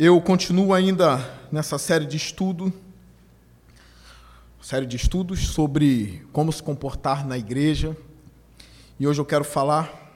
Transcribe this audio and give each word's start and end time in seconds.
Eu 0.00 0.20
continuo 0.20 0.72
ainda 0.72 1.18
nessa 1.50 1.76
série 1.76 2.06
de 2.06 2.16
estudo, 2.16 2.72
série 4.62 4.86
de 4.86 4.94
estudos 4.94 5.48
sobre 5.48 6.24
como 6.32 6.52
se 6.52 6.62
comportar 6.62 7.26
na 7.26 7.36
igreja. 7.36 7.96
E 9.00 9.08
hoje 9.08 9.20
eu 9.20 9.24
quero 9.24 9.42
falar 9.42 10.14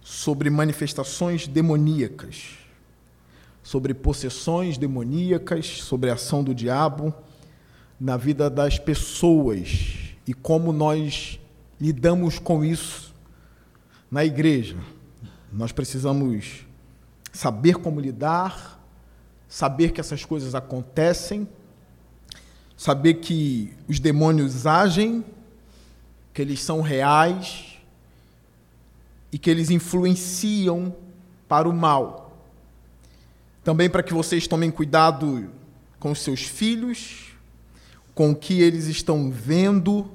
sobre 0.00 0.48
manifestações 0.48 1.46
demoníacas, 1.46 2.54
sobre 3.62 3.92
possessões 3.92 4.78
demoníacas, 4.78 5.66
sobre 5.82 6.08
a 6.08 6.14
ação 6.14 6.42
do 6.42 6.54
diabo 6.54 7.12
na 8.00 8.16
vida 8.16 8.48
das 8.48 8.78
pessoas 8.78 10.14
e 10.26 10.32
como 10.32 10.72
nós 10.72 11.38
lidamos 11.78 12.38
com 12.38 12.64
isso 12.64 13.14
na 14.10 14.24
igreja. 14.24 14.78
Nós 15.52 15.72
precisamos 15.72 16.64
saber 17.34 17.74
como 17.74 18.00
lidar, 18.00 18.77
saber 19.48 19.92
que 19.92 20.00
essas 20.00 20.24
coisas 20.24 20.54
acontecem, 20.54 21.48
saber 22.76 23.14
que 23.14 23.72
os 23.88 23.98
demônios 23.98 24.66
agem, 24.66 25.24
que 26.34 26.42
eles 26.42 26.60
são 26.60 26.80
reais 26.80 27.78
e 29.32 29.38
que 29.38 29.50
eles 29.50 29.70
influenciam 29.70 30.94
para 31.48 31.68
o 31.68 31.72
mal. 31.72 32.36
Também 33.64 33.90
para 33.90 34.02
que 34.02 34.14
vocês 34.14 34.46
tomem 34.46 34.70
cuidado 34.70 35.50
com 35.98 36.14
seus 36.14 36.42
filhos, 36.42 37.32
com 38.14 38.30
o 38.30 38.36
que 38.36 38.60
eles 38.60 38.86
estão 38.86 39.30
vendo, 39.30 40.10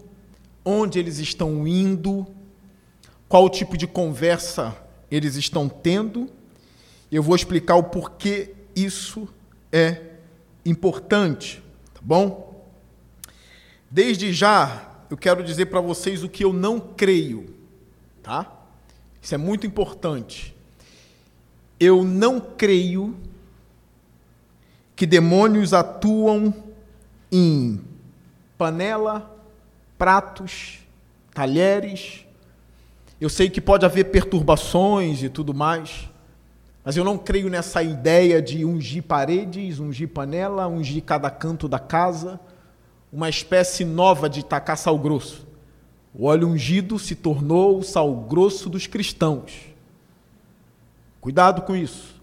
onde 0.63 0.99
eles 0.99 1.17
estão 1.17 1.67
indo, 1.67 2.25
qual 3.27 3.49
tipo 3.49 3.77
de 3.77 3.87
conversa 3.87 4.75
eles 5.09 5.35
estão 5.35 5.67
tendo. 5.67 6.29
Eu 7.11 7.21
vou 7.21 7.35
explicar 7.35 7.75
o 7.75 7.83
porquê 7.83 8.53
isso 8.75 9.27
é 9.71 10.01
importante, 10.65 11.61
tá 11.93 11.99
bom? 12.01 12.65
Desde 13.89 14.33
já, 14.33 14.91
eu 15.09 15.17
quero 15.17 15.43
dizer 15.43 15.67
para 15.67 15.79
vocês 15.81 16.23
o 16.23 16.29
que 16.29 16.43
eu 16.43 16.51
não 16.51 16.79
creio, 16.79 17.55
tá? 18.21 18.51
Isso 19.21 19.35
é 19.35 19.37
muito 19.37 19.67
importante. 19.67 20.55
Eu 21.79 22.03
não 22.03 22.39
creio 22.39 23.15
que 24.95 25.05
demônios 25.05 25.73
atuam 25.73 26.53
em 27.31 27.81
panela, 28.57 29.37
pratos, 29.97 30.79
talheres. 31.33 32.25
Eu 33.19 33.29
sei 33.29 33.49
que 33.49 33.61
pode 33.61 33.85
haver 33.85 34.05
perturbações 34.05 35.23
e 35.23 35.29
tudo 35.29 35.53
mais. 35.53 36.09
Mas 36.83 36.97
eu 36.97 37.03
não 37.03 37.17
creio 37.17 37.49
nessa 37.49 37.81
ideia 37.81 38.41
de 38.41 38.65
ungir 38.65 39.03
paredes, 39.03 39.79
ungir 39.79 40.09
panela, 40.09 40.67
ungir 40.67 41.01
cada 41.03 41.29
canto 41.29 41.67
da 41.67 41.79
casa, 41.79 42.39
uma 43.11 43.29
espécie 43.29 43.85
nova 43.85 44.29
de 44.29 44.43
tacar 44.43 44.77
sal 44.77 44.97
grosso. 44.99 45.47
O 46.13 46.25
óleo 46.25 46.47
ungido 46.47 46.99
se 46.99 47.15
tornou 47.15 47.79
o 47.79 47.83
sal 47.83 48.13
grosso 48.15 48.69
dos 48.69 48.85
cristãos. 48.85 49.73
Cuidado 51.21 51.61
com 51.61 51.75
isso. 51.75 52.21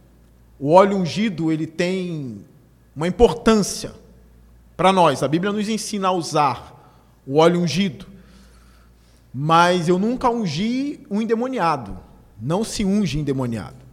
O 0.58 0.72
óleo 0.72 0.98
ungido, 0.98 1.50
ele 1.50 1.66
tem 1.66 2.44
uma 2.94 3.08
importância 3.08 3.92
para 4.76 4.92
nós. 4.92 5.22
A 5.22 5.28
Bíblia 5.28 5.52
nos 5.52 5.68
ensina 5.70 6.08
a 6.08 6.12
usar 6.12 7.00
o 7.26 7.38
óleo 7.38 7.60
ungido. 7.60 8.06
Mas 9.32 9.88
eu 9.88 9.98
nunca 9.98 10.28
ungi 10.28 11.00
um 11.10 11.22
endemoniado. 11.22 11.98
Não 12.38 12.62
se 12.62 12.84
unge 12.84 13.18
endemoniado. 13.18 13.89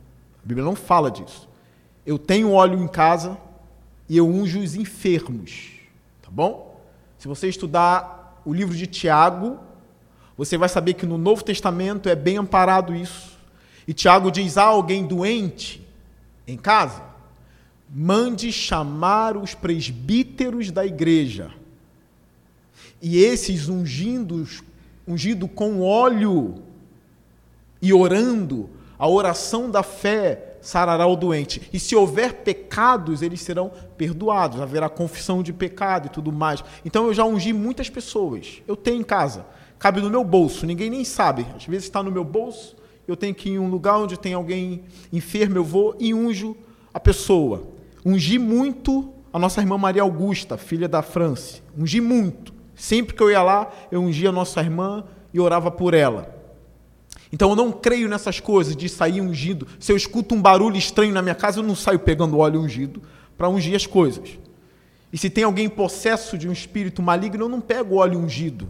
A 0.47 0.53
Bíblia 0.55 0.63
não 0.63 0.77
fala 0.77 1.11
disso. 1.11 1.45
Eu 2.05 2.17
tenho 2.17 2.53
óleo 2.53 2.81
em 2.81 2.87
casa 2.87 3.37
e 4.07 4.15
eu 4.15 4.25
unjo 4.25 4.61
os 4.61 4.75
enfermos. 4.75 5.71
Tá 6.21 6.29
bom? 6.31 6.81
Se 7.17 7.27
você 7.27 7.49
estudar 7.49 8.41
o 8.45 8.53
livro 8.53 8.73
de 8.73 8.87
Tiago, 8.87 9.59
você 10.37 10.57
vai 10.57 10.69
saber 10.69 10.93
que 10.93 11.05
no 11.05 11.17
Novo 11.17 11.43
Testamento 11.43 12.07
é 12.07 12.15
bem 12.15 12.37
amparado 12.37 12.95
isso. 12.95 13.37
E 13.85 13.93
Tiago 13.93 14.31
diz: 14.31 14.57
há 14.57 14.63
alguém 14.63 15.05
doente 15.05 15.85
em 16.47 16.55
casa? 16.55 17.03
Mande 17.93 18.49
chamar 18.49 19.35
os 19.35 19.53
presbíteros 19.53 20.71
da 20.71 20.85
igreja. 20.85 21.51
E 23.01 23.17
esses 23.17 23.67
ungidos, 23.67 24.63
ungido 25.05 25.45
com 25.45 25.81
óleo 25.81 26.63
e 27.81 27.91
orando, 27.91 28.76
a 28.97 29.07
oração 29.07 29.69
da 29.69 29.83
fé 29.83 30.57
sarará 30.61 31.05
o 31.07 31.15
doente. 31.15 31.61
E 31.71 31.79
se 31.79 31.95
houver 31.95 32.41
pecados, 32.43 33.21
eles 33.21 33.41
serão 33.41 33.71
perdoados. 33.97 34.59
Haverá 34.59 34.89
confissão 34.89 35.43
de 35.43 35.53
pecado 35.53 36.07
e 36.07 36.09
tudo 36.09 36.31
mais. 36.31 36.63
Então 36.83 37.07
eu 37.07 37.13
já 37.13 37.23
ungi 37.23 37.53
muitas 37.53 37.89
pessoas. 37.89 38.61
Eu 38.67 38.75
tenho 38.75 38.99
em 38.99 39.03
casa. 39.03 39.45
Cabe 39.79 40.01
no 40.01 40.09
meu 40.09 40.23
bolso. 40.23 40.65
Ninguém 40.65 40.89
nem 40.89 41.05
sabe. 41.05 41.45
Às 41.55 41.65
vezes 41.65 41.85
está 41.85 42.01
no 42.01 42.11
meu 42.11 42.23
bolso. 42.23 42.75
Eu 43.07 43.15
tenho 43.15 43.33
que 43.33 43.49
ir 43.49 43.53
em 43.53 43.59
um 43.59 43.69
lugar 43.69 43.97
onde 43.97 44.17
tem 44.17 44.33
alguém 44.33 44.83
enfermo. 45.13 45.57
Eu 45.57 45.63
vou 45.63 45.95
e 45.99 46.13
unjo 46.13 46.57
a 46.93 46.99
pessoa. 46.99 47.67
Ungi 48.05 48.39
muito 48.39 49.13
a 49.31 49.39
nossa 49.39 49.61
irmã 49.61 49.77
Maria 49.77 50.01
Augusta, 50.01 50.57
filha 50.57 50.87
da 50.87 51.01
França. 51.01 51.61
Ungi 51.77 52.01
muito. 52.01 52.53
Sempre 52.75 53.15
que 53.15 53.21
eu 53.21 53.31
ia 53.31 53.41
lá, 53.41 53.71
eu 53.91 54.01
ungia 54.01 54.29
a 54.29 54.31
nossa 54.31 54.59
irmã 54.59 55.03
e 55.33 55.39
orava 55.39 55.71
por 55.71 55.93
ela. 55.93 56.36
Então 57.31 57.49
eu 57.49 57.55
não 57.55 57.71
creio 57.71 58.07
nessas 58.07 58.39
coisas 58.39 58.75
de 58.75 58.87
sair 58.87 59.21
ungido. 59.21 59.67
Se 59.79 59.91
eu 59.91 59.97
escuto 59.97 60.33
um 60.33 60.41
barulho 60.41 60.77
estranho 60.77 61.13
na 61.13 61.21
minha 61.21 61.35
casa, 61.35 61.59
eu 61.59 61.63
não 61.63 61.75
saio 61.75 61.99
pegando 61.99 62.37
óleo 62.37 62.61
ungido 62.61 63.01
para 63.37 63.49
ungir 63.49 63.75
as 63.75 63.85
coisas. 63.85 64.37
E 65.11 65.17
se 65.17 65.29
tem 65.29 65.43
alguém 65.43 65.69
possesso 65.69 66.37
de 66.37 66.47
um 66.47 66.51
espírito 66.51 67.01
maligno, 67.01 67.45
eu 67.45 67.49
não 67.49 67.61
pego 67.61 67.95
óleo 67.95 68.19
ungido. 68.19 68.67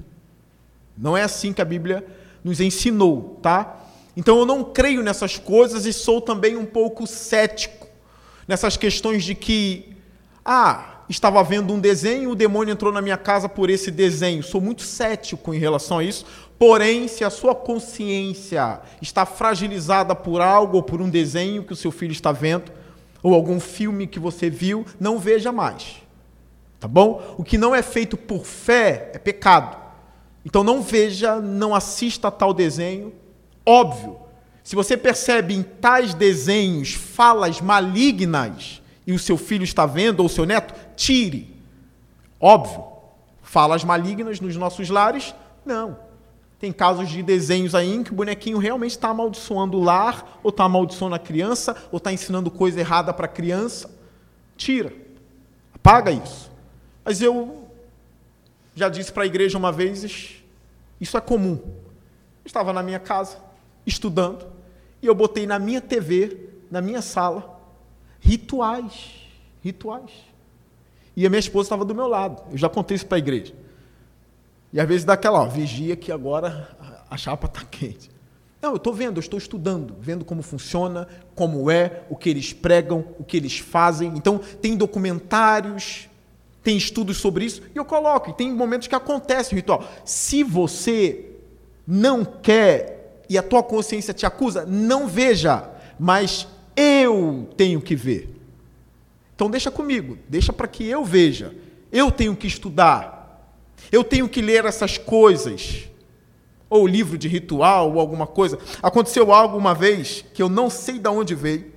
Não 0.98 1.16
é 1.16 1.24
assim 1.24 1.54
que 1.54 1.62
a 1.62 1.66
Bíblia 1.66 2.06
nos 2.44 2.60
ensinou, 2.60 3.40
tá? 3.42 3.78
Então 4.16 4.38
eu 4.40 4.46
não 4.46 4.64
creio 4.64 5.04
nessas 5.04 5.38
coisas 5.38 5.86
e 5.86 5.94
sou 5.94 6.20
também 6.20 6.56
um 6.56 6.66
pouco 6.66 7.06
cético 7.06 7.88
nessas 8.48 8.78
questões 8.78 9.24
de 9.24 9.36
que, 9.36 9.90
ah, 10.46 11.02
estava 11.10 11.44
vendo 11.44 11.74
um 11.74 11.80
desenho, 11.80 12.32
o 12.32 12.36
demônio 12.36 12.72
entrou 12.72 12.94
na 12.94 13.02
minha 13.02 13.18
casa 13.18 13.50
por 13.50 13.70
esse 13.70 13.92
desenho. 13.92 14.42
Sou 14.42 14.62
muito 14.62 14.84
cético 14.84 15.54
em 15.54 15.60
relação 15.60 16.00
a 16.00 16.04
isso, 16.04 16.26
Porém, 16.60 17.08
se 17.08 17.24
a 17.24 17.30
sua 17.30 17.54
consciência 17.54 18.82
está 19.02 19.26
fragilizada 19.26 20.16
por 20.16 20.42
algo 20.42 20.78
ou 20.78 20.84
por 20.84 21.02
um 21.02 21.10
desenho 21.10 21.64
que 21.64 21.74
o 21.74 21.76
seu 21.76 21.92
filho 21.92 22.12
está 22.12 22.32
vendo, 22.32 22.72
ou 23.22 23.34
algum 23.34 23.60
filme 23.60 24.08
que 24.08 24.20
você 24.20 24.50
viu, 24.50 24.86
não 25.00 25.20
veja 25.20 25.52
mais. 25.52 25.98
Tá 26.80 26.88
bom? 26.88 27.36
O 27.38 27.44
que 27.44 27.58
não 27.58 27.76
é 27.76 27.82
feito 27.82 28.18
por 28.18 28.46
fé 28.46 29.12
é 29.14 29.20
pecado. 29.20 29.78
Então 30.46 30.64
não 30.64 30.82
veja, 30.82 31.40
não 31.40 31.76
assista 31.76 32.30
a 32.30 32.32
tal 32.32 32.54
desenho. 32.54 33.14
Óbvio, 33.66 34.18
se 34.64 34.76
você 34.76 34.98
percebe 34.98 35.54
em 35.54 35.62
tais 35.62 36.14
desenhos 36.14 36.94
falas 36.94 37.62
malignas 37.62 38.82
e 39.06 39.14
o 39.14 39.20
seu 39.20 39.38
filho 39.38 39.64
está 39.64 39.86
vendo, 39.86 40.22
ou 40.22 40.26
o 40.26 40.30
seu 40.30 40.46
neto, 40.46 40.74
tire. 40.96 41.56
Óbvio, 42.40 42.84
falas 43.42 43.84
malignas 43.84 44.40
nos 44.40 44.56
nossos 44.56 44.90
lares, 44.90 45.34
não. 45.66 46.07
Tem 46.60 46.72
casos 46.72 47.10
de 47.10 47.22
desenhos 47.22 47.76
aí 47.76 47.94
em 47.94 48.04
que 48.04 48.12
o 48.12 48.16
bonequinho 48.16 48.58
realmente 48.58 48.92
está 48.92 49.10
amaldiçoando 49.10 49.78
o 49.78 49.84
lar, 49.84 50.40
ou 50.42 50.50
está 50.50 50.64
amaldiçoando 50.64 51.14
a 51.14 51.20
criança, 51.20 51.76
ou 51.92 51.98
está 51.98 52.12
ensinando 52.12 52.50
coisa 52.50 52.80
errada 52.80 53.14
para 53.14 53.26
a 53.26 53.30
criança. 53.30 53.90
Tira. 54.56 54.92
Apaga 55.74 56.12
isso. 56.12 56.52
Mas 57.06 57.22
eu 57.22 57.68
já 58.76 58.90
disse 58.90 59.12
para 59.12 59.24
a 59.24 59.26
igreja 59.28 59.58
uma 59.58 59.72
vez, 59.72 60.42
isso 61.00 61.18
é 61.18 61.22
comum. 61.22 61.60
Eu 61.64 62.48
estava 62.48 62.74
na 62.74 62.82
minha 62.82 63.00
casa, 63.00 63.38
estudando, 63.86 64.48
e 65.02 65.06
eu 65.06 65.14
botei 65.14 65.46
na 65.46 65.60
minha 65.60 65.80
TV, 65.80 66.50
na 66.72 66.82
minha 66.82 67.02
sala, 67.02 67.60
rituais. 68.20 69.28
Rituais. 69.64 70.12
E 71.16 71.26
a 71.26 71.30
minha 71.30 71.40
esposa 71.40 71.68
estava 71.68 71.86
do 71.86 71.94
meu 71.94 72.08
lado. 72.08 72.44
Eu 72.52 72.58
já 72.58 72.70
contei 72.70 72.96
isso 72.96 73.06
para 73.06 73.18
a 73.18 73.20
igreja. 73.20 73.54
E 74.78 74.80
às 74.80 74.88
vezes 74.88 75.04
dá 75.04 75.14
aquela, 75.14 75.42
ó, 75.42 75.48
vigia 75.48 75.96
que 75.96 76.12
agora 76.12 76.70
a 77.10 77.18
chapa 77.18 77.48
está 77.48 77.62
quente. 77.64 78.12
Não, 78.62 78.70
eu 78.70 78.76
estou 78.76 78.94
vendo, 78.94 79.18
eu 79.18 79.22
estou 79.22 79.40
estudando, 79.40 79.96
vendo 80.00 80.24
como 80.24 80.44
funciona, 80.44 81.08
como 81.34 81.72
é, 81.72 82.04
o 82.12 82.16
que 82.16 82.30
eles 82.30 82.54
pregam, 82.54 83.04
o 83.18 83.24
que 83.24 83.38
eles 83.38 83.58
fazem. 83.58 84.10
Então, 84.16 84.40
tem 84.62 84.78
documentários, 84.78 86.08
tem 86.62 86.78
estudos 86.78 87.18
sobre 87.18 87.46
isso, 87.46 87.64
e 87.74 87.78
eu 87.80 87.84
coloco, 87.84 88.30
e 88.30 88.34
tem 88.34 88.54
momentos 88.54 88.88
que 88.88 88.94
acontece 88.94 89.52
o 89.52 89.56
ritual. 89.56 89.84
Se 90.06 90.44
você 90.44 91.26
não 91.88 92.24
quer 92.24 93.24
e 93.28 93.36
a 93.36 93.42
tua 93.42 93.64
consciência 93.64 94.14
te 94.14 94.28
acusa, 94.28 94.64
não 94.64 95.08
veja, 95.08 95.72
mas 96.00 96.48
eu 96.76 97.50
tenho 97.58 97.82
que 97.82 97.96
ver. 97.96 98.30
Então, 99.34 99.50
deixa 99.50 99.72
comigo, 99.72 100.20
deixa 100.30 100.54
para 100.54 100.68
que 100.68 100.86
eu 100.86 101.04
veja. 101.04 101.56
Eu 101.92 102.12
tenho 102.12 102.36
que 102.36 102.46
estudar, 102.46 103.17
eu 103.92 104.04
tenho 104.04 104.28
que 104.28 104.42
ler 104.42 104.66
essas 104.66 104.98
coisas. 104.98 105.88
Ou 106.70 106.86
livro 106.86 107.18
de 107.18 107.28
ritual, 107.28 107.94
ou 107.94 108.00
alguma 108.00 108.28
coisa. 108.28 108.60
Aconteceu 108.84 109.32
algo 109.32 109.58
uma 109.58 109.74
vez 109.74 110.26
que 110.34 110.42
eu 110.42 110.50
não 110.50 110.70
sei 110.70 111.00
de 111.00 111.10
onde 111.10 111.34
veio. 111.34 111.72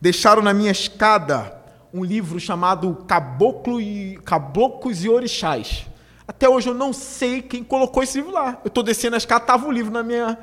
deixaram 0.00 0.42
na 0.42 0.52
minha 0.52 0.70
escada 0.70 1.56
um 1.92 2.04
livro 2.04 2.38
chamado 2.38 3.04
Caboclo 3.06 3.80
e, 3.80 4.18
Caboclos 4.24 5.04
e 5.04 5.08
Orixás. 5.08 5.86
Até 6.26 6.48
hoje 6.48 6.68
eu 6.68 6.74
não 6.74 6.92
sei 6.92 7.40
quem 7.40 7.64
colocou 7.64 8.02
esse 8.02 8.18
livro 8.18 8.32
lá. 8.32 8.60
Eu 8.62 8.68
estou 8.68 8.82
descendo 8.82 9.14
a 9.14 9.18
escada, 9.18 9.44
estava 9.44 9.66
o 9.66 9.72
livro 9.72 9.90
na 9.90 10.02
minha. 10.02 10.38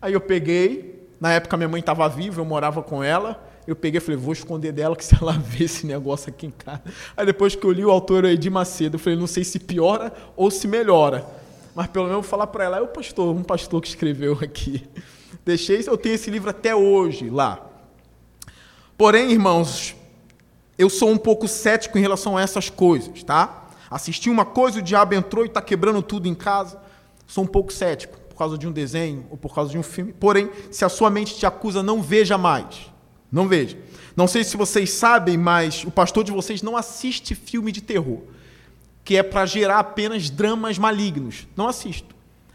Aí 0.00 0.12
eu 0.12 0.20
peguei, 0.20 1.08
na 1.20 1.32
época 1.32 1.56
minha 1.56 1.68
mãe 1.68 1.80
estava 1.80 2.08
viva, 2.08 2.40
eu 2.40 2.44
morava 2.44 2.82
com 2.82 3.02
ela. 3.02 3.44
Eu 3.66 3.74
peguei 3.74 3.98
e 3.98 4.00
falei, 4.00 4.16
vou 4.16 4.32
esconder 4.32 4.72
dela, 4.72 4.94
que 4.94 5.04
se 5.04 5.14
ela 5.20 5.32
ver 5.38 5.64
esse 5.64 5.86
negócio 5.86 6.30
aqui 6.30 6.46
em 6.46 6.50
casa. 6.50 6.82
Aí 7.16 7.26
depois 7.26 7.56
que 7.56 7.64
eu 7.64 7.72
li 7.72 7.84
o 7.84 7.90
autor 7.90 8.24
Edir 8.24 8.50
Macedo, 8.52 8.96
eu 8.96 9.00
falei, 9.00 9.18
não 9.18 9.26
sei 9.26 9.42
se 9.42 9.58
piora 9.58 10.12
ou 10.36 10.50
se 10.50 10.68
melhora. 10.68 11.26
Mas 11.74 11.88
pelo 11.88 12.06
menos 12.06 12.22
vou 12.22 12.30
falar 12.30 12.46
para 12.46 12.64
ela, 12.64 12.78
é 12.78 12.80
o 12.80 12.86
pastor, 12.86 13.34
um 13.34 13.42
pastor 13.42 13.82
que 13.82 13.88
escreveu 13.88 14.38
aqui. 14.40 14.84
Deixei, 15.44 15.82
eu 15.86 15.98
tenho 15.98 16.14
esse 16.14 16.30
livro 16.30 16.50
até 16.50 16.74
hoje 16.74 17.28
lá. 17.28 17.66
Porém, 18.96 19.30
irmãos, 19.30 19.94
eu 20.78 20.88
sou 20.88 21.10
um 21.10 21.18
pouco 21.18 21.46
cético 21.46 21.98
em 21.98 22.00
relação 22.00 22.36
a 22.36 22.42
essas 22.42 22.70
coisas, 22.70 23.22
tá? 23.22 23.68
Assisti 23.90 24.30
uma 24.30 24.44
coisa, 24.44 24.78
o 24.78 24.82
diabo 24.82 25.14
entrou 25.14 25.44
e 25.44 25.48
está 25.48 25.60
quebrando 25.60 26.02
tudo 26.02 26.26
em 26.28 26.34
casa. 26.34 26.80
Sou 27.26 27.44
um 27.44 27.46
pouco 27.46 27.72
cético 27.72 28.18
por 28.28 28.36
causa 28.36 28.56
de 28.56 28.66
um 28.66 28.72
desenho 28.72 29.26
ou 29.30 29.36
por 29.36 29.54
causa 29.54 29.70
de 29.70 29.78
um 29.78 29.82
filme. 29.82 30.12
Porém, 30.12 30.50
se 30.70 30.84
a 30.84 30.88
sua 30.88 31.10
mente 31.10 31.36
te 31.36 31.46
acusa, 31.46 31.82
não 31.82 32.02
veja 32.02 32.36
mais. 32.36 32.90
Não 33.30 33.48
veja. 33.48 33.78
Não 34.16 34.26
sei 34.26 34.44
se 34.44 34.56
vocês 34.56 34.90
sabem, 34.90 35.36
mas 35.36 35.84
o 35.84 35.90
pastor 35.90 36.24
de 36.24 36.32
vocês 36.32 36.62
não 36.62 36.76
assiste 36.76 37.34
filme 37.34 37.70
de 37.70 37.80
terror, 37.80 38.20
que 39.04 39.16
é 39.16 39.22
para 39.22 39.44
gerar 39.46 39.78
apenas 39.78 40.30
dramas 40.30 40.78
malignos. 40.78 41.46
Não 41.56 41.68
assisto. 41.68 42.14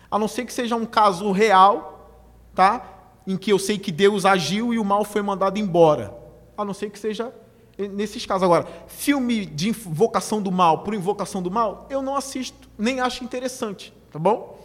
A 0.10 0.18
não 0.18 0.28
ser 0.28 0.46
que 0.46 0.54
seja 0.54 0.76
um 0.76 0.86
caso 0.86 1.32
real, 1.32 2.20
tá? 2.54 2.84
Em 3.26 3.38
que 3.38 3.52
eu 3.52 3.60
sei 3.60 3.78
que 3.78 3.92
Deus 3.92 4.26
agiu 4.26 4.74
e 4.74 4.80
o 4.80 4.86
mal 4.86 5.06
foi 5.06 5.22
mandado 5.22 5.58
embora. 5.58 6.14
A 6.58 6.66
não 6.66 6.74
ser 6.74 6.90
que 6.90 7.00
seja 7.00 7.34
nesses 7.78 8.26
casos. 8.26 8.44
Agora, 8.44 8.68
filme 8.88 9.46
de 9.46 9.70
invocação 9.70 10.42
do 10.42 10.52
mal 10.52 10.80
por 10.80 10.94
invocação 10.94 11.42
do 11.42 11.50
mal, 11.50 11.88
eu 11.90 12.02
não 12.02 12.16
assisto, 12.16 12.70
nem 12.78 13.00
acho 13.00 13.24
interessante, 13.24 13.94
tá 14.12 14.20
bom? 14.20 14.60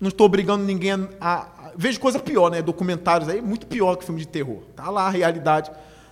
Não 0.00 0.08
estou 0.08 0.26
obrigando 0.26 0.64
ninguém 0.64 1.08
a, 1.20 1.48
Vejo 1.80 2.00
coisa 2.00 2.18
pior, 2.18 2.50
né? 2.50 2.60
Documentários 2.60 3.28
aí, 3.28 3.40
muito 3.40 3.68
pior 3.68 3.94
que 3.94 4.04
filme 4.04 4.20
de 4.20 4.26
terror. 4.26 4.62
Tá 4.74 4.90
lá 4.90 5.06
a 5.06 5.10
realidade 5.10 5.70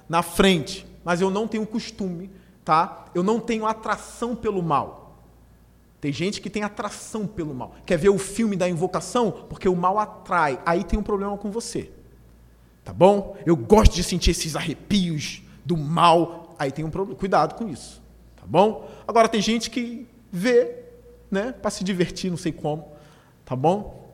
na 0.09 0.23
frente. 0.23 0.87
Mas 1.05 1.21
eu 1.21 1.29
não 1.29 1.49
tenho 1.49 1.67
costume, 1.67 2.31
tá? 2.65 3.07
Eu 3.13 3.25
não 3.25 3.41
tenho 3.41 3.67
atração 3.67 4.37
pelo 4.37 4.63
mal. 4.63 5.19
Tem 6.01 6.13
gente 6.13 6.41
que 6.41 6.49
tem 6.49 6.63
atração 6.63 7.27
pelo 7.27 7.53
mal. 7.53 7.75
Quer 7.85 7.99
ver 7.99 8.11
o 8.11 8.19
filme 8.19 8.55
da 8.55 8.69
invocação? 8.69 9.33
Porque 9.49 9.69
o 9.69 9.75
mal 9.75 9.99
atrai. 9.99 10.61
Aí 10.65 10.85
tem 10.85 10.97
um 10.97 11.03
problema 11.03 11.37
com 11.37 11.51
você. 11.51 11.91
Tá 12.85 12.93
bom? 12.93 13.37
Eu 13.45 13.57
gosto 13.57 13.93
de 13.93 14.05
sentir 14.05 14.31
esses 14.31 14.55
arrepios 14.55 15.43
do 15.65 15.77
mal, 15.77 16.55
aí 16.57 16.71
tem 16.71 16.85
um 16.85 16.91
problema. 16.91 17.19
Cuidado 17.19 17.57
com 17.57 17.69
isso, 17.69 18.01
tá 18.37 18.45
bom? 18.47 18.89
Agora 19.09 19.29
tem 19.29 19.43
gente 19.43 19.69
que 19.69 20.07
vê, 20.31 20.85
né, 21.29 21.51
para 21.51 21.73
se 21.73 21.83
divertir, 21.83 22.31
não 22.31 22.37
sei 22.37 22.53
como, 22.53 22.87
tá 23.45 23.57
bom? 23.57 24.06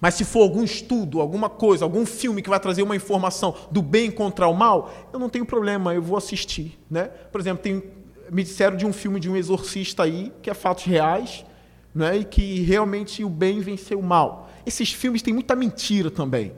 Mas 0.00 0.14
se 0.14 0.24
for 0.24 0.42
algum 0.42 0.62
estudo, 0.62 1.20
alguma 1.20 1.48
coisa, 1.48 1.84
algum 1.84 2.04
filme 2.04 2.42
que 2.42 2.50
vai 2.50 2.60
trazer 2.60 2.82
uma 2.82 2.96
informação 2.96 3.54
do 3.70 3.80
bem 3.80 4.10
contra 4.10 4.46
o 4.46 4.54
mal, 4.54 4.92
eu 5.12 5.18
não 5.18 5.28
tenho 5.28 5.46
problema, 5.46 5.94
eu 5.94 6.02
vou 6.02 6.16
assistir, 6.16 6.78
né? 6.90 7.04
Por 7.04 7.40
exemplo, 7.40 7.62
tem, 7.62 7.82
me 8.30 8.42
disseram 8.42 8.76
de 8.76 8.84
um 8.84 8.92
filme 8.92 9.18
de 9.18 9.30
um 9.30 9.36
exorcista 9.36 10.02
aí, 10.02 10.32
que 10.42 10.50
é 10.50 10.54
fatos 10.54 10.84
reais, 10.84 11.44
né, 11.94 12.16
e 12.18 12.24
que 12.24 12.60
realmente 12.62 13.24
o 13.24 13.30
bem 13.30 13.60
venceu 13.60 14.00
o 14.00 14.02
mal. 14.02 14.50
Esses 14.66 14.92
filmes 14.92 15.22
têm 15.22 15.32
muita 15.32 15.54
mentira 15.54 16.10
também. 16.10 16.52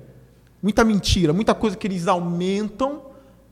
Muita 0.63 0.83
mentira, 0.85 1.33
muita 1.33 1.55
coisa 1.55 1.77
que 1.77 1.87
eles 1.87 2.09
aumentam 2.09 3.03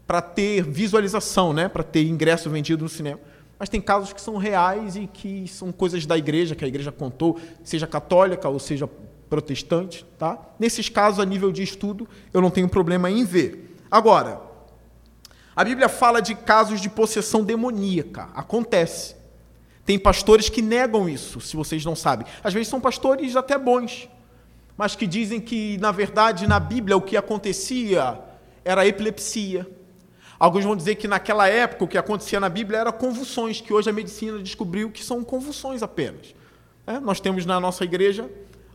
para 0.06 0.20
ter 0.20 0.62
visualização, 0.62 1.52
né? 1.52 1.69
para 1.69 1.82
ter 1.82 2.06
ingresso 2.06 2.48
vendido 2.50 2.84
no 2.84 2.88
cinema. 2.88 3.20
Mas 3.58 3.69
tem 3.69 3.81
casos 3.81 4.12
que 4.12 4.20
são 4.20 4.36
reais 4.36 4.96
e 4.96 5.06
que 5.06 5.46
são 5.48 5.70
coisas 5.70 6.04
da 6.06 6.19
igreja, 6.19 6.54
que 6.54 6.64
a 6.64 6.69
igreja 6.69 6.90
contou, 6.90 7.38
seja 7.62 7.86
católica 7.86 8.48
ou 8.48 8.58
seja 8.58 8.88
protestante. 9.28 10.04
Tá? 10.18 10.38
Nesses 10.58 10.88
casos, 10.88 11.20
a 11.20 11.24
nível 11.24 11.52
de 11.52 11.62
estudo, 11.62 12.08
eu 12.32 12.40
não 12.40 12.50
tenho 12.50 12.68
problema 12.68 13.10
em 13.10 13.24
ver. 13.24 13.76
Agora, 13.90 14.40
a 15.54 15.64
Bíblia 15.64 15.88
fala 15.88 16.20
de 16.20 16.34
casos 16.34 16.80
de 16.80 16.88
possessão 16.88 17.44
demoníaca. 17.44 18.28
Acontece. 18.34 19.16
Tem 19.84 19.98
pastores 19.98 20.48
que 20.48 20.62
negam 20.62 21.08
isso, 21.08 21.40
se 21.40 21.56
vocês 21.56 21.84
não 21.84 21.94
sabem. 21.94 22.26
Às 22.42 22.52
vezes 22.54 22.68
são 22.68 22.80
pastores 22.80 23.36
até 23.36 23.58
bons, 23.58 24.08
mas 24.76 24.96
que 24.96 25.06
dizem 25.06 25.40
que, 25.40 25.76
na 25.78 25.92
verdade, 25.92 26.46
na 26.46 26.58
Bíblia 26.58 26.96
o 26.96 27.02
que 27.02 27.16
acontecia 27.16 28.18
era 28.64 28.86
epilepsia, 28.86 29.68
Alguns 30.38 30.64
vão 30.64 30.76
dizer 30.76 30.96
que 30.96 31.06
naquela 31.06 31.48
época 31.48 31.84
o 31.84 31.88
que 31.88 31.96
acontecia 31.96 32.40
na 32.40 32.48
Bíblia 32.48 32.78
era 32.78 32.92
convulsões, 32.92 33.60
que 33.60 33.72
hoje 33.72 33.88
a 33.88 33.92
medicina 33.92 34.38
descobriu 34.38 34.90
que 34.90 35.02
são 35.02 35.22
convulsões 35.22 35.82
apenas. 35.82 36.34
É, 36.86 36.98
nós 37.00 37.20
temos 37.20 37.46
na 37.46 37.58
nossa 37.60 37.84
igreja 37.84 38.28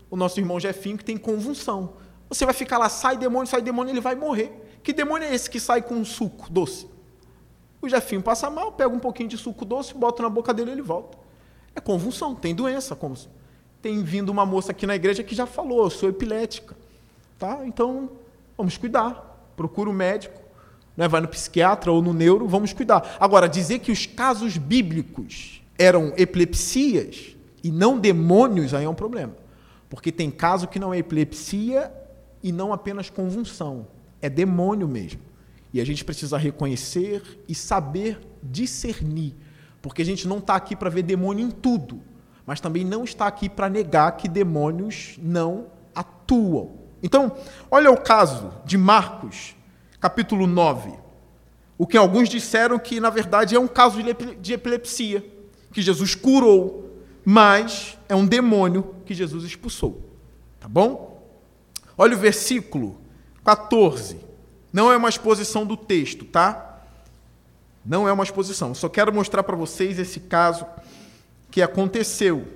o 0.09 0.15
nosso 0.15 0.39
irmão 0.39 0.59
Jefinho 0.59 0.97
que 0.97 1.05
tem 1.05 1.17
convulsão. 1.17 1.93
Você 2.29 2.45
vai 2.45 2.53
ficar 2.53 2.77
lá, 2.77 2.89
sai 2.89 3.17
demônio, 3.17 3.47
sai 3.47 3.61
demônio, 3.61 3.91
ele 3.91 4.01
vai 4.01 4.15
morrer. 4.15 4.51
Que 4.83 4.93
demônio 4.93 5.27
é 5.27 5.33
esse 5.33 5.49
que 5.49 5.59
sai 5.59 5.81
com 5.81 5.95
um 5.95 6.05
suco 6.05 6.49
doce? 6.49 6.87
O 7.81 7.89
Jefinho 7.89 8.21
passa 8.21 8.49
mal, 8.49 8.71
pega 8.71 8.93
um 8.93 8.99
pouquinho 8.99 9.29
de 9.29 9.37
suco 9.37 9.65
doce, 9.65 9.93
bota 9.93 10.23
na 10.23 10.29
boca 10.29 10.53
dele 10.53 10.71
e 10.71 10.73
ele 10.73 10.81
volta. 10.81 11.17
É 11.75 11.79
convulsão, 11.79 12.35
tem 12.35 12.53
doença. 12.53 12.95
Como 12.95 13.15
tem 13.81 14.03
vindo 14.03 14.29
uma 14.29 14.45
moça 14.45 14.71
aqui 14.71 14.85
na 14.85 14.95
igreja 14.95 15.23
que 15.23 15.33
já 15.33 15.45
falou, 15.45 15.83
eu 15.83 15.89
sou 15.89 16.09
epilética. 16.09 16.75
Tá? 17.37 17.61
Então, 17.65 18.09
vamos 18.57 18.77
cuidar. 18.77 19.51
Procura 19.55 19.89
o 19.89 19.93
médico 19.93 20.39
né, 20.99 21.07
vai 21.07 21.21
no 21.21 21.29
psiquiatra 21.29 21.89
ou 21.93 22.01
no 22.01 22.11
neuro, 22.11 22.45
vamos 22.45 22.73
cuidar. 22.73 23.15
Agora, 23.21 23.47
dizer 23.47 23.79
que 23.79 23.89
os 23.89 24.05
casos 24.05 24.57
bíblicos 24.57 25.61
eram 25.77 26.11
epilepsias 26.17 27.37
e 27.63 27.71
não 27.71 27.97
demônios, 27.97 28.73
aí 28.73 28.83
é 28.83 28.89
um 28.89 28.93
problema. 28.93 29.33
Porque 29.89 30.11
tem 30.11 30.29
caso 30.29 30.67
que 30.67 30.79
não 30.79 30.93
é 30.93 30.99
epilepsia 30.99 31.91
e 32.43 32.51
não 32.51 32.71
apenas 32.71 33.09
convulsão, 33.09 33.87
é 34.21 34.29
demônio 34.29 34.87
mesmo. 34.87 35.21
E 35.73 35.81
a 35.81 35.85
gente 35.85 36.05
precisa 36.05 36.37
reconhecer 36.37 37.41
e 37.47 37.55
saber 37.55 38.19
discernir, 38.41 39.35
porque 39.81 40.01
a 40.01 40.05
gente 40.05 40.27
não 40.27 40.37
está 40.37 40.55
aqui 40.55 40.75
para 40.75 40.89
ver 40.89 41.03
demônio 41.03 41.45
em 41.45 41.51
tudo, 41.51 42.01
mas 42.45 42.59
também 42.59 42.83
não 42.83 43.03
está 43.03 43.27
aqui 43.27 43.49
para 43.49 43.69
negar 43.69 44.17
que 44.17 44.27
demônios 44.27 45.19
não 45.21 45.67
atuam. 45.93 46.79
Então, 47.01 47.35
olha 47.69 47.91
o 47.91 47.97
caso 47.97 48.53
de 48.65 48.77
Marcos, 48.77 49.55
capítulo 49.99 50.47
9. 50.47 50.93
O 51.77 51.87
que 51.87 51.97
alguns 51.97 52.27
disseram 52.27 52.77
que, 52.77 52.99
na 52.99 53.09
verdade, 53.09 53.55
é 53.55 53.59
um 53.59 53.67
caso 53.67 53.99
de 54.41 54.53
epilepsia, 54.53 55.23
que 55.71 55.81
Jesus 55.81 56.15
curou, 56.15 56.88
mas 57.25 57.97
é 58.07 58.15
um 58.15 58.25
demônio 58.25 58.95
que 59.05 59.13
Jesus 59.13 59.43
expulsou. 59.43 60.09
Tá 60.59 60.67
bom? 60.67 61.27
Olha 61.97 62.15
o 62.15 62.19
versículo 62.19 62.99
14. 63.43 64.19
Não 64.71 64.91
é 64.91 64.97
uma 64.97 65.09
exposição 65.09 65.65
do 65.65 65.75
texto, 65.75 66.25
tá? 66.25 66.81
Não 67.85 68.07
é 68.07 68.13
uma 68.13 68.23
exposição. 68.23 68.75
só 68.75 68.87
quero 68.87 69.13
mostrar 69.13 69.43
para 69.43 69.55
vocês 69.55 69.97
esse 69.97 70.19
caso 70.19 70.65
que 71.49 71.61
aconteceu. 71.61 72.47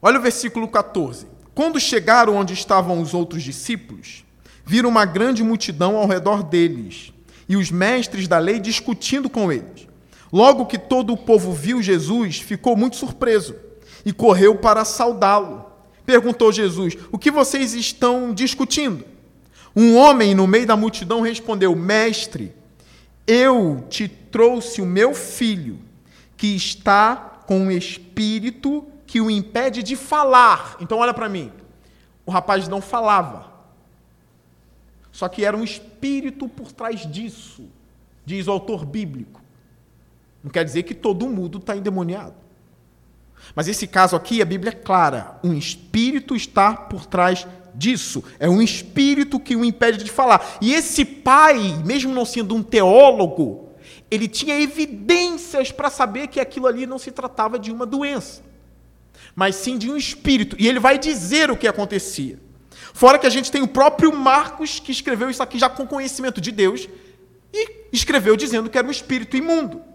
Olha 0.00 0.18
o 0.18 0.22
versículo 0.22 0.68
14. 0.68 1.26
Quando 1.54 1.80
chegaram 1.80 2.36
onde 2.36 2.54
estavam 2.54 3.00
os 3.00 3.12
outros 3.12 3.42
discípulos, 3.42 4.24
viram 4.64 4.88
uma 4.88 5.04
grande 5.04 5.42
multidão 5.42 5.96
ao 5.96 6.06
redor 6.06 6.42
deles 6.42 7.12
e 7.48 7.56
os 7.56 7.70
mestres 7.70 8.28
da 8.28 8.38
lei 8.38 8.60
discutindo 8.60 9.28
com 9.28 9.50
eles. 9.50 9.89
Logo 10.32 10.66
que 10.66 10.78
todo 10.78 11.12
o 11.12 11.16
povo 11.16 11.52
viu 11.52 11.82
Jesus, 11.82 12.38
ficou 12.38 12.76
muito 12.76 12.96
surpreso 12.96 13.54
e 14.04 14.12
correu 14.12 14.56
para 14.56 14.84
saudá-lo. 14.84 15.66
Perguntou 16.06 16.52
Jesus: 16.52 16.96
O 17.10 17.18
que 17.18 17.30
vocês 17.30 17.74
estão 17.74 18.32
discutindo? 18.32 19.04
Um 19.74 19.96
homem 19.96 20.34
no 20.34 20.46
meio 20.46 20.66
da 20.66 20.76
multidão 20.76 21.20
respondeu: 21.20 21.74
Mestre, 21.74 22.52
eu 23.26 23.84
te 23.88 24.08
trouxe 24.08 24.80
o 24.80 24.86
meu 24.86 25.14
filho, 25.14 25.78
que 26.36 26.54
está 26.54 27.16
com 27.46 27.58
um 27.58 27.70
espírito 27.70 28.86
que 29.06 29.20
o 29.20 29.30
impede 29.30 29.82
de 29.82 29.96
falar. 29.96 30.76
Então, 30.80 30.98
olha 30.98 31.12
para 31.12 31.28
mim. 31.28 31.50
O 32.24 32.30
rapaz 32.30 32.68
não 32.68 32.80
falava. 32.80 33.50
Só 35.10 35.28
que 35.28 35.44
era 35.44 35.56
um 35.56 35.64
espírito 35.64 36.48
por 36.48 36.70
trás 36.70 37.10
disso, 37.10 37.64
diz 38.24 38.46
o 38.46 38.52
autor 38.52 38.84
bíblico. 38.84 39.39
Não 40.42 40.50
quer 40.50 40.64
dizer 40.64 40.82
que 40.84 40.94
todo 40.94 41.28
mundo 41.28 41.58
está 41.58 41.76
endemoniado. 41.76 42.34
Mas 43.54 43.68
esse 43.68 43.86
caso 43.86 44.16
aqui, 44.16 44.40
a 44.40 44.44
Bíblia 44.44 44.70
é 44.70 44.74
clara: 44.74 45.38
um 45.42 45.54
espírito 45.54 46.34
está 46.36 46.74
por 46.74 47.06
trás 47.06 47.46
disso. 47.74 48.22
É 48.38 48.48
um 48.48 48.62
espírito 48.62 49.40
que 49.40 49.56
o 49.56 49.64
impede 49.64 50.04
de 50.04 50.10
falar. 50.10 50.58
E 50.60 50.72
esse 50.72 51.04
pai, 51.04 51.58
mesmo 51.84 52.14
não 52.14 52.24
sendo 52.24 52.54
um 52.54 52.62
teólogo, 52.62 53.70
ele 54.10 54.28
tinha 54.28 54.60
evidências 54.60 55.70
para 55.70 55.90
saber 55.90 56.28
que 56.28 56.40
aquilo 56.40 56.66
ali 56.66 56.86
não 56.86 56.98
se 56.98 57.10
tratava 57.10 57.58
de 57.58 57.70
uma 57.70 57.86
doença, 57.86 58.42
mas 59.34 59.56
sim 59.56 59.78
de 59.78 59.90
um 59.90 59.96
espírito. 59.96 60.56
E 60.58 60.66
ele 60.66 60.80
vai 60.80 60.98
dizer 60.98 61.50
o 61.50 61.56
que 61.56 61.68
acontecia. 61.68 62.38
Fora 62.92 63.18
que 63.18 63.26
a 63.26 63.30
gente 63.30 63.52
tem 63.52 63.62
o 63.62 63.68
próprio 63.68 64.14
Marcos 64.14 64.80
que 64.80 64.90
escreveu 64.90 65.30
isso 65.30 65.42
aqui 65.42 65.58
já 65.58 65.68
com 65.68 65.86
conhecimento 65.86 66.40
de 66.40 66.50
Deus 66.50 66.88
e 67.52 67.86
escreveu 67.92 68.36
dizendo 68.36 68.68
que 68.68 68.76
era 68.76 68.86
um 68.86 68.90
espírito 68.90 69.36
imundo. 69.36 69.89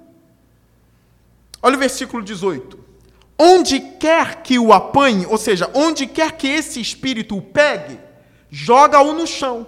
Olha 1.65 1.77
o 1.77 1.79
versículo 1.79 2.21
18. 2.21 2.77
Onde 3.39 3.79
quer 3.79 4.43
que 4.43 4.59
o 4.59 4.71
apanhe, 4.71 5.25
ou 5.25 5.35
seja, 5.35 5.67
onde 5.73 6.05
quer 6.05 6.33
que 6.33 6.47
esse 6.47 6.79
espírito 6.79 7.35
o 7.35 7.41
pegue, 7.41 7.97
joga-o 8.51 9.13
no 9.13 9.25
chão. 9.25 9.65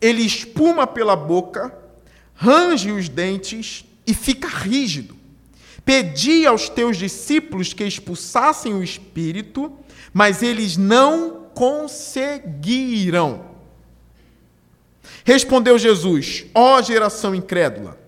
Ele 0.00 0.22
espuma 0.22 0.86
pela 0.86 1.14
boca, 1.14 1.70
range 2.34 2.90
os 2.90 3.10
dentes 3.10 3.84
e 4.06 4.14
fica 4.14 4.48
rígido. 4.48 5.14
Pedi 5.84 6.46
aos 6.46 6.70
teus 6.70 6.96
discípulos 6.96 7.74
que 7.74 7.84
expulsassem 7.84 8.72
o 8.72 8.82
espírito, 8.82 9.70
mas 10.14 10.42
eles 10.42 10.78
não 10.78 11.48
conseguiram. 11.54 13.50
Respondeu 15.26 15.78
Jesus: 15.78 16.46
Ó 16.54 16.80
geração 16.80 17.34
incrédula, 17.34 18.00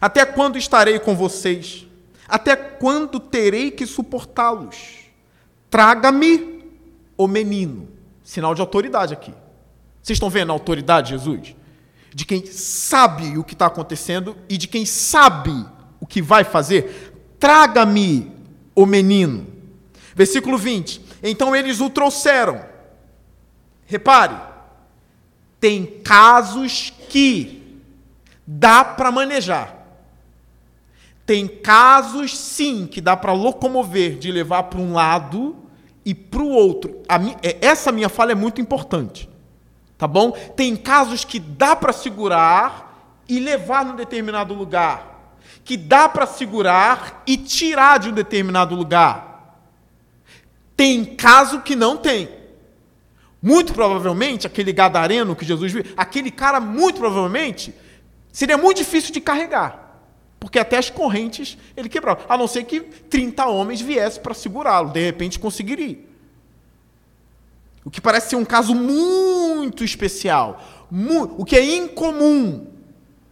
até 0.00 0.24
quando 0.24 0.56
estarei 0.56 1.00
com 1.00 1.16
vocês? 1.16 1.87
Até 2.28 2.54
quando 2.54 3.18
terei 3.18 3.70
que 3.70 3.86
suportá-los? 3.86 4.76
Traga-me 5.70 6.64
o 7.16 7.26
menino. 7.26 7.88
Sinal 8.22 8.54
de 8.54 8.60
autoridade 8.60 9.14
aqui. 9.14 9.32
Vocês 10.02 10.16
estão 10.16 10.28
vendo 10.28 10.50
a 10.50 10.54
autoridade 10.54 11.08
de 11.08 11.18
Jesus? 11.18 11.56
De 12.14 12.26
quem 12.26 12.44
sabe 12.44 13.38
o 13.38 13.44
que 13.44 13.54
está 13.54 13.66
acontecendo 13.66 14.36
e 14.48 14.58
de 14.58 14.68
quem 14.68 14.84
sabe 14.84 15.66
o 15.98 16.06
que 16.06 16.20
vai 16.20 16.44
fazer. 16.44 17.14
Traga-me 17.40 18.30
o 18.74 18.84
menino. 18.84 19.46
Versículo 20.14 20.58
20. 20.58 21.00
Então 21.22 21.56
eles 21.56 21.80
o 21.80 21.88
trouxeram. 21.88 22.64
Repare, 23.86 24.36
tem 25.58 25.86
casos 26.04 26.92
que 27.08 27.82
dá 28.46 28.84
para 28.84 29.10
manejar. 29.10 29.77
Tem 31.28 31.46
casos, 31.46 32.34
sim, 32.34 32.86
que 32.86 33.02
dá 33.02 33.14
para 33.14 33.34
locomover, 33.34 34.16
de 34.16 34.32
levar 34.32 34.62
para 34.62 34.80
um 34.80 34.94
lado 34.94 35.54
e 36.02 36.14
para 36.14 36.40
o 36.40 36.48
outro. 36.48 37.02
Minha, 37.20 37.36
é, 37.42 37.58
essa 37.60 37.92
minha 37.92 38.08
fala 38.08 38.32
é 38.32 38.34
muito 38.34 38.62
importante. 38.62 39.28
Tá 39.98 40.06
bom? 40.06 40.30
Tem 40.30 40.74
casos 40.74 41.26
que 41.26 41.38
dá 41.38 41.76
para 41.76 41.92
segurar 41.92 43.12
e 43.28 43.38
levar 43.38 43.84
num 43.84 43.94
determinado 43.94 44.54
lugar. 44.54 45.36
Que 45.66 45.76
dá 45.76 46.08
para 46.08 46.24
segurar 46.24 47.22
e 47.26 47.36
tirar 47.36 47.98
de 47.98 48.08
um 48.08 48.12
determinado 48.12 48.74
lugar. 48.74 49.60
Tem 50.74 51.04
caso 51.04 51.60
que 51.60 51.76
não 51.76 51.98
tem. 51.98 52.30
Muito 53.42 53.74
provavelmente, 53.74 54.46
aquele 54.46 54.72
gadareno 54.72 55.36
que 55.36 55.44
Jesus 55.44 55.72
viu, 55.72 55.84
aquele 55.94 56.30
cara, 56.30 56.58
muito 56.58 56.98
provavelmente, 56.98 57.74
seria 58.32 58.56
muito 58.56 58.78
difícil 58.78 59.12
de 59.12 59.20
carregar. 59.20 59.87
Porque 60.40 60.58
até 60.58 60.78
as 60.78 60.88
correntes 60.90 61.58
ele 61.76 61.88
quebrava. 61.88 62.24
A 62.28 62.36
não 62.36 62.46
ser 62.46 62.64
que 62.64 62.80
30 62.80 63.46
homens 63.46 63.80
viessem 63.80 64.22
para 64.22 64.34
segurá-lo. 64.34 64.90
De 64.90 65.00
repente 65.04 65.38
conseguiria. 65.38 65.98
O 67.84 67.90
que 67.90 68.00
parece 68.00 68.30
ser 68.30 68.36
um 68.36 68.44
caso 68.44 68.74
muito 68.74 69.82
especial. 69.82 70.62
o 71.36 71.44
que 71.44 71.56
é 71.56 71.76
incomum. 71.76 72.66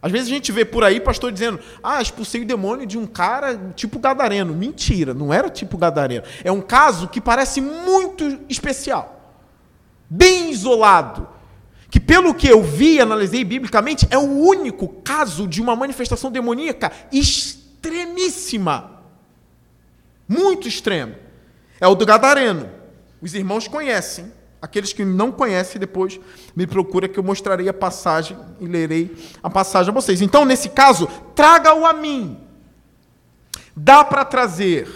Às 0.03 0.13
vezes 0.13 0.29
a 0.29 0.31
gente 0.31 0.53
vê 0.53 0.65
por 0.65 0.85
aí 0.85 1.01
pastor 1.01 1.33
dizendo: 1.33 1.61
Ah, 1.83 2.01
expulsei 2.01 2.43
o 2.43 2.47
demônio 2.47 2.87
de 2.87 2.99
um 2.99 3.07
cara 3.07 3.73
tipo 3.75 3.99
gadareno. 3.99 4.55
Mentira, 4.55 5.15
não 5.15 5.33
era 5.33 5.49
tipo 5.49 5.77
gadareno. 5.77 6.25
É 6.43 6.51
um 6.51 6.61
caso 6.61 7.09
que 7.09 7.21
parece 7.21 7.61
muito 7.61 8.41
especial. 8.49 9.35
Bem 10.09 10.51
isolado 10.51 11.36
que 11.97 12.01
pelo 12.01 12.35
que 12.35 12.47
eu 12.47 12.63
vi 12.63 12.97
e 12.97 13.01
analisei 13.01 13.43
biblicamente, 13.43 14.07
é 14.11 14.19
o 14.19 14.21
único 14.21 14.87
caso 15.03 15.49
de 15.49 15.63
uma 15.63 15.75
manifestação 15.75 16.31
demoníaca 16.31 16.93
extremíssima. 17.11 19.01
Muito 20.29 20.69
extremo. 20.69 21.15
É 21.81 21.89
o 21.89 21.95
do 21.95 22.05
Gadareno. 22.05 22.69
Os 23.23 23.35
irmãos 23.35 23.67
conhecem. 23.67 24.31
Aqueles 24.61 24.93
que 24.93 25.07
não 25.07 25.33
conhecem, 25.33 25.81
depois 25.81 26.21
me 26.55 26.67
procura 26.67 27.09
que 27.09 27.19
eu 27.19 27.23
mostrarei 27.23 27.67
a 27.67 27.73
passagem 27.73 28.37
e 28.61 28.67
lerei 28.67 29.17
a 29.43 29.49
passagem 29.49 29.91
a 29.91 29.95
vocês. 29.95 30.21
Então, 30.21 30.45
nesse 30.45 30.69
caso, 30.69 31.09
traga-o 31.35 31.87
a 31.87 31.95
mim. 31.95 32.39
Dá 33.75 34.05
para 34.05 34.23
trazer. 34.23 34.87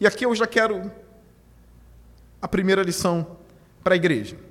E 0.00 0.08
aqui 0.08 0.26
eu 0.26 0.34
já 0.34 0.48
quero 0.48 0.90
a 2.42 2.48
primeira 2.48 2.82
lição 2.82 3.38
para 3.84 3.94
a 3.94 3.96
igreja 3.96 4.45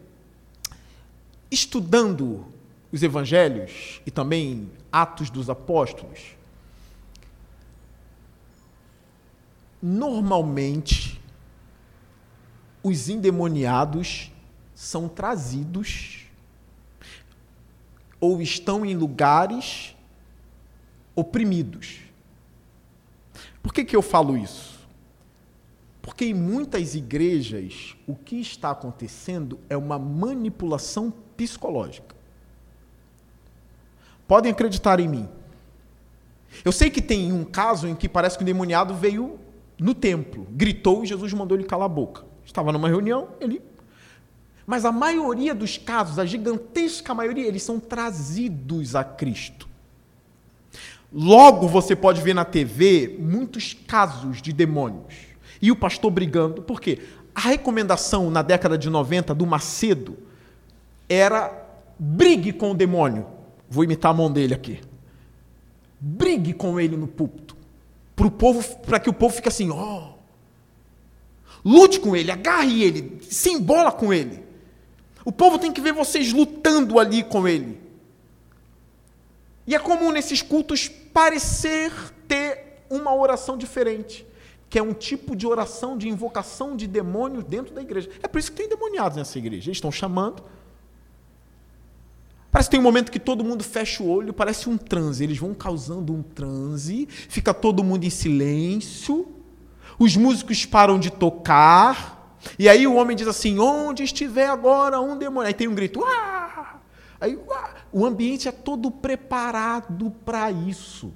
estudando 1.56 2.46
os 2.92 3.02
evangelhos 3.02 4.02
e 4.06 4.12
também 4.12 4.70
Atos 4.92 5.30
dos 5.30 5.50
Apóstolos, 5.50 6.36
normalmente 9.82 11.22
os 12.84 13.10
endemoniados 13.10 14.32
são 14.74 15.08
trazidos 15.08 16.26
ou 18.20 18.42
estão 18.42 18.86
em 18.86 18.94
lugares 18.96 19.96
oprimidos. 21.16 22.00
Por 23.64 23.74
que, 23.74 23.86
que 23.86 23.96
eu 23.96 24.02
falo 24.02 24.38
isso? 24.38 24.76
Porque 26.02 26.26
em 26.26 26.34
muitas 26.34 26.94
igrejas 26.94 27.96
o 28.06 28.16
que 28.16 28.40
está 28.40 28.72
acontecendo 28.72 29.60
é 29.70 29.76
uma 29.76 29.98
manipulação 29.98 31.12
psicológica. 31.36 32.16
Podem 34.28 34.52
acreditar 34.52 35.00
em 35.00 35.08
mim. 35.08 35.30
Eu 36.64 36.72
sei 36.72 36.90
que 36.90 37.02
tem 37.02 37.32
um 37.32 37.44
caso 37.44 37.88
em 37.88 37.96
que 37.96 38.08
parece 38.08 38.38
que 38.38 38.44
o 38.44 38.46
demoniado 38.46 38.94
veio 38.96 39.40
no 39.80 39.94
templo, 39.94 40.48
gritou 40.52 41.04
e 41.04 41.08
Jesus 41.08 41.34
mandou 41.34 41.58
ele 41.58 41.68
calar 41.68 41.86
a 41.86 41.90
boca. 41.90 42.24
Estava 42.46 42.72
numa 42.72 42.88
reunião, 42.88 43.30
ele. 43.42 43.62
Mas 44.66 44.86
a 44.86 44.92
maioria 44.92 45.54
dos 45.54 45.78
casos, 45.78 46.18
a 46.18 46.26
gigantesca 46.26 47.14
maioria, 47.14 47.46
eles 47.46 47.62
são 47.62 47.80
trazidos 47.80 48.96
a 48.96 49.04
Cristo. 49.04 49.68
Logo 51.14 51.68
você 51.68 51.96
pode 51.96 52.22
ver 52.22 52.34
na 52.34 52.44
TV 52.44 53.16
muitos 53.20 53.74
casos 53.74 54.42
de 54.42 54.52
demônios. 54.52 55.16
E 55.62 55.72
o 55.72 55.76
pastor 55.76 56.12
brigando, 56.12 56.62
por 56.62 56.82
quê? 56.82 57.02
A 57.34 57.42
recomendação 57.42 58.30
na 58.32 58.42
década 58.42 58.78
de 58.78 58.90
90 58.90 59.34
do 59.34 59.46
Macedo 59.46 60.18
era 61.10 61.52
brigue 61.98 62.52
com 62.54 62.72
o 62.72 62.76
demônio. 62.76 63.26
Vou 63.70 63.84
imitar 63.84 64.12
a 64.12 64.14
mão 64.14 64.32
dele 64.32 64.54
aqui. 64.54 64.82
Brigue 66.00 66.54
com 66.54 66.80
ele 66.80 66.96
no 66.96 67.08
púlpito. 67.08 67.56
Para 68.16 68.28
o 68.28 68.32
povo, 68.32 68.78
para 68.80 69.00
que 69.00 69.10
o 69.10 69.14
povo 69.14 69.36
fique 69.36 69.48
assim, 69.48 69.70
ó. 69.70 70.12
Oh. 70.12 70.16
Lute 71.68 72.00
com 72.00 72.16
ele, 72.16 72.32
agarre 72.32 72.84
ele, 72.84 73.20
se 73.24 73.50
embola 73.50 73.92
com 73.92 74.14
ele. 74.14 74.44
O 75.26 75.32
povo 75.32 75.58
tem 75.58 75.72
que 75.72 75.82
ver 75.82 75.94
vocês 75.94 76.32
lutando 76.32 77.00
ali 77.00 77.24
com 77.24 77.48
ele. 77.48 77.82
E 79.66 79.74
é 79.74 79.80
comum 79.80 80.12
nesses 80.12 80.44
cultos 80.44 80.88
parecer 80.88 81.92
ter 82.28 82.84
uma 82.88 83.16
oração 83.16 83.58
diferente, 83.58 84.26
que 84.70 84.78
é 84.78 84.84
um 84.84 84.94
tipo 84.94 85.36
de 85.36 85.48
oração 85.48 85.98
de 85.98 86.08
invocação 86.08 86.76
de 86.76 86.86
demônios 86.86 87.44
dentro 87.44 87.74
da 87.74 87.82
igreja. 87.82 88.12
É 88.22 88.28
por 88.28 88.38
isso 88.38 88.52
que 88.52 88.58
tem 88.58 88.70
demoniados 88.70 89.18
nessa 89.18 89.40
igreja. 89.40 89.68
Eles 89.68 89.78
estão 89.78 89.92
chamando 89.92 90.44
Parece 92.56 92.70
que 92.70 92.72
tem 92.72 92.80
um 92.80 92.84
momento 92.84 93.12
que 93.12 93.20
todo 93.20 93.44
mundo 93.44 93.66
fecha 93.66 94.02
o 94.02 94.10
olho, 94.10 94.32
parece 94.32 94.70
um 94.70 94.78
transe. 94.78 95.22
Eles 95.22 95.38
vão 95.38 95.54
causando 95.54 96.14
um 96.14 96.24
transe, 96.24 97.06
fica 97.28 97.54
todo 97.54 97.84
mundo 97.84 98.06
em 98.06 98.10
silêncio, 98.10 99.28
os 100.00 100.16
músicos 100.16 100.66
param 100.66 100.98
de 100.98 101.12
tocar, 101.12 102.38
e 102.58 102.70
aí 102.70 102.88
o 102.88 102.96
homem 102.96 103.14
diz 103.14 103.28
assim: 103.28 103.60
onde 103.60 104.04
estiver 104.04 104.48
agora 104.48 105.02
um 105.02 105.18
demônio. 105.18 105.50
Aí 105.50 105.54
tem 105.54 105.68
um 105.68 105.76
grito, 105.76 106.02
ah! 106.06 106.78
Aí, 107.20 107.38
o 107.92 108.06
ambiente 108.06 108.48
é 108.48 108.54
todo 108.54 108.90
preparado 108.90 110.14
para 110.24 110.50
isso. 110.50 111.12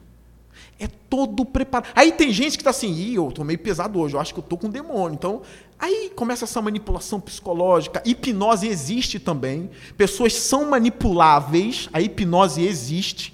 É 0.78 0.88
todo 0.88 1.46
preparado. 1.46 1.90
Aí 1.96 2.12
tem 2.12 2.34
gente 2.34 2.58
que 2.58 2.62
está 2.62 2.72
assim, 2.72 2.92
Ih, 2.92 3.16
eu 3.16 3.30
estou 3.30 3.46
meio 3.46 3.60
pesado 3.60 3.98
hoje, 3.98 4.14
eu 4.14 4.20
acho 4.20 4.34
que 4.34 4.42
eu 4.42 4.44
estou 4.44 4.58
com 4.58 4.68
um 4.68 4.70
demônio. 4.70 5.16
Então, 5.16 5.42
aí 5.80 6.12
começa 6.16 6.46
essa 6.46 6.62
manipulação 6.62 7.20
psicológica. 7.20 8.02
Hipnose 8.06 8.68
existe 8.68 9.20
também. 9.20 9.70
Pessoas 9.98 10.34
são 10.34 10.70
manipuláveis, 10.70 11.90
a 11.94 12.02
hipnose 12.02 12.64
existe, 12.64 13.34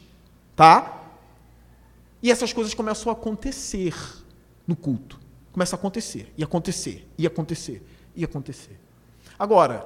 tá? 0.55 1.03
E 2.21 2.31
essas 2.31 2.53
coisas 2.53 2.73
começam 2.73 3.11
a 3.11 3.13
acontecer 3.13 3.93
no 4.67 4.75
culto. 4.75 5.19
Começa 5.51 5.75
a 5.75 5.79
acontecer, 5.79 6.31
e 6.37 6.43
acontecer, 6.43 7.07
e 7.17 7.25
acontecer, 7.25 7.81
e 8.15 8.23
acontecer. 8.23 8.79
Agora, 9.39 9.85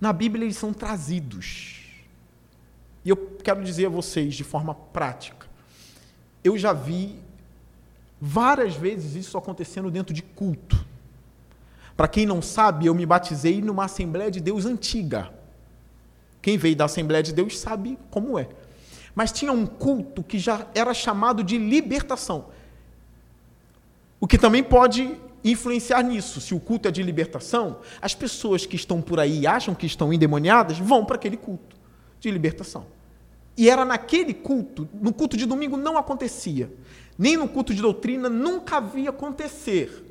na 0.00 0.12
Bíblia 0.12 0.44
eles 0.44 0.56
são 0.56 0.72
trazidos. 0.72 1.82
E 3.04 3.10
eu 3.10 3.16
quero 3.42 3.62
dizer 3.62 3.86
a 3.86 3.90
vocês 3.90 4.34
de 4.34 4.44
forma 4.44 4.74
prática 4.74 5.46
eu 6.46 6.56
já 6.56 6.72
vi 6.72 7.18
várias 8.20 8.76
vezes 8.76 9.14
isso 9.16 9.36
acontecendo 9.36 9.90
dentro 9.90 10.14
de 10.14 10.22
culto. 10.22 10.86
Para 11.96 12.08
quem 12.08 12.26
não 12.26 12.42
sabe, 12.42 12.86
eu 12.86 12.94
me 12.94 13.06
batizei 13.06 13.62
numa 13.62 13.84
Assembleia 13.86 14.30
de 14.30 14.40
Deus 14.40 14.66
antiga. 14.66 15.32
Quem 16.42 16.58
veio 16.58 16.76
da 16.76 16.84
Assembleia 16.84 17.22
de 17.22 17.32
Deus 17.32 17.58
sabe 17.58 17.98
como 18.10 18.38
é. 18.38 18.48
Mas 19.14 19.32
tinha 19.32 19.50
um 19.50 19.66
culto 19.66 20.22
que 20.22 20.38
já 20.38 20.66
era 20.74 20.92
chamado 20.92 21.42
de 21.42 21.56
libertação. 21.56 22.46
O 24.20 24.26
que 24.26 24.36
também 24.36 24.62
pode 24.62 25.18
influenciar 25.42 26.02
nisso. 26.02 26.40
Se 26.40 26.54
o 26.54 26.60
culto 26.60 26.88
é 26.88 26.90
de 26.90 27.02
libertação, 27.02 27.78
as 28.00 28.14
pessoas 28.14 28.66
que 28.66 28.76
estão 28.76 29.00
por 29.00 29.18
aí 29.18 29.40
e 29.40 29.46
acham 29.46 29.74
que 29.74 29.86
estão 29.86 30.12
endemoniadas 30.12 30.78
vão 30.78 31.04
para 31.04 31.16
aquele 31.16 31.36
culto 31.36 31.76
de 32.20 32.30
libertação. 32.30 32.86
E 33.56 33.70
era 33.70 33.84
naquele 33.84 34.34
culto, 34.34 34.86
no 35.00 35.12
culto 35.12 35.36
de 35.36 35.46
domingo 35.46 35.76
não 35.76 35.96
acontecia, 35.96 36.70
nem 37.18 37.36
no 37.38 37.48
culto 37.48 37.72
de 37.72 37.80
doutrina 37.80 38.28
nunca 38.28 38.76
havia 38.76 39.08
acontecer. 39.08 40.05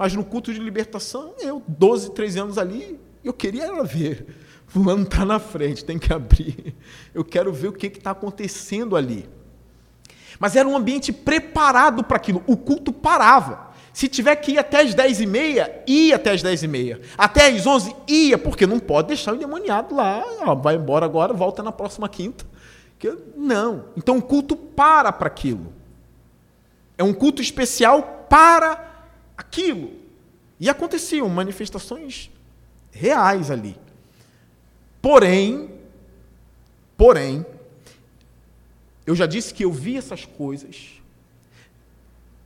Mas 0.00 0.14
no 0.14 0.24
culto 0.24 0.50
de 0.50 0.58
libertação, 0.58 1.34
eu, 1.40 1.62
12, 1.68 2.12
13 2.12 2.38
anos 2.38 2.56
ali, 2.56 2.98
eu 3.22 3.34
queria 3.34 3.64
ela 3.64 3.84
ver. 3.84 4.34
Fulano 4.66 5.02
está 5.02 5.26
na 5.26 5.38
frente, 5.38 5.84
tem 5.84 5.98
que 5.98 6.10
abrir. 6.10 6.74
Eu 7.12 7.22
quero 7.22 7.52
ver 7.52 7.68
o 7.68 7.72
que 7.74 7.86
está 7.88 8.12
acontecendo 8.12 8.96
ali. 8.96 9.28
Mas 10.38 10.56
era 10.56 10.66
um 10.66 10.74
ambiente 10.74 11.12
preparado 11.12 12.02
para 12.02 12.16
aquilo. 12.16 12.42
O 12.46 12.56
culto 12.56 12.94
parava. 12.94 13.72
Se 13.92 14.08
tiver 14.08 14.36
que 14.36 14.52
ir 14.52 14.58
até 14.58 14.80
as 14.80 14.94
10 14.94 15.20
e 15.20 15.26
meia, 15.26 15.82
ia 15.86 16.16
até 16.16 16.30
as 16.30 16.42
10 16.42 16.62
e 16.62 16.68
meia. 16.68 17.02
Até 17.18 17.48
as 17.48 17.66
11, 17.66 17.94
ia, 18.08 18.38
porque 18.38 18.66
não 18.66 18.78
pode 18.78 19.08
deixar 19.08 19.32
o 19.32 19.36
endemoniado 19.36 19.94
lá. 19.94 20.24
Ó, 20.46 20.54
vai 20.54 20.76
embora 20.76 21.04
agora, 21.04 21.34
volta 21.34 21.62
na 21.62 21.72
próxima 21.72 22.08
quinta. 22.08 22.46
Não. 23.36 23.84
Então 23.98 24.16
o 24.16 24.22
culto 24.22 24.56
para 24.56 25.12
para 25.12 25.26
aquilo. 25.26 25.74
É 26.96 27.04
um 27.04 27.12
culto 27.12 27.42
especial 27.42 28.26
para 28.30 28.89
aquilo. 29.40 29.92
E 30.58 30.68
aconteciam 30.68 31.28
manifestações 31.28 32.30
reais 32.92 33.50
ali. 33.50 33.76
Porém, 35.02 35.70
porém, 36.96 37.44
eu 39.06 39.14
já 39.14 39.26
disse 39.26 39.54
que 39.54 39.64
eu 39.64 39.72
vi 39.72 39.96
essas 39.96 40.24
coisas, 40.24 41.00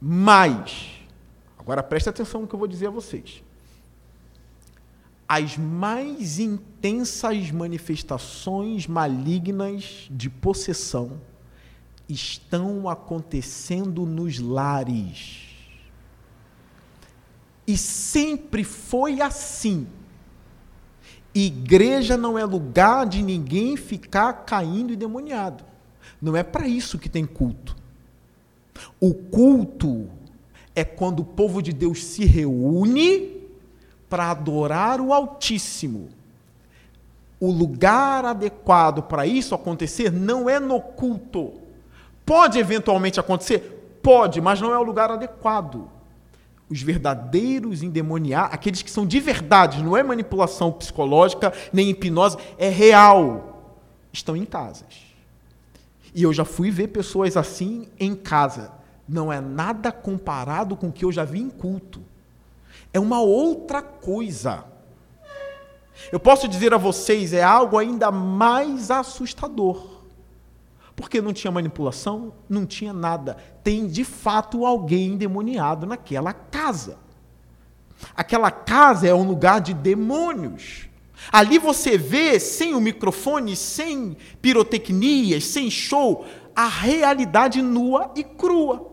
mas 0.01 0.95
Agora 1.65 1.83
preste 1.83 2.11
atenção 2.11 2.43
no 2.43 2.47
que 2.47 2.55
eu 2.55 2.59
vou 2.59 2.69
dizer 2.69 2.89
a 2.89 2.91
vocês. 2.91 3.43
As 5.27 5.57
mais 5.57 6.39
intensas 6.39 7.51
manifestações 7.51 8.87
malignas 8.87 10.07
de 10.11 10.29
possessão 10.29 11.19
estão 12.07 12.87
acontecendo 12.87 14.05
nos 14.05 14.39
lares. 14.39 15.44
E 17.67 17.77
sempre 17.77 18.65
foi 18.65 19.21
assim. 19.21 19.87
Igreja 21.35 22.17
não 22.17 22.39
é 22.39 22.45
lugar 22.45 23.07
de 23.07 23.23
ninguém 23.23 23.77
ficar 23.77 24.33
caindo 24.45 24.93
e 24.93 24.97
demoniado. 24.97 25.65
Não 26.21 26.37
é 26.37 26.43
para 26.43 26.69
isso 26.69 26.99
que 26.99 27.09
tem 27.09 27.27
culto. 27.27 27.77
O 29.01 29.13
culto 29.15 30.09
é 30.75 30.85
quando 30.85 31.21
o 31.21 31.25
povo 31.25 31.63
de 31.63 31.73
Deus 31.73 32.05
se 32.05 32.25
reúne 32.25 33.43
para 34.09 34.31
adorar 34.31 35.01
o 35.01 35.13
Altíssimo. 35.13 36.09
O 37.41 37.51
lugar 37.51 38.25
adequado 38.25 39.03
para 39.03 39.27
isso 39.27 39.55
acontecer 39.55 40.13
não 40.13 40.49
é 40.49 40.61
no 40.61 40.81
culto. 40.81 41.53
Pode 42.25 42.59
eventualmente 42.59 43.21
acontecer? 43.21 43.99
Pode, 44.03 44.41
mas 44.41 44.61
não 44.61 44.73
é 44.73 44.79
o 44.79 44.83
lugar 44.83 45.11
adequado. 45.11 45.91
Os 46.71 46.81
verdadeiros 46.83 47.83
endemoniados, 47.83 48.55
aqueles 48.55 48.83
que 48.83 48.91
são 48.91 49.07
de 49.07 49.21
verdade, 49.21 49.83
não 49.83 49.97
é 49.97 50.03
manipulação 50.03 50.73
psicológica 50.73 51.53
nem 51.73 51.91
hipnose, 51.91 52.39
é 52.59 52.69
real, 52.69 53.77
estão 54.13 54.37
em 54.37 54.45
casas. 54.45 55.05
E 56.15 56.23
eu 56.23 56.33
já 56.33 56.45
fui 56.45 56.71
ver 56.71 56.89
pessoas 56.89 57.37
assim 57.37 57.89
em 57.99 58.15
casa 58.15 58.73
não 59.09 59.33
é 59.33 59.41
nada 59.41 59.93
comparado 59.93 60.77
com 60.77 60.89
o 60.89 60.93
que 60.93 61.05
eu 61.05 61.13
já 61.13 61.25
vi 61.25 61.41
em 61.41 61.51
culto. 61.51 62.01
É 62.93 62.99
uma 62.99 63.21
outra 63.21 63.83
coisa. 63.83 64.65
Eu 66.11 66.19
posso 66.19 66.49
dizer 66.49 66.73
a 66.75 66.79
vocês, 66.79 67.33
é 67.33 67.43
algo 67.43 67.79
ainda 67.79 68.11
mais 68.11 68.91
assustador. 68.91 69.94
Porque 70.97 71.21
não 71.21 71.33
tinha 71.33 71.51
manipulação, 71.51 72.33
não 72.49 72.65
tinha 72.65 72.93
nada. 72.93 73.37
Tem 73.63 73.87
de 73.87 74.05
fato 74.05 74.65
alguém 74.65 75.13
endemoniado 75.13 75.87
naquela 75.87 76.33
casa. 76.33 76.99
Aquela 78.15 78.51
casa 78.51 79.07
é 79.07 79.15
um 79.15 79.27
lugar 79.27 79.61
de 79.61 79.75
demônios. 79.75 80.89
Ali 81.33 81.59
você 81.59 81.97
vê, 81.97 82.39
sem 82.39 82.75
o 82.75 82.81
microfone, 82.81 83.57
sem 83.57 84.17
pirotecnias, 84.43 85.45
sem 85.45 85.71
show, 85.71 86.27
a 86.55 86.69
realidade 86.69 87.63
nua 87.63 88.13
e 88.15 88.23
crua. 88.23 88.93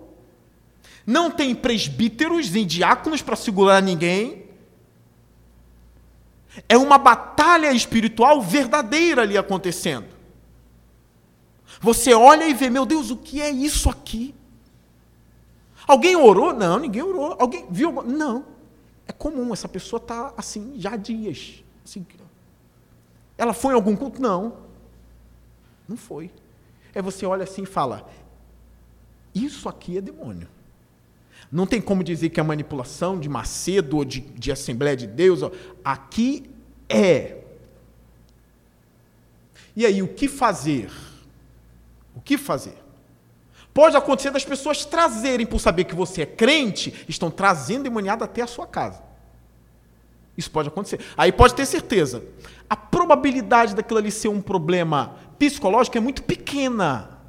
Não 1.05 1.29
tem 1.29 1.53
presbíteros 1.53 2.49
nem 2.49 2.65
diáconos 2.65 3.21
para 3.21 3.35
segurar 3.35 3.81
ninguém. 3.81 4.45
É 6.67 6.77
uma 6.77 6.97
batalha 6.97 7.71
espiritual 7.71 8.41
verdadeira 8.41 9.21
ali 9.21 9.37
acontecendo. 9.37 10.07
Você 11.81 12.13
olha 12.13 12.47
e 12.47 12.53
vê, 12.53 12.69
meu 12.69 12.85
Deus, 12.85 13.09
o 13.09 13.17
que 13.17 13.41
é 13.41 13.49
isso 13.49 13.89
aqui? 13.89 14.35
Alguém 15.87 16.15
orou? 16.15 16.53
Não, 16.53 16.77
ninguém 16.77 17.01
orou. 17.01 17.35
Alguém 17.39 17.65
viu? 17.71 18.03
Não. 18.03 18.45
É 19.07 19.11
comum, 19.11 19.51
essa 19.51 19.67
pessoa 19.67 19.99
está 19.99 20.31
assim 20.37 20.75
já 20.77 20.93
há 20.93 20.95
dias. 20.95 21.63
Assim, 21.83 22.05
ela 23.35 23.51
foi 23.51 23.73
em 23.73 23.75
algum 23.75 23.95
culto? 23.95 24.21
Não. 24.21 24.57
Não 25.89 25.97
foi. 25.97 26.31
Aí 26.93 27.01
você 27.01 27.25
olha 27.25 27.43
assim 27.43 27.63
e 27.63 27.65
fala: 27.65 28.07
Isso 29.33 29.67
aqui 29.67 29.97
é 29.97 30.01
demônio. 30.01 30.47
Não 31.51 31.65
tem 31.65 31.81
como 31.81 32.03
dizer 32.03 32.29
que 32.29 32.39
é 32.39 32.43
manipulação 32.43 33.19
de 33.19 33.27
Macedo 33.27 33.97
ou 33.97 34.05
de, 34.05 34.21
de 34.21 34.51
Assembleia 34.51 34.95
de 34.95 35.07
Deus. 35.07 35.39
Aqui 35.83 36.49
é. 36.87 37.39
E 39.75 39.85
aí, 39.85 40.01
o 40.03 40.07
que 40.07 40.27
fazer? 40.27 40.91
O 42.15 42.21
que 42.21 42.37
fazer? 42.37 42.77
Pode 43.73 43.95
acontecer 43.95 44.31
das 44.31 44.43
pessoas 44.43 44.83
trazerem, 44.83 45.45
por 45.45 45.59
saber 45.59 45.85
que 45.85 45.95
você 45.95 46.23
é 46.23 46.25
crente, 46.25 47.05
estão 47.07 47.31
trazendo 47.31 47.83
demoniado 47.83 48.23
até 48.23 48.41
a 48.41 48.47
sua 48.47 48.67
casa. 48.67 49.01
Isso 50.37 50.51
pode 50.51 50.67
acontecer. 50.67 50.99
Aí 51.15 51.31
pode 51.31 51.55
ter 51.55 51.65
certeza. 51.65 52.23
A 52.69 52.75
probabilidade 52.75 53.75
daquilo 53.75 53.99
ali 53.99 54.11
ser 54.11 54.27
um 54.27 54.41
problema 54.41 55.15
psicológico 55.37 55.97
é 55.97 56.01
muito 56.01 56.23
pequena. 56.23 57.19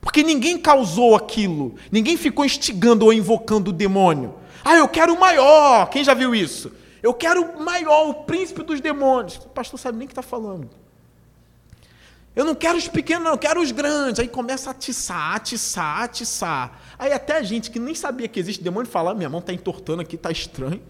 Porque 0.00 0.22
ninguém 0.22 0.58
causou 0.58 1.14
aquilo. 1.14 1.76
Ninguém 1.90 2.16
ficou 2.16 2.44
instigando 2.44 3.04
ou 3.04 3.12
invocando 3.12 3.70
o 3.70 3.72
demônio. 3.72 4.34
Ah, 4.64 4.76
eu 4.76 4.88
quero 4.88 5.14
o 5.14 5.20
maior. 5.20 5.88
Quem 5.88 6.04
já 6.04 6.14
viu 6.14 6.34
isso? 6.34 6.72
Eu 7.02 7.14
quero 7.14 7.42
o 7.42 7.62
maior, 7.62 8.08
o 8.08 8.14
príncipe 8.24 8.62
dos 8.62 8.80
demônios. 8.80 9.36
O 9.36 9.48
pastor 9.48 9.78
sabe 9.78 9.98
nem 9.98 10.06
o 10.06 10.08
que 10.08 10.12
está 10.12 10.22
falando. 10.22 10.70
Eu 12.34 12.44
não 12.44 12.54
quero 12.54 12.78
os 12.78 12.88
pequenos, 12.88 13.24
não, 13.24 13.32
eu 13.32 13.38
quero 13.38 13.60
os 13.60 13.70
grandes. 13.72 14.20
Aí 14.20 14.28
começa 14.28 14.70
a 14.70 14.72
atiçar, 14.72 15.36
atiçar, 15.36 16.02
atiçar. 16.02 16.80
Aí 16.98 17.12
até 17.12 17.36
a 17.36 17.42
gente 17.42 17.70
que 17.70 17.78
nem 17.78 17.94
sabia 17.94 18.26
que 18.28 18.40
existe 18.40 18.62
demônio 18.62 18.90
fala: 18.90 19.10
ah, 19.10 19.14
minha 19.14 19.28
mão 19.28 19.40
está 19.40 19.52
entortando 19.52 20.02
aqui, 20.02 20.16
está 20.16 20.30
estranho 20.30 20.80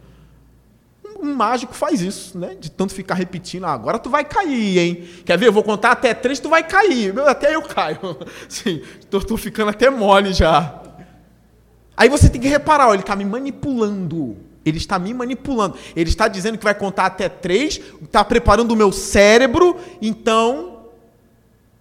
um 1.23 1.35
mágico 1.35 1.73
faz 1.73 2.03
isso, 2.03 2.37
né? 2.37 2.57
De 2.59 2.69
tanto 2.69 2.93
ficar 2.93 3.15
repetindo, 3.15 3.65
ah, 3.65 3.73
agora 3.73 3.99
tu 3.99 4.11
vai 4.11 4.25
cair, 4.25 4.79
hein? 4.79 5.09
Quer 5.25 5.39
ver? 5.39 5.47
Eu 5.47 5.53
vou 5.53 5.63
contar 5.63 5.93
até 5.93 6.13
três, 6.13 6.41
tu 6.41 6.49
vai 6.49 6.65
cair. 6.67 7.17
Até 7.21 7.55
eu 7.55 7.63
caio. 7.63 7.99
Sim, 8.49 8.83
tô 9.09 9.37
ficando 9.37 9.71
até 9.71 9.89
mole 9.89 10.33
já. 10.33 10.81
Aí 11.97 12.09
você 12.09 12.29
tem 12.29 12.41
que 12.41 12.49
reparar, 12.49 12.89
ó, 12.89 12.93
ele 12.93 13.03
está 13.03 13.15
me 13.15 13.25
manipulando. 13.25 14.37
Ele 14.65 14.79
está 14.79 14.99
me 14.99 15.15
manipulando. 15.15 15.77
Ele 15.95 16.11
está 16.11 16.27
dizendo 16.27 16.59
que 16.59 16.65
vai 16.65 16.75
contar 16.75 17.07
até 17.07 17.29
três, 17.29 17.81
está 18.03 18.25
preparando 18.25 18.73
o 18.73 18.77
meu 18.77 18.91
cérebro, 18.91 19.77
então. 20.01 20.72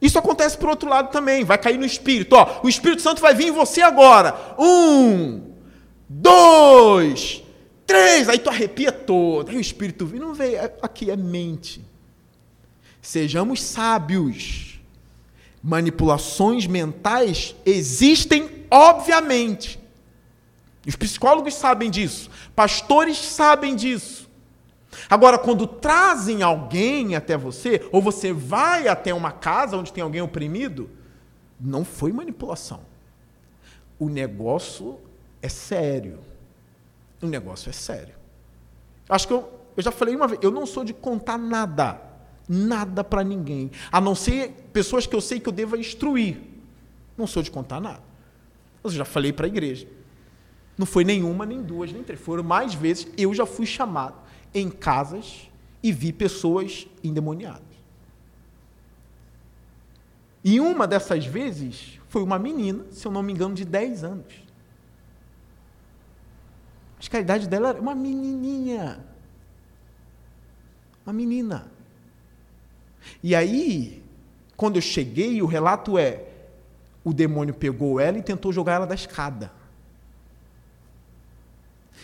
Isso 0.02 0.18
acontece 0.18 0.58
por 0.58 0.70
outro 0.70 0.90
lado 0.90 1.12
também, 1.12 1.44
vai 1.44 1.58
cair 1.58 1.78
no 1.78 1.86
Espírito. 1.86 2.36
Ó, 2.36 2.62
o 2.64 2.70
Espírito 2.70 3.02
Santo 3.02 3.22
vai 3.22 3.36
vir 3.36 3.48
em 3.48 3.52
você 3.52 3.82
agora. 3.82 4.56
Um, 4.58 5.52
dois, 6.10 7.44
Três! 7.92 8.30
Aí 8.30 8.40
tu 8.40 8.50
arrepia 8.50 8.90
todo. 8.90 9.50
Aí 9.50 9.58
o 9.58 9.60
Espírito 9.60 10.06
vem. 10.06 10.18
Não 10.18 10.34
veio. 10.34 10.58
Aqui 10.82 11.12
é 11.12 11.18
mente. 11.18 11.82
Sejamos 13.02 13.62
sábios. 13.62 14.80
Manipulações 15.62 16.66
mentais 16.66 17.54
existem, 17.66 18.66
obviamente. 18.72 19.78
Os 20.88 20.96
psicólogos 20.96 21.54
sabem 21.54 21.92
disso. 21.92 22.30
Pastores 22.56 23.18
sabem 23.18 23.76
disso. 23.76 24.30
Agora, 25.10 25.38
quando 25.38 25.66
trazem 25.66 26.42
alguém 26.42 27.16
até 27.16 27.38
você, 27.38 27.88
ou 27.92 28.02
você 28.02 28.34
vai 28.34 28.88
até 28.88 29.14
uma 29.14 29.32
casa 29.32 29.78
onde 29.78 29.94
tem 29.94 30.04
alguém 30.04 30.22
oprimido, 30.22 30.90
não 31.60 31.86
foi 31.86 32.12
manipulação. 32.12 32.82
O 33.98 34.10
negócio 34.10 35.00
é 35.42 35.50
sério 35.50 36.20
o 37.22 37.28
negócio 37.28 37.70
é 37.70 37.74
sério. 37.74 38.16
Acho 39.08 39.28
que 39.28 39.34
eu, 39.34 39.50
eu 39.78 39.84
já 39.84 39.92
falei 39.92 40.16
uma 40.16 40.28
vez, 40.28 40.40
eu 40.42 40.52
não 40.52 40.66
sou 40.66 40.84
de 40.84 40.94
contar 40.94 41.38
nada. 41.38 42.02
Nada 42.50 43.04
para 43.04 43.24
ninguém. 43.24 43.72
A 43.92 44.02
não 44.02 44.16
ser 44.16 44.70
pessoas 44.74 45.06
que 45.06 45.16
eu 45.16 45.22
sei 45.22 45.40
que 45.40 45.48
eu 45.48 45.54
deva 45.54 45.78
instruir. 45.78 46.42
Não 47.18 47.28
sou 47.28 47.42
de 47.44 47.52
contar 47.52 47.80
nada. 47.80 48.04
Eu 48.84 48.90
já 48.90 49.06
falei 49.06 49.32
para 49.32 49.46
a 49.46 49.50
igreja. 49.50 49.88
Não 50.78 50.86
foi 50.86 51.04
nenhuma, 51.04 51.46
nem 51.46 51.62
duas, 51.62 51.92
nem 51.92 52.04
três. 52.04 52.20
Foram 52.20 52.44
mais 52.44 52.74
vezes. 52.74 53.08
Eu 53.18 53.34
já 53.34 53.46
fui 53.46 53.66
chamado 53.66 54.16
em 54.54 54.70
casas 54.70 55.50
e 55.82 55.92
vi 55.92 56.12
pessoas 56.12 56.88
endemoniadas. 57.04 57.72
E 60.44 60.60
uma 60.60 60.88
dessas 60.88 61.26
vezes 61.26 62.00
foi 62.10 62.24
uma 62.24 62.40
menina, 62.40 62.86
se 62.92 63.06
eu 63.06 63.12
não 63.12 63.22
me 63.22 63.32
engano, 63.32 63.54
de 63.54 63.64
10 63.64 64.04
anos. 64.04 64.34
Acho 67.00 67.10
que 67.10 67.18
a 67.18 67.20
idade 67.22 67.48
dela 67.48 67.70
era 67.70 67.82
uma 67.82 67.96
menininha. 67.96 69.04
Uma 71.06 71.14
menina. 71.14 71.72
E 73.24 73.34
aí, 73.34 74.04
quando 74.56 74.76
eu 74.76 74.82
cheguei, 74.82 75.42
o 75.42 75.48
relato 75.48 75.98
é: 75.98 76.28
o 77.04 77.14
demônio 77.14 77.54
pegou 77.54 78.00
ela 78.00 78.18
e 78.18 78.22
tentou 78.22 78.54
jogar 78.54 78.74
ela 78.74 78.88
da 78.88 78.96
escada. 78.96 79.52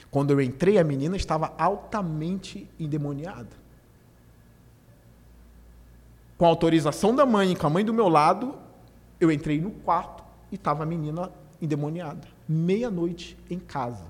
Quando 0.09 0.31
eu 0.31 0.41
entrei, 0.41 0.77
a 0.77 0.83
menina 0.83 1.15
estava 1.15 1.53
altamente 1.57 2.69
endemoniada. 2.79 3.55
Com 6.37 6.45
a 6.45 6.49
autorização 6.49 7.15
da 7.15 7.25
mãe 7.25 7.51
e 7.51 7.55
com 7.55 7.67
a 7.67 7.69
mãe 7.69 7.83
do 7.83 7.93
meu 7.93 8.07
lado, 8.07 8.55
eu 9.19 9.31
entrei 9.31 9.59
no 9.59 9.71
quarto 9.71 10.23
e 10.51 10.55
estava 10.55 10.83
a 10.83 10.85
menina 10.85 11.31
endemoniada. 11.61 12.27
Meia-noite 12.47 13.37
em 13.49 13.59
casa. 13.59 14.05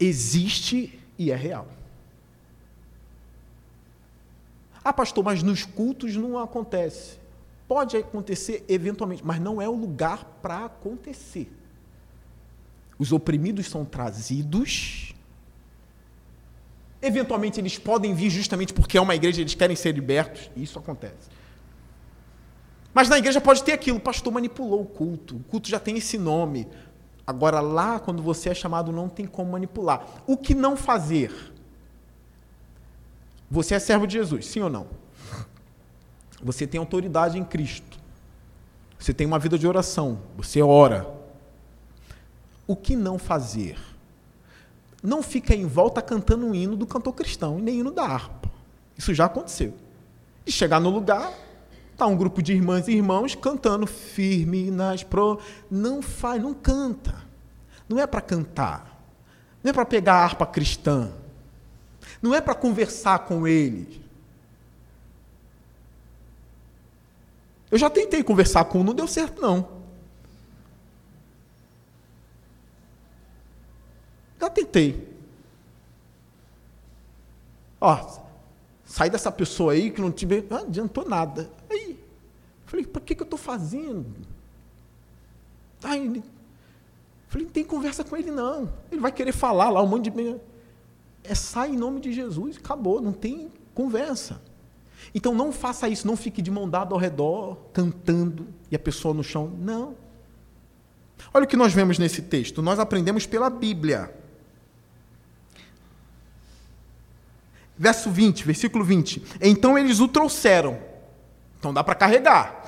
Existe 0.00 0.98
e 1.18 1.30
é 1.30 1.36
real. 1.36 1.66
Ah, 4.82 4.92
pastor, 4.92 5.22
mas 5.22 5.42
nos 5.42 5.64
cultos 5.64 6.16
não 6.16 6.38
acontece. 6.38 7.18
Pode 7.66 7.96
acontecer 7.96 8.64
eventualmente, 8.68 9.24
mas 9.24 9.38
não 9.38 9.60
é 9.60 9.68
o 9.68 9.74
lugar 9.74 10.24
para 10.40 10.64
acontecer. 10.64 11.52
Os 12.98 13.12
oprimidos 13.12 13.66
são 13.66 13.84
trazidos. 13.84 15.14
Eventualmente 17.00 17.60
eles 17.60 17.78
podem 17.78 18.12
vir 18.14 18.30
justamente 18.30 18.72
porque 18.72 18.98
é 18.98 19.00
uma 19.00 19.14
igreja, 19.14 19.40
eles 19.40 19.54
querem 19.54 19.76
ser 19.76 19.94
libertos. 19.94 20.50
Isso 20.56 20.78
acontece. 20.78 21.38
Mas 22.92 23.08
na 23.08 23.18
igreja 23.18 23.40
pode 23.40 23.62
ter 23.62 23.72
aquilo, 23.72 23.98
o 23.98 24.00
pastor 24.00 24.32
manipulou 24.32 24.82
o 24.82 24.86
culto. 24.86 25.36
O 25.36 25.40
culto 25.44 25.68
já 25.68 25.78
tem 25.78 25.96
esse 25.96 26.18
nome. 26.18 26.66
Agora 27.24 27.60
lá, 27.60 28.00
quando 28.00 28.22
você 28.22 28.48
é 28.48 28.54
chamado, 28.54 28.90
não 28.90 29.08
tem 29.08 29.26
como 29.26 29.52
manipular. 29.52 30.04
O 30.26 30.36
que 30.36 30.54
não 30.54 30.76
fazer? 30.76 31.52
Você 33.50 33.74
é 33.74 33.78
servo 33.78 34.06
de 34.06 34.14
Jesus, 34.14 34.46
sim 34.46 34.60
ou 34.60 34.70
não? 34.70 34.88
Você 36.42 36.66
tem 36.66 36.78
autoridade 36.78 37.38
em 37.38 37.44
Cristo. 37.44 37.98
Você 38.98 39.14
tem 39.14 39.26
uma 39.26 39.38
vida 39.38 39.58
de 39.58 39.66
oração. 39.66 40.20
Você 40.36 40.60
ora. 40.62 41.17
O 42.68 42.76
que 42.76 42.94
não 42.94 43.18
fazer? 43.18 43.78
Não 45.02 45.22
fica 45.22 45.54
em 45.54 45.64
volta 45.64 46.02
cantando 46.02 46.44
um 46.44 46.54
hino 46.54 46.76
do 46.76 46.86
cantor 46.86 47.14
cristão 47.14 47.58
e 47.58 47.62
nem 47.62 47.80
hino 47.80 47.90
da 47.90 48.04
harpa. 48.04 48.50
Isso 48.96 49.14
já 49.14 49.24
aconteceu. 49.24 49.74
E 50.44 50.52
chegar 50.52 50.78
no 50.78 50.90
lugar, 50.90 51.32
tá 51.96 52.06
um 52.06 52.14
grupo 52.14 52.42
de 52.42 52.52
irmãs 52.52 52.86
e 52.86 52.92
irmãos 52.92 53.34
cantando 53.34 53.86
firme 53.86 54.70
nas 54.70 55.02
pro. 55.02 55.40
Não 55.70 56.02
faz, 56.02 56.42
não 56.42 56.52
canta. 56.52 57.14
Não 57.88 57.98
é 57.98 58.06
para 58.06 58.20
cantar. 58.20 59.02
Não 59.64 59.70
é 59.70 59.72
para 59.72 59.86
pegar 59.86 60.16
a 60.16 60.24
harpa 60.24 60.44
cristã. 60.44 61.10
Não 62.20 62.34
é 62.34 62.40
para 62.42 62.54
conversar 62.54 63.20
com 63.20 63.46
ele. 63.46 64.02
Eu 67.70 67.78
já 67.78 67.88
tentei 67.88 68.22
conversar 68.22 68.66
com 68.66 68.80
um, 68.80 68.84
não 68.84 68.94
deu 68.94 69.06
certo, 69.06 69.40
não. 69.40 69.77
Já 74.40 74.50
tentei. 74.50 75.08
Ó, 77.80 78.20
sai 78.84 79.10
dessa 79.10 79.30
pessoa 79.30 79.72
aí 79.72 79.90
que 79.90 80.00
não 80.00 80.10
te 80.10 80.26
não 80.26 80.58
adiantou 80.58 81.08
nada. 81.08 81.50
Aí, 81.70 81.98
falei, 82.66 82.86
para 82.86 83.00
que, 83.00 83.14
que 83.14 83.22
eu 83.22 83.24
estou 83.24 83.38
fazendo? 83.38 84.06
Aí, 85.82 86.22
falei, 87.28 87.46
não 87.46 87.52
tem 87.52 87.64
conversa 87.64 88.02
com 88.02 88.16
ele, 88.16 88.30
não. 88.30 88.68
Ele 88.90 89.00
vai 89.00 89.12
querer 89.12 89.32
falar 89.32 89.70
lá 89.70 89.82
um 89.82 89.86
monte 89.86 90.10
de 90.10 90.40
é 91.24 91.34
sai 91.34 91.70
em 91.70 91.76
nome 91.76 92.00
de 92.00 92.12
Jesus, 92.12 92.56
acabou, 92.56 93.00
não 93.00 93.12
tem 93.12 93.52
conversa. 93.74 94.40
Então 95.14 95.34
não 95.34 95.52
faça 95.52 95.88
isso, 95.88 96.06
não 96.06 96.16
fique 96.16 96.42
de 96.42 96.50
mão 96.50 96.68
dada 96.68 96.94
ao 96.94 96.98
redor, 96.98 97.56
cantando, 97.72 98.46
e 98.70 98.76
a 98.76 98.78
pessoa 98.78 99.14
no 99.14 99.22
chão. 99.22 99.52
Não. 99.58 99.94
Olha 101.32 101.44
o 101.44 101.48
que 101.48 101.56
nós 101.56 101.72
vemos 101.72 101.98
nesse 101.98 102.22
texto. 102.22 102.62
Nós 102.62 102.78
aprendemos 102.78 103.26
pela 103.26 103.50
Bíblia. 103.50 104.14
Verso 107.78 108.10
20, 108.10 108.44
versículo 108.44 108.84
20. 108.84 109.22
Então 109.40 109.78
eles 109.78 110.00
o 110.00 110.08
trouxeram. 110.08 110.78
Então 111.58 111.72
dá 111.72 111.84
para 111.84 111.94
carregar. 111.94 112.64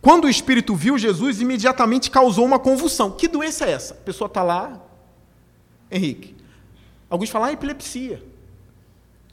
Quando 0.00 0.26
o 0.26 0.28
espírito 0.28 0.74
viu 0.76 0.96
Jesus, 0.98 1.40
imediatamente 1.40 2.10
causou 2.10 2.44
uma 2.44 2.58
convulsão. 2.58 3.10
Que 3.10 3.26
doença 3.26 3.64
é 3.64 3.72
essa? 3.72 3.94
A 3.94 3.96
pessoa 3.96 4.26
está 4.26 4.42
lá, 4.42 4.80
Henrique? 5.90 6.36
Alguns 7.08 7.30
falam, 7.30 7.48
ah, 7.48 7.52
epilepsia. 7.52 8.22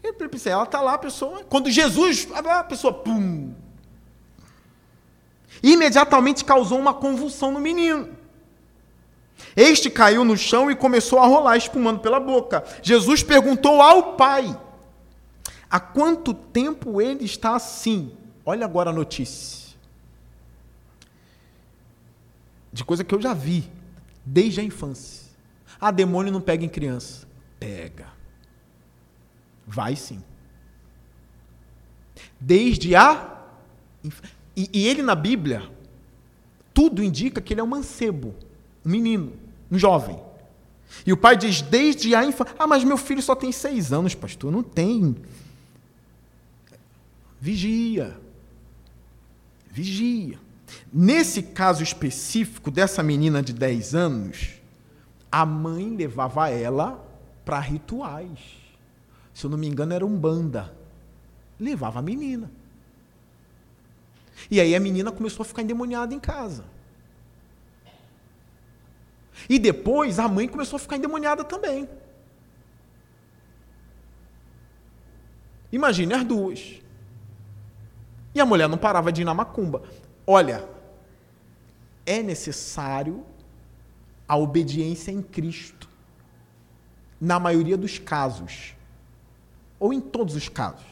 Epilepsia, 0.04 0.54
ela 0.54 0.64
está 0.64 0.82
lá, 0.82 0.94
a 0.94 0.98
pessoa. 0.98 1.44
Quando 1.44 1.70
Jesus, 1.70 2.28
a 2.34 2.64
pessoa, 2.64 2.94
pum. 2.94 3.54
Imediatamente 5.62 6.44
causou 6.44 6.80
uma 6.80 6.94
convulsão 6.94 7.52
no 7.52 7.60
menino. 7.60 8.21
Este 9.56 9.90
caiu 9.90 10.24
no 10.24 10.38
chão 10.38 10.72
e 10.72 10.76
começou 10.76 11.20
a 11.20 11.26
rolar, 11.26 11.58
espumando 11.58 12.00
pela 12.00 12.20
boca. 12.20 12.64
Jesus 12.82 13.24
perguntou 13.24 13.82
ao 13.82 14.16
pai: 14.16 14.58
Há 15.70 15.80
quanto 15.80 16.34
tempo 16.34 17.02
ele 17.02 17.26
está 17.26 17.56
assim? 17.56 18.12
Olha 18.46 18.66
agora 18.66 18.90
a 18.90 18.94
notícia. 18.94 19.76
De 22.74 22.84
coisa 22.84 23.04
que 23.04 23.14
eu 23.14 23.22
já 23.22 23.34
vi 23.34 23.70
desde 24.26 24.62
a 24.62 24.64
infância. 24.64 25.30
Ah, 25.80 25.92
demônio 25.92 26.32
não 26.32 26.42
pega 26.42 26.64
em 26.64 26.70
criança. 26.70 27.28
Pega. 27.60 28.08
Vai 29.66 29.96
sim. 29.96 30.24
Desde 32.40 32.96
a. 32.96 33.40
E, 34.56 34.70
e 34.74 34.88
ele 34.88 35.02
na 35.02 35.16
Bíblia, 35.16 35.70
tudo 36.74 37.04
indica 37.04 37.42
que 37.42 37.54
ele 37.54 37.62
é 37.62 37.64
um 37.64 37.68
mancebo, 37.68 38.36
um 38.86 38.90
menino, 38.90 39.34
um 39.72 39.78
jovem. 39.78 40.20
E 41.06 41.14
o 41.14 41.18
pai 41.18 41.38
diz, 41.38 41.62
desde 41.62 42.14
a 42.14 42.24
infância. 42.26 42.56
Ah, 42.60 42.68
mas 42.68 42.84
meu 42.84 42.98
filho 42.98 43.22
só 43.22 43.36
tem 43.36 43.52
seis 43.52 43.94
anos, 43.94 44.14
pastor. 44.14 44.52
Não 44.52 44.62
tem. 44.62 45.16
Vigia. 47.40 48.18
Vigia. 49.70 50.38
Nesse 50.92 51.42
caso 51.42 51.82
específico 51.82 52.70
dessa 52.70 53.02
menina 53.02 53.42
de 53.42 53.54
10 53.54 53.96
anos, 53.96 54.50
a 55.32 55.46
mãe 55.46 55.96
levava 55.96 56.50
ela 56.50 57.04
para 57.46 57.60
rituais. 57.60 58.40
Se 59.34 59.46
eu 59.46 59.50
não 59.50 59.58
me 59.58 59.68
engano, 59.68 59.94
era 59.94 60.06
um 60.06 60.18
banda. 60.18 60.74
Levava 61.60 62.00
a 62.00 62.02
menina. 62.02 62.52
E 64.50 64.60
aí 64.60 64.76
a 64.76 64.80
menina 64.80 65.12
começou 65.12 65.44
a 65.44 65.46
ficar 65.46 65.62
endemoniada 65.62 66.14
em 66.14 66.20
casa. 66.20 66.66
E 69.50 69.60
depois 69.60 70.20
a 70.20 70.28
mãe 70.28 70.48
começou 70.48 70.78
a 70.78 70.80
ficar 70.80 70.98
endemoniada 70.98 71.44
também. 71.44 71.88
Imagine 75.72 76.14
as 76.14 76.24
duas. 76.24 76.82
E 78.34 78.40
a 78.40 78.46
mulher 78.46 78.68
não 78.68 78.78
parava 78.78 79.12
de 79.12 79.22
ir 79.22 79.26
na 79.26 79.34
macumba. 79.34 79.84
Olha, 80.26 80.68
é 82.06 82.22
necessário 82.22 83.26
a 84.28 84.38
obediência 84.38 85.12
em 85.12 85.22
Cristo. 85.22 85.90
Na 87.20 87.40
maioria 87.40 87.78
dos 87.78 88.00
casos. 88.00 88.76
Ou 89.80 89.94
em 89.94 90.02
todos 90.02 90.36
os 90.36 90.50
casos. 90.50 90.86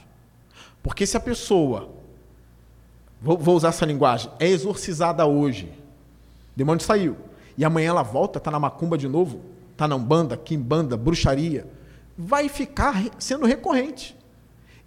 Porque 0.81 1.05
se 1.05 1.17
a 1.17 1.19
pessoa, 1.19 1.89
vou, 3.21 3.55
usar 3.55 3.69
essa 3.69 3.85
linguagem, 3.85 4.31
é 4.39 4.47
exorcizada 4.47 5.25
hoje, 5.25 5.71
demônio 6.55 6.83
saiu, 6.83 7.17
e 7.59 7.65
amanhã 7.65 7.89
ela 7.89 8.03
volta, 8.03 8.37
está 8.37 8.49
na 8.49 8.57
macumba 8.57 8.97
de 8.97 9.05
novo, 9.05 9.41
está 9.73 9.85
na 9.85 9.97
umbanda, 9.97 10.37
quimbanda, 10.37 10.95
bruxaria, 10.95 11.67
vai 12.17 12.47
ficar 12.47 12.95
sendo 13.19 13.45
recorrente. 13.45 14.17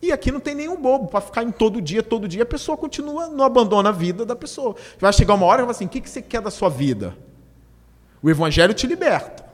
E 0.01 0.11
aqui 0.11 0.33
não 0.33 0.41
tem 0.41 0.55
nenhum 0.55 0.81
bobo 0.81 1.07
para 1.09 1.21
ficar 1.21 1.43
em 1.43 1.51
todo 1.51 1.83
dia, 1.83 2.03
todo 2.03 2.27
dia, 2.27 2.45
a 2.45 2.47
pessoa 2.47 2.75
continua, 2.75 3.29
não 3.29 3.45
abandona 3.45 3.91
a 3.91 3.93
vida 3.93 4.25
da 4.25 4.35
pessoa. 4.35 4.75
Vai 4.99 5.13
chegar 5.13 5.35
uma 5.35 5.45
hora 5.45 5.61
e 5.61 5.65
vai 5.67 5.73
assim: 5.73 5.85
o 5.85 5.89
que, 5.89 6.01
que 6.01 6.09
você 6.09 6.23
quer 6.23 6.41
da 6.41 6.51
sua 6.51 6.71
vida? 6.71 7.15
O 8.23 8.31
Evangelho 8.31 8.73
te 8.73 8.87
liberta. 8.87 9.45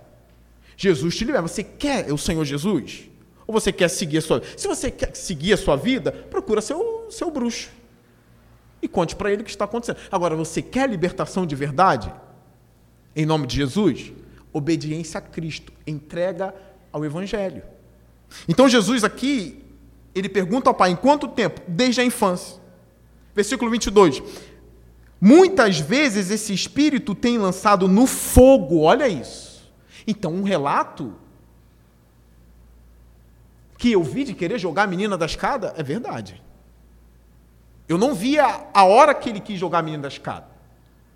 Jesus 0.76 1.16
te 1.16 1.24
liberta. 1.24 1.48
Você 1.48 1.64
quer 1.64 2.12
o 2.12 2.16
Senhor 2.16 2.44
Jesus? 2.44 3.10
Ou 3.48 3.52
você 3.52 3.72
quer 3.72 3.88
seguir 3.88 4.18
a 4.18 4.22
sua 4.22 4.38
vida? 4.38 4.52
Se 4.56 4.68
você 4.68 4.92
quer 4.92 5.16
seguir 5.16 5.54
a 5.54 5.56
sua 5.56 5.74
vida, 5.74 6.12
procura 6.12 6.60
seu, 6.60 7.08
seu 7.10 7.32
bruxo. 7.32 7.68
E 8.80 8.86
conte 8.86 9.16
para 9.16 9.32
ele 9.32 9.42
o 9.42 9.44
que 9.44 9.50
está 9.50 9.64
acontecendo. 9.64 9.98
Agora, 10.08 10.36
você 10.36 10.62
quer 10.62 10.88
libertação 10.88 11.44
de 11.44 11.56
verdade? 11.56 12.12
Em 13.14 13.26
nome 13.26 13.46
de 13.46 13.56
Jesus? 13.56 14.12
Obediência 14.52 15.18
a 15.18 15.20
Cristo. 15.20 15.72
Entrega 15.86 16.54
ao 16.92 17.04
Evangelho. 17.04 17.62
Então, 18.48 18.68
Jesus 18.68 19.04
aqui, 19.04 19.64
ele 20.14 20.28
pergunta 20.28 20.70
ao 20.70 20.74
Pai: 20.74 20.90
em 20.90 20.96
quanto 20.96 21.28
tempo? 21.28 21.60
Desde 21.66 22.00
a 22.00 22.04
infância. 22.04 22.60
Versículo 23.34 23.70
22. 23.70 24.22
Muitas 25.20 25.80
vezes 25.80 26.30
esse 26.30 26.52
espírito 26.52 27.14
tem 27.14 27.38
lançado 27.38 27.88
no 27.88 28.06
fogo, 28.06 28.80
olha 28.80 29.08
isso. 29.08 29.68
Então, 30.06 30.32
um 30.32 30.42
relato 30.42 31.14
que 33.76 33.92
eu 33.92 34.02
vi 34.02 34.24
de 34.24 34.34
querer 34.34 34.58
jogar 34.58 34.84
a 34.84 34.86
menina 34.86 35.16
da 35.16 35.26
escada 35.26 35.74
é 35.76 35.82
verdade. 35.82 36.42
Eu 37.88 37.96
não 37.96 38.14
via 38.14 38.66
a 38.72 38.84
hora 38.84 39.14
que 39.14 39.30
ele 39.30 39.40
quis 39.40 39.58
jogar 39.58 39.78
a 39.78 39.82
menina 39.82 40.02
da 40.02 40.08
escada. 40.08 40.46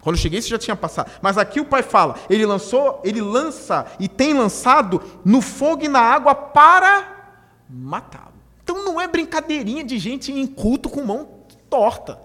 Quando 0.03 0.17
eu 0.17 0.21
cheguei, 0.21 0.41
isso 0.41 0.49
já 0.49 0.59
tinha 0.59 0.75
passado. 0.75 1.11
Mas 1.23 1.39
aqui 1.39 1.61
o 1.61 1.65
pai 1.65 1.83
fala, 1.83 2.17
ele 2.29 2.45
lançou, 2.45 3.01
ele 3.05 3.21
lança 3.21 3.87
e 4.01 4.09
tem 4.09 4.35
lançado 4.35 5.01
no 5.25 5.41
fogo 5.41 5.85
e 5.85 5.89
na 5.89 6.01
água 6.01 6.35
para 6.35 7.31
matá-lo. 7.71 8.35
Então 8.65 8.85
não 8.85 9.01
é 9.01 9.07
brincadeirinha 9.07 9.85
de 9.85 9.99
gente 9.99 10.33
em 10.33 10.45
culto 10.45 10.91
com 10.91 11.05
mão 11.05 11.29
torta. 11.71 12.19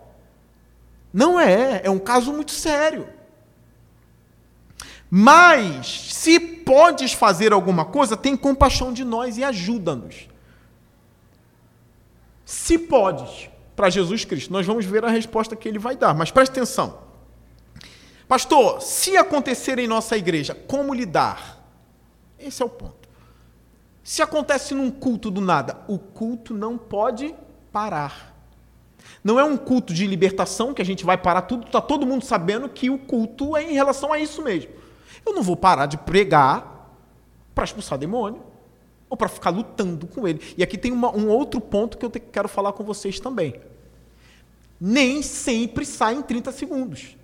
Não 1.13 1.39
é, 1.39 1.81
é 1.83 1.89
um 1.89 1.99
caso 1.99 2.33
muito 2.33 2.51
sério. 2.51 3.07
Mas, 5.09 6.13
se 6.13 6.39
podes 6.39 7.13
fazer 7.13 7.53
alguma 7.53 7.85
coisa, 7.85 8.17
tem 8.17 8.35
compaixão 8.35 8.91
de 8.91 9.05
nós 9.05 9.37
e 9.37 9.43
ajuda-nos. 9.43 10.27
Se 12.43 12.77
podes, 12.77 13.49
para 13.75 13.89
Jesus 13.89 14.25
Cristo, 14.25 14.51
nós 14.51 14.65
vamos 14.65 14.83
ver 14.83 15.05
a 15.05 15.09
resposta 15.09 15.55
que 15.55 15.69
ele 15.69 15.79
vai 15.79 15.95
dar, 15.95 16.13
mas 16.13 16.31
preste 16.31 16.51
atenção. 16.51 17.06
Pastor, 18.27 18.81
se 18.81 19.15
acontecer 19.15 19.79
em 19.79 19.87
nossa 19.87 20.17
igreja, 20.17 20.53
como 20.53 20.93
lidar? 20.93 21.63
Esse 22.37 22.61
é 22.61 22.65
o 22.65 22.69
ponto. 22.69 23.07
Se 24.03 24.21
acontece 24.21 24.73
num 24.73 24.91
culto 24.91 25.31
do 25.31 25.41
nada, 25.41 25.77
o 25.87 25.97
culto 25.97 26.53
não 26.53 26.77
pode 26.77 27.33
parar. 27.71 28.35
Não 29.23 29.39
é 29.39 29.43
um 29.43 29.57
culto 29.57 29.93
de 29.93 30.05
libertação 30.05 30.73
que 30.73 30.81
a 30.81 30.85
gente 30.85 31.05
vai 31.05 31.17
parar 31.17 31.43
tudo, 31.43 31.65
está 31.65 31.81
todo 31.81 32.05
mundo 32.05 32.23
sabendo 32.23 32.69
que 32.69 32.89
o 32.89 32.97
culto 32.97 33.55
é 33.55 33.63
em 33.63 33.73
relação 33.73 34.11
a 34.11 34.19
isso 34.19 34.41
mesmo. 34.41 34.71
Eu 35.25 35.33
não 35.33 35.41
vou 35.41 35.55
parar 35.55 35.85
de 35.85 35.97
pregar 35.97 36.93
para 37.53 37.63
expulsar 37.63 37.97
demônio 37.97 38.41
ou 39.09 39.17
para 39.17 39.29
ficar 39.29 39.49
lutando 39.49 40.07
com 40.07 40.27
ele. 40.27 40.41
E 40.57 40.63
aqui 40.63 40.77
tem 40.77 40.91
uma, 40.91 41.15
um 41.15 41.29
outro 41.29 41.59
ponto 41.59 41.97
que 41.97 42.05
eu 42.05 42.09
te, 42.09 42.19
quero 42.19 42.47
falar 42.47 42.73
com 42.73 42.83
vocês 42.83 43.19
também. 43.19 43.59
Nem 44.79 45.21
sempre 45.21 45.85
sai 45.85 46.15
em 46.15 46.21
30 46.21 46.51
segundos. 46.51 47.17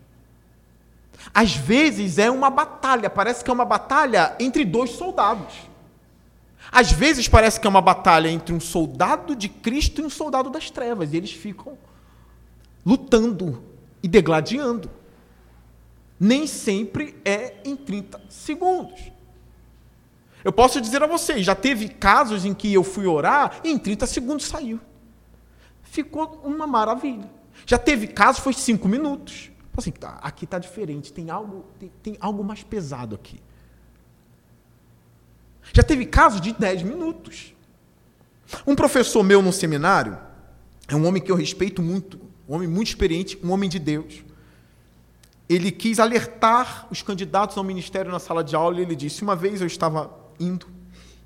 Às 1.32 1.56
vezes 1.56 2.18
é 2.18 2.32
uma 2.32 2.50
batalha, 2.50 3.10
parece 3.10 3.44
que 3.44 3.50
é 3.50 3.54
uma 3.54 3.66
batalha 3.66 4.36
entre 4.40 4.66
dois 4.66 4.92
soldados. 4.92 5.54
Às 6.72 6.92
vezes 6.92 7.28
parece 7.28 7.60
que 7.60 7.68
é 7.68 7.70
uma 7.70 7.82
batalha 7.82 8.30
entre 8.30 8.54
um 8.54 8.60
soldado 8.60 9.36
de 9.36 9.48
Cristo 9.48 10.02
e 10.02 10.04
um 10.04 10.10
soldado 10.10 10.50
das 10.50 10.72
trevas, 10.72 11.14
e 11.14 11.18
eles 11.18 11.32
ficam 11.32 11.78
lutando 12.86 13.64
e 14.02 14.08
degladiando. 14.08 14.90
Nem 16.20 16.48
sempre 16.48 17.16
é 17.24 17.58
em 17.64 17.76
30 17.76 18.22
segundos. 18.30 19.12
Eu 20.44 20.52
posso 20.52 20.82
dizer 20.82 21.02
a 21.02 21.08
vocês, 21.08 21.46
já 21.46 21.56
teve 21.56 21.88
casos 21.88 22.44
em 22.44 22.54
que 22.54 22.74
eu 22.74 22.84
fui 22.84 23.06
orar 23.06 23.60
e 23.64 23.70
em 23.70 23.78
30 23.78 24.06
segundos 24.06 24.46
saiu. 24.46 24.80
Ficou 25.84 26.42
uma 26.44 26.68
maravilha. 26.68 27.30
Já 27.66 27.78
teve 27.78 28.08
casos, 28.08 28.42
foi 28.42 28.54
cinco 28.54 28.88
minutos. 28.88 29.53
Assim, 29.76 29.92
tá, 29.92 30.20
aqui 30.22 30.46
está 30.46 30.60
diferente, 30.60 31.12
tem 31.12 31.30
algo, 31.30 31.66
tem, 31.80 31.92
tem, 32.02 32.18
algo 32.20 32.44
mais 32.44 32.62
pesado 32.62 33.16
aqui. 33.16 33.40
Já 35.74 35.82
teve 35.82 36.06
casos 36.06 36.40
de 36.40 36.54
10 36.54 36.84
minutos. 36.84 37.56
Um 38.68 38.76
professor 38.76 39.24
meu 39.24 39.42
no 39.42 39.52
seminário, 39.52 40.18
é 40.88 40.96
um 40.96 41.08
homem 41.08 41.22
que 41.22 41.32
eu 41.32 41.36
respeito 41.36 41.82
muito, 41.82 42.20
um 42.48 42.54
homem 42.54 42.68
muito 42.68 42.90
experiente, 42.90 43.40
um 43.44 43.52
homem 43.52 43.68
de 43.68 43.80
Deus. 43.80 44.24
Ele 45.50 45.72
quis 45.72 46.00
alertar 46.00 46.88
os 46.92 47.02
candidatos 47.02 47.58
ao 47.58 47.64
ministério 47.64 48.12
na 48.12 48.20
sala 48.20 48.44
de 48.44 48.56
aula 48.56 48.80
e 48.80 48.84
ele 48.84 48.96
disse: 48.96 49.24
Uma 49.24 49.36
vez 49.36 49.60
eu 49.60 49.68
estava 49.68 50.12
indo 50.40 50.68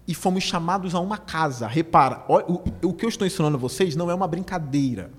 e 0.07 0.15
fomos 0.15 0.43
chamados 0.43 0.95
a 0.95 0.99
uma 0.99 1.17
casa. 1.17 1.67
Repara, 1.67 2.23
o, 2.29 2.87
o 2.87 2.93
que 2.93 3.05
eu 3.05 3.09
estou 3.09 3.27
ensinando 3.27 3.57
a 3.57 3.59
vocês 3.59 3.95
não 3.95 4.09
é 4.09 4.15
uma 4.15 4.27
brincadeira. 4.27 5.11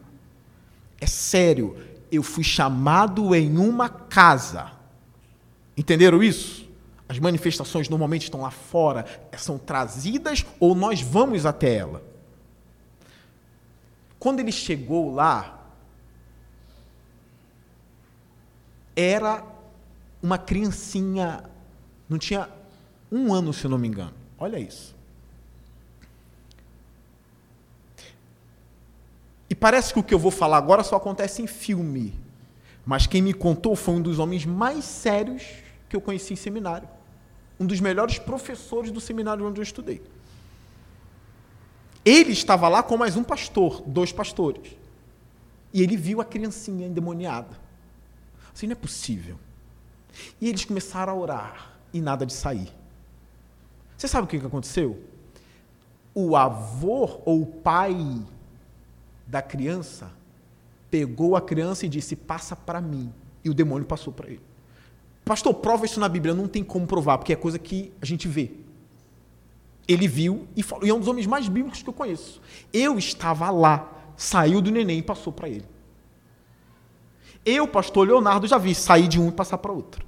É 1.00 1.06
sério 1.06 1.76
eu 2.10 2.22
fui 2.22 2.44
chamado 2.44 3.34
em 3.34 3.58
uma 3.58 3.88
casa. 3.88 4.72
Entenderam 5.76 6.22
isso? 6.22 6.68
As 7.08 7.18
manifestações 7.18 7.88
normalmente 7.88 8.24
estão 8.24 8.42
lá 8.42 8.50
fora, 8.50 9.06
são 9.38 9.58
trazidas 9.58 10.44
ou 10.60 10.74
nós 10.74 11.00
vamos 11.00 11.46
até 11.46 11.74
ela. 11.74 12.02
Quando 14.18 14.40
ele 14.40 14.52
chegou 14.52 15.14
lá, 15.14 15.58
era 18.94 19.44
uma 20.20 20.36
criancinha, 20.36 21.44
não 22.08 22.18
tinha 22.18 22.48
um 23.10 23.32
ano, 23.32 23.52
se 23.52 23.68
não 23.68 23.78
me 23.78 23.86
engano. 23.86 24.14
Olha 24.36 24.58
isso. 24.58 24.97
E 29.50 29.54
parece 29.54 29.92
que 29.92 29.98
o 29.98 30.02
que 30.02 30.12
eu 30.12 30.18
vou 30.18 30.30
falar 30.30 30.58
agora 30.58 30.82
só 30.82 30.96
acontece 30.96 31.40
em 31.40 31.46
filme. 31.46 32.14
Mas 32.84 33.06
quem 33.06 33.22
me 33.22 33.32
contou 33.32 33.74
foi 33.74 33.94
um 33.94 34.02
dos 34.02 34.18
homens 34.18 34.44
mais 34.44 34.84
sérios 34.84 35.42
que 35.88 35.96
eu 35.96 36.00
conheci 36.00 36.34
em 36.34 36.36
seminário. 36.36 36.88
Um 37.58 37.66
dos 37.66 37.80
melhores 37.80 38.18
professores 38.18 38.90
do 38.90 39.00
seminário 39.00 39.46
onde 39.46 39.60
eu 39.60 39.62
estudei. 39.62 40.02
Ele 42.04 42.32
estava 42.32 42.68
lá 42.68 42.82
com 42.82 42.96
mais 42.96 43.16
um 43.16 43.24
pastor, 43.24 43.82
dois 43.86 44.12
pastores. 44.12 44.76
E 45.72 45.82
ele 45.82 45.96
viu 45.96 46.20
a 46.20 46.24
criancinha 46.24 46.86
endemoniada. 46.86 47.58
Assim, 48.54 48.66
não 48.66 48.72
é 48.72 48.76
possível. 48.76 49.38
E 50.40 50.48
eles 50.48 50.64
começaram 50.64 51.12
a 51.12 51.16
orar 51.16 51.72
e 51.92 52.00
nada 52.00 52.24
de 52.24 52.32
sair. 52.32 52.72
Você 53.96 54.08
sabe 54.08 54.24
o 54.24 54.28
que 54.28 54.36
aconteceu? 54.36 55.02
O 56.14 56.36
avô 56.36 57.20
ou 57.24 57.42
o 57.42 57.46
pai 57.46 57.94
da 59.28 59.42
criança, 59.42 60.10
pegou 60.90 61.36
a 61.36 61.40
criança 61.40 61.86
e 61.86 61.88
disse: 61.88 62.16
Passa 62.16 62.56
para 62.56 62.80
mim. 62.80 63.12
E 63.44 63.50
o 63.50 63.54
demônio 63.54 63.86
passou 63.86 64.12
para 64.12 64.28
ele. 64.28 64.42
Pastor, 65.24 65.54
prova 65.54 65.84
isso 65.84 66.00
na 66.00 66.08
Bíblia. 66.08 66.34
Não 66.34 66.48
tem 66.48 66.64
como 66.64 66.86
provar, 66.86 67.18
porque 67.18 67.32
é 67.32 67.36
coisa 67.36 67.58
que 67.58 67.92
a 68.00 68.06
gente 68.06 68.26
vê. 68.26 68.50
Ele 69.86 70.08
viu 70.08 70.48
e 70.56 70.62
falou, 70.62 70.84
e 70.86 70.90
é 70.90 70.94
um 70.94 70.98
dos 70.98 71.08
homens 71.08 71.26
mais 71.26 71.48
bíblicos 71.48 71.82
que 71.82 71.88
eu 71.88 71.94
conheço. 71.94 72.42
Eu 72.72 72.98
estava 72.98 73.50
lá, 73.50 73.90
saiu 74.16 74.60
do 74.60 74.70
neném 74.70 74.98
e 74.98 75.02
passou 75.02 75.32
para 75.32 75.48
ele. 75.48 75.64
Eu, 77.44 77.66
pastor 77.66 78.06
Leonardo, 78.06 78.46
já 78.46 78.58
vi 78.58 78.74
sair 78.74 79.08
de 79.08 79.18
um 79.18 79.28
e 79.28 79.32
passar 79.32 79.56
para 79.58 79.72
outro. 79.72 80.04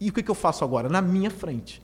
E 0.00 0.08
o 0.08 0.12
que, 0.12 0.22
que 0.22 0.30
eu 0.30 0.34
faço 0.34 0.64
agora? 0.64 0.88
Na 0.88 1.00
minha 1.00 1.30
frente. 1.30 1.80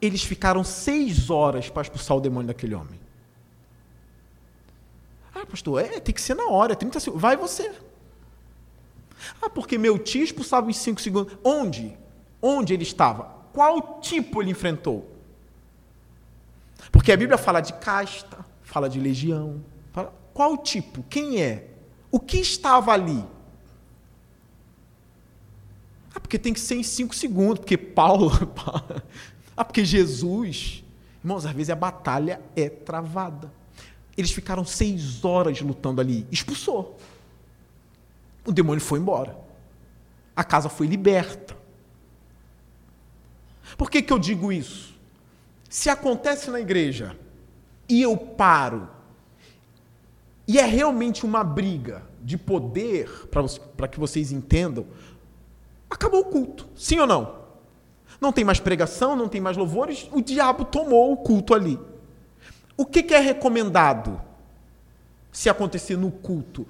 Eles 0.00 0.22
ficaram 0.22 0.64
seis 0.64 1.30
horas 1.30 1.68
para 1.68 1.82
expulsar 1.82 2.16
o 2.16 2.20
demônio 2.20 2.48
daquele 2.48 2.74
homem. 2.74 2.98
Ah, 5.34 5.46
pastor, 5.46 5.82
é, 5.84 6.00
tem 6.00 6.14
que 6.14 6.20
ser 6.20 6.34
na 6.34 6.48
hora, 6.48 6.74
30 6.74 7.00
segundos. 7.00 7.22
Vai 7.22 7.36
você. 7.36 7.72
Ah, 9.40 9.50
porque 9.50 9.78
meu 9.78 9.98
tio 9.98 10.22
expulsava 10.22 10.70
em 10.70 10.72
cinco 10.72 11.00
segundos. 11.00 11.36
Onde? 11.44 11.96
Onde 12.40 12.74
ele 12.74 12.82
estava? 12.82 13.24
Qual 13.52 14.00
tipo 14.00 14.42
ele 14.42 14.50
enfrentou? 14.50 15.10
Porque 16.90 17.12
a 17.12 17.16
Bíblia 17.16 17.38
fala 17.38 17.60
de 17.60 17.72
casta, 17.74 18.44
fala 18.62 18.88
de 18.88 18.98
legião. 18.98 19.62
Fala, 19.92 20.12
qual 20.32 20.56
tipo? 20.56 21.02
Quem 21.04 21.42
é? 21.42 21.68
O 22.10 22.18
que 22.18 22.38
estava 22.38 22.92
ali? 22.92 23.24
Ah, 26.14 26.18
porque 26.18 26.38
tem 26.38 26.52
que 26.52 26.60
ser 26.60 26.74
em 26.74 26.82
cinco 26.82 27.14
segundos, 27.14 27.60
porque 27.60 27.76
Paulo, 27.76 28.30
ah, 29.60 29.64
porque 29.64 29.84
Jesus. 29.84 30.84
Irmãos, 31.22 31.44
às 31.44 31.52
vezes 31.52 31.70
a 31.70 31.74
batalha 31.74 32.40
é 32.56 32.68
travada. 32.68 33.52
Eles 34.16 34.30
ficaram 34.30 34.64
seis 34.64 35.24
horas 35.24 35.60
lutando 35.60 36.00
ali. 36.00 36.26
Expulsou. 36.30 36.98
O 38.44 38.52
demônio 38.52 38.80
foi 38.80 38.98
embora. 38.98 39.36
A 40.34 40.42
casa 40.42 40.68
foi 40.68 40.86
liberta. 40.86 41.56
Por 43.76 43.90
que, 43.90 44.02
que 44.02 44.12
eu 44.12 44.18
digo 44.18 44.50
isso? 44.50 44.94
Se 45.68 45.88
acontece 45.88 46.50
na 46.50 46.60
igreja 46.60 47.16
e 47.88 48.02
eu 48.02 48.16
paro, 48.16 48.88
e 50.46 50.58
é 50.58 50.64
realmente 50.64 51.24
uma 51.24 51.44
briga 51.44 52.02
de 52.22 52.36
poder, 52.36 53.28
para 53.76 53.88
que 53.88 54.00
vocês 54.00 54.32
entendam, 54.32 54.86
Acabou 55.90 56.20
o 56.20 56.24
culto. 56.24 56.68
Sim 56.76 57.00
ou 57.00 57.06
não? 57.06 57.39
Não 58.20 58.32
tem 58.32 58.44
mais 58.44 58.60
pregação, 58.60 59.16
não 59.16 59.28
tem 59.28 59.40
mais 59.40 59.56
louvores, 59.56 60.08
o 60.12 60.20
diabo 60.20 60.64
tomou 60.64 61.12
o 61.12 61.16
culto 61.16 61.54
ali. 61.54 61.78
O 62.76 62.84
que, 62.84 63.02
que 63.02 63.14
é 63.14 63.18
recomendado 63.18 64.20
se 65.32 65.48
acontecer 65.48 65.96
no 65.96 66.10
culto? 66.10 66.66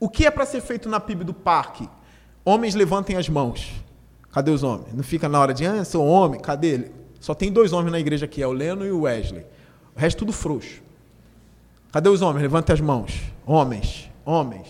O 0.00 0.08
que 0.08 0.26
é 0.26 0.30
para 0.30 0.46
ser 0.46 0.60
feito 0.60 0.88
na 0.88 1.00
PIB 1.00 1.24
do 1.24 1.34
parque? 1.34 1.88
Homens 2.44 2.74
levantem 2.74 3.16
as 3.16 3.28
mãos. 3.28 3.72
Cadê 4.30 4.50
os 4.50 4.62
homens? 4.62 4.94
Não 4.94 5.02
fica 5.02 5.28
na 5.28 5.40
hora 5.40 5.54
de, 5.54 5.66
ah, 5.66 5.84
sou 5.84 6.06
homem, 6.06 6.40
cadê 6.40 6.68
ele? 6.68 6.92
Só 7.20 7.34
tem 7.34 7.50
dois 7.50 7.72
homens 7.72 7.92
na 7.92 7.98
igreja 7.98 8.26
aqui, 8.26 8.42
é 8.42 8.46
o 8.46 8.52
Leno 8.52 8.86
e 8.86 8.90
o 8.90 9.02
Wesley. 9.02 9.44
O 9.94 9.98
resto 9.98 10.18
tudo 10.18 10.32
frouxo. 10.32 10.82
Cadê 11.90 12.08
os 12.08 12.20
homens? 12.22 12.42
Levantem 12.42 12.74
as 12.74 12.80
mãos. 12.80 13.22
Homens, 13.46 14.10
homens. 14.24 14.68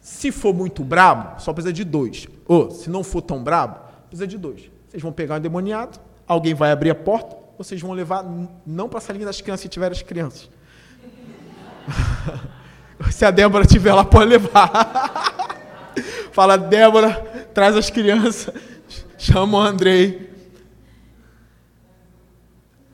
Se 0.00 0.32
for 0.32 0.52
muito 0.52 0.82
brabo, 0.82 1.40
só 1.40 1.52
precisa 1.52 1.72
de 1.72 1.84
dois. 1.84 2.26
Ou, 2.46 2.70
se 2.70 2.90
não 2.90 3.04
for 3.04 3.22
tão 3.22 3.42
brabo, 3.42 3.87
precisa 4.08 4.26
de 4.26 4.38
dois. 4.38 4.70
Vocês 4.88 5.02
vão 5.02 5.12
pegar 5.12 5.34
um 5.34 5.38
endemoniado, 5.38 5.98
alguém 6.26 6.54
vai 6.54 6.72
abrir 6.72 6.90
a 6.90 6.94
porta, 6.94 7.36
vocês 7.56 7.80
vão 7.80 7.92
levar, 7.92 8.24
não 8.66 8.88
para 8.88 8.98
a 8.98 9.02
salinha 9.02 9.26
das 9.26 9.40
crianças 9.40 9.62
se 9.62 9.68
tiver 9.68 9.92
as 9.92 10.02
crianças. 10.02 10.48
se 13.10 13.24
a 13.24 13.30
Débora 13.30 13.64
tiver 13.66 13.92
lá, 13.92 14.04
pode 14.04 14.30
levar. 14.30 15.66
Fala, 16.32 16.56
Débora, 16.56 17.14
traz 17.52 17.76
as 17.76 17.90
crianças. 17.90 18.54
Chama 19.18 19.58
o 19.58 19.60
Andrei. 19.60 20.28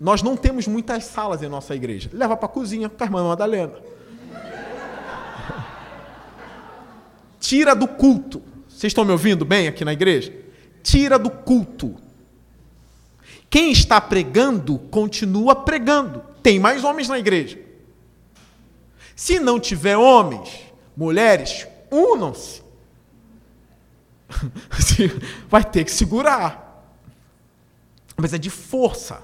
Nós 0.01 0.23
não 0.23 0.37
temos 0.37 0.67
muitas 0.67 1.05
salas 1.05 1.43
em 1.43 1.49
nossa 1.49 1.75
igreja. 1.75 2.11
Leva 2.13 2.37
para 2.37 2.47
a 2.47 2.49
cozinha 2.49 2.89
com 2.89 3.03
a 3.03 3.07
irmã 3.07 3.29
Madalena. 3.29 3.75
Tira 7.39 7.75
do 7.75 7.87
culto. 7.87 8.43
Vocês 8.69 8.91
estão 8.91 9.05
me 9.05 9.13
ouvindo 9.13 9.45
bem 9.45 9.69
aqui 9.69 9.85
na 9.85 9.93
igreja? 9.93 10.44
Tira 10.85 11.19
do 11.19 11.29
culto. 11.29 11.97
Quem 13.51 13.73
está 13.73 14.01
pregando, 14.01 14.79
continua 14.79 15.57
pregando. 15.57 16.23
Tem 16.45 16.61
mais 16.61 16.85
homens 16.85 17.09
na 17.09 17.19
igreja. 17.19 17.59
Se 19.17 19.41
não 19.41 19.59
tiver 19.59 19.97
homens, 19.97 20.49
mulheres, 20.97 21.67
unam-se. 21.91 22.63
Vai 25.51 25.65
ter 25.65 25.85
que 25.85 25.91
segurar. 25.91 26.87
Mas 28.17 28.33
é 28.33 28.39
de 28.39 28.51
força. 28.51 29.21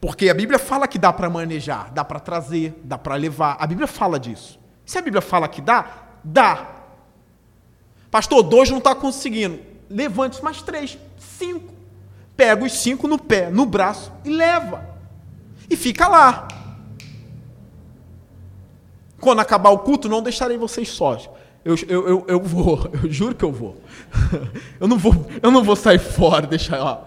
Porque 0.00 0.28
a 0.28 0.34
Bíblia 0.34 0.60
fala 0.60 0.86
que 0.86 0.98
dá 0.98 1.12
para 1.12 1.28
manejar, 1.28 1.90
dá 1.90 2.04
para 2.04 2.20
trazer, 2.20 2.80
dá 2.84 2.96
para 2.96 3.16
levar. 3.16 3.56
A 3.58 3.66
Bíblia 3.66 3.88
fala 3.88 4.20
disso. 4.20 4.60
Se 4.86 4.96
a 4.96 5.02
Bíblia 5.02 5.20
fala 5.20 5.48
que 5.48 5.60
dá, 5.60 6.08
Dá. 6.22 6.74
Pastor, 8.10 8.42
dois 8.42 8.70
não 8.70 8.78
está 8.78 8.94
conseguindo. 8.94 9.60
Levante 9.88 10.42
mais 10.42 10.62
três, 10.62 10.98
cinco. 11.18 11.72
Pega 12.36 12.64
os 12.64 12.72
cinco 12.72 13.08
no 13.08 13.18
pé, 13.18 13.50
no 13.50 13.66
braço 13.66 14.12
e 14.24 14.30
leva. 14.30 14.84
E 15.68 15.76
fica 15.76 16.06
lá. 16.06 16.48
Quando 19.20 19.40
acabar 19.40 19.70
o 19.70 19.78
culto, 19.78 20.08
não 20.08 20.22
deixarei 20.22 20.56
vocês 20.56 20.88
sós. 20.88 21.28
Eu, 21.64 21.74
eu, 21.88 22.08
eu, 22.08 22.24
eu 22.28 22.40
vou, 22.40 22.88
eu 23.02 23.10
juro 23.10 23.34
que 23.34 23.44
eu 23.44 23.52
vou. 23.52 23.76
Eu 24.80 24.86
não 24.86 24.96
vou, 24.96 25.12
eu 25.42 25.50
não 25.50 25.64
vou 25.64 25.74
sair 25.74 25.98
fora, 25.98 26.46
deixar 26.46 26.78
lá. 26.78 27.04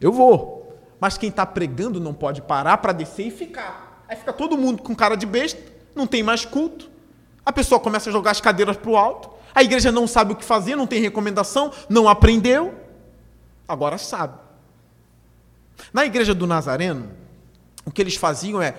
Eu 0.00 0.12
vou. 0.12 0.78
Mas 1.00 1.18
quem 1.18 1.28
está 1.28 1.44
pregando 1.44 1.98
não 1.98 2.14
pode 2.14 2.40
parar 2.40 2.78
para 2.78 2.92
descer 2.92 3.26
e 3.26 3.30
ficar. 3.30 4.04
Aí 4.08 4.16
fica 4.16 4.32
todo 4.32 4.56
mundo 4.56 4.82
com 4.82 4.94
cara 4.94 5.16
de 5.16 5.26
besta, 5.26 5.60
não 5.94 6.06
tem 6.06 6.22
mais 6.22 6.44
culto. 6.44 6.88
A 7.44 7.52
pessoa 7.52 7.80
começa 7.80 8.10
a 8.10 8.12
jogar 8.12 8.30
as 8.30 8.40
cadeiras 8.40 8.76
para 8.76 8.90
o 8.90 8.96
alto. 8.96 9.30
A 9.54 9.62
igreja 9.62 9.90
não 9.90 10.06
sabe 10.06 10.32
o 10.32 10.36
que 10.36 10.44
fazer, 10.44 10.76
não 10.76 10.86
tem 10.86 11.00
recomendação, 11.00 11.72
não 11.88 12.08
aprendeu. 12.08 12.74
Agora 13.66 13.98
sabe. 13.98 14.38
Na 15.92 16.04
igreja 16.04 16.34
do 16.34 16.46
Nazareno, 16.46 17.10
o 17.84 17.90
que 17.90 18.00
eles 18.00 18.16
faziam 18.16 18.60
é, 18.60 18.74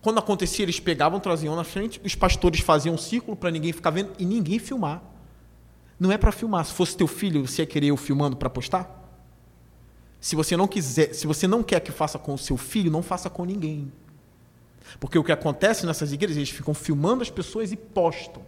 quando 0.00 0.18
acontecia, 0.18 0.64
eles 0.64 0.80
pegavam, 0.80 1.20
traziam 1.20 1.54
na 1.54 1.62
frente, 1.62 2.00
os 2.04 2.14
pastores 2.14 2.60
faziam 2.60 2.94
um 2.94 2.98
círculo 2.98 3.36
para 3.36 3.50
ninguém 3.50 3.72
ficar 3.72 3.90
vendo 3.90 4.12
e 4.18 4.24
ninguém 4.24 4.58
filmar. 4.58 5.00
Não 5.98 6.10
é 6.10 6.18
para 6.18 6.32
filmar. 6.32 6.64
Se 6.64 6.72
fosse 6.72 6.96
teu 6.96 7.06
filho, 7.06 7.46
você 7.46 7.62
ia 7.62 7.66
querer 7.66 7.86
eu 7.86 7.96
filmando 7.96 8.36
para 8.36 8.50
postar? 8.50 9.00
Se 10.20 10.34
você 10.34 10.56
não 10.56 10.66
quiser, 10.66 11.14
se 11.14 11.26
você 11.26 11.46
não 11.46 11.62
quer 11.62 11.78
que 11.78 11.92
faça 11.92 12.18
com 12.18 12.34
o 12.34 12.38
seu 12.38 12.56
filho, 12.56 12.90
não 12.90 13.02
faça 13.02 13.30
com 13.30 13.44
ninguém. 13.44 13.92
Porque 14.98 15.16
o 15.16 15.22
que 15.22 15.30
acontece 15.30 15.86
nessas 15.86 16.12
igrejas, 16.12 16.36
eles 16.36 16.50
ficam 16.50 16.74
filmando 16.74 17.22
as 17.22 17.30
pessoas 17.30 17.70
e 17.70 17.76
postam. 17.76 18.42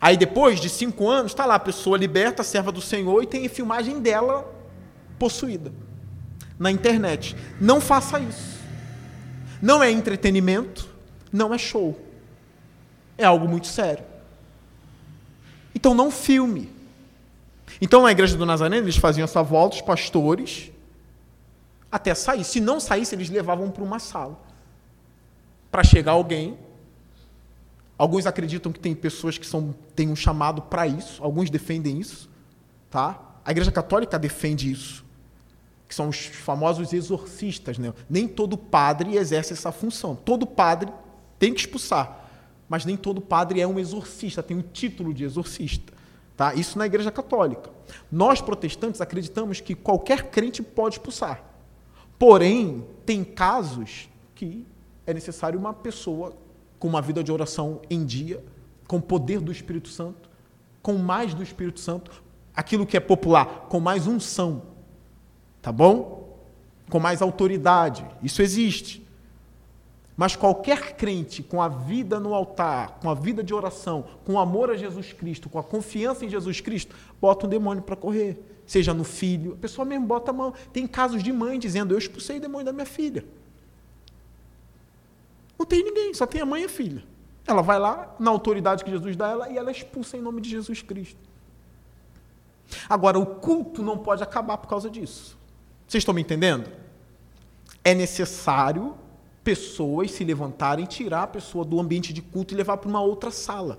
Aí 0.00 0.16
depois 0.16 0.60
de 0.60 0.68
cinco 0.68 1.08
anos, 1.08 1.32
está 1.32 1.46
lá 1.46 1.54
a 1.56 1.60
pessoa 1.60 1.96
liberta, 1.96 2.42
serva 2.42 2.72
do 2.72 2.80
Senhor, 2.80 3.22
e 3.22 3.26
tem 3.26 3.46
a 3.46 3.50
filmagem 3.50 4.00
dela 4.00 4.50
possuída 5.18 5.72
na 6.58 6.70
internet. 6.70 7.36
Não 7.60 7.80
faça 7.80 8.18
isso. 8.20 8.60
Não 9.60 9.82
é 9.82 9.90
entretenimento, 9.90 10.88
não 11.32 11.54
é 11.54 11.58
show. 11.58 11.98
É 13.16 13.24
algo 13.24 13.48
muito 13.48 13.66
sério. 13.66 14.04
Então 15.74 15.94
não 15.94 16.10
filme. 16.10 16.70
Então 17.80 18.02
na 18.02 18.12
igreja 18.12 18.36
do 18.36 18.46
Nazareno 18.46 18.84
eles 18.84 18.96
faziam 18.96 19.24
essa 19.24 19.42
volta, 19.42 19.76
os 19.76 19.82
pastores, 19.82 20.70
até 21.90 22.14
sair. 22.14 22.44
Se 22.44 22.60
não 22.60 22.80
saísse, 22.80 23.14
eles 23.14 23.30
levavam 23.30 23.70
para 23.70 23.82
uma 23.82 23.98
sala 23.98 24.38
para 25.72 25.82
chegar 25.82 26.12
alguém. 26.12 26.58
Alguns 28.02 28.26
acreditam 28.26 28.72
que 28.72 28.80
tem 28.80 28.96
pessoas 28.96 29.38
que 29.38 29.46
são, 29.46 29.72
têm 29.94 30.08
um 30.08 30.16
chamado 30.16 30.60
para 30.62 30.88
isso, 30.88 31.22
alguns 31.22 31.48
defendem 31.48 32.00
isso. 32.00 32.28
Tá? 32.90 33.36
A 33.44 33.52
Igreja 33.52 33.70
Católica 33.70 34.18
defende 34.18 34.68
isso, 34.68 35.04
que 35.86 35.94
são 35.94 36.08
os 36.08 36.26
famosos 36.26 36.92
exorcistas. 36.92 37.78
Né? 37.78 37.94
Nem 38.10 38.26
todo 38.26 38.58
padre 38.58 39.14
exerce 39.16 39.52
essa 39.52 39.70
função. 39.70 40.16
Todo 40.16 40.44
padre 40.44 40.92
tem 41.38 41.54
que 41.54 41.60
expulsar, 41.60 42.28
mas 42.68 42.84
nem 42.84 42.96
todo 42.96 43.20
padre 43.20 43.60
é 43.60 43.68
um 43.68 43.78
exorcista, 43.78 44.42
tem 44.42 44.56
o 44.56 44.60
um 44.60 44.64
título 44.64 45.14
de 45.14 45.22
exorcista. 45.22 45.92
Tá? 46.36 46.54
Isso 46.54 46.76
na 46.76 46.86
Igreja 46.86 47.12
Católica. 47.12 47.70
Nós, 48.10 48.40
protestantes, 48.40 49.00
acreditamos 49.00 49.60
que 49.60 49.76
qualquer 49.76 50.24
crente 50.24 50.60
pode 50.60 50.96
expulsar. 50.96 51.40
Porém, 52.18 52.84
tem 53.06 53.22
casos 53.22 54.08
que 54.34 54.66
é 55.06 55.14
necessário 55.14 55.56
uma 55.56 55.72
pessoa 55.72 56.41
com 56.82 56.88
uma 56.88 57.00
vida 57.00 57.22
de 57.22 57.30
oração 57.30 57.80
em 57.88 58.04
dia, 58.04 58.44
com 58.88 59.00
poder 59.00 59.40
do 59.40 59.52
Espírito 59.52 59.88
Santo, 59.88 60.28
com 60.82 60.94
mais 60.94 61.32
do 61.32 61.40
Espírito 61.40 61.78
Santo, 61.78 62.10
aquilo 62.52 62.84
que 62.84 62.96
é 62.96 63.00
popular, 63.00 63.68
com 63.68 63.78
mais 63.78 64.08
unção. 64.08 64.62
Tá 65.62 65.70
bom? 65.70 66.40
Com 66.90 66.98
mais 66.98 67.22
autoridade. 67.22 68.04
Isso 68.20 68.42
existe. 68.42 69.06
Mas 70.16 70.34
qualquer 70.34 70.96
crente 70.96 71.40
com 71.40 71.62
a 71.62 71.68
vida 71.68 72.18
no 72.18 72.34
altar, 72.34 72.98
com 73.00 73.08
a 73.08 73.14
vida 73.14 73.44
de 73.44 73.54
oração, 73.54 74.04
com 74.24 74.32
o 74.32 74.38
amor 74.40 74.68
a 74.68 74.74
Jesus 74.74 75.12
Cristo, 75.12 75.48
com 75.48 75.60
a 75.60 75.62
confiança 75.62 76.24
em 76.24 76.28
Jesus 76.28 76.60
Cristo, 76.60 76.96
bota 77.20 77.46
um 77.46 77.48
demônio 77.48 77.84
para 77.84 77.94
correr. 77.94 78.44
Seja 78.66 78.92
no 78.92 79.04
filho, 79.04 79.52
a 79.52 79.56
pessoa 79.56 79.84
mesmo 79.84 80.04
bota 80.04 80.32
a 80.32 80.34
mão. 80.34 80.52
Tem 80.72 80.84
casos 80.88 81.22
de 81.22 81.32
mãe 81.32 81.60
dizendo: 81.60 81.94
Eu 81.94 81.98
expulsei 81.98 82.38
o 82.38 82.40
demônio 82.40 82.66
da 82.66 82.72
minha 82.72 82.86
filha. 82.86 83.24
Não 85.62 85.66
tem 85.66 85.84
ninguém, 85.84 86.12
só 86.12 86.26
tem 86.26 86.40
a 86.40 86.44
mãe 86.44 86.62
e 86.62 86.64
a 86.64 86.68
filha. 86.68 87.04
Ela 87.46 87.62
vai 87.62 87.78
lá, 87.78 88.16
na 88.18 88.32
autoridade 88.32 88.82
que 88.82 88.90
Jesus 88.90 89.14
dá 89.14 89.28
ela, 89.28 89.48
e 89.48 89.56
ela 89.56 89.70
é 89.70 89.72
expulsa 89.72 90.16
em 90.16 90.20
nome 90.20 90.40
de 90.40 90.50
Jesus 90.50 90.82
Cristo. 90.82 91.20
Agora, 92.88 93.16
o 93.16 93.24
culto 93.24 93.80
não 93.80 93.96
pode 93.96 94.24
acabar 94.24 94.58
por 94.58 94.66
causa 94.66 94.90
disso. 94.90 95.38
Vocês 95.86 96.02
estão 96.02 96.12
me 96.12 96.20
entendendo? 96.20 96.68
É 97.84 97.94
necessário 97.94 98.96
pessoas 99.44 100.10
se 100.10 100.24
levantarem, 100.24 100.84
tirar 100.84 101.22
a 101.22 101.26
pessoa 101.28 101.64
do 101.64 101.78
ambiente 101.78 102.12
de 102.12 102.20
culto 102.20 102.52
e 102.52 102.56
levar 102.56 102.78
para 102.78 102.88
uma 102.88 103.00
outra 103.00 103.30
sala. 103.30 103.78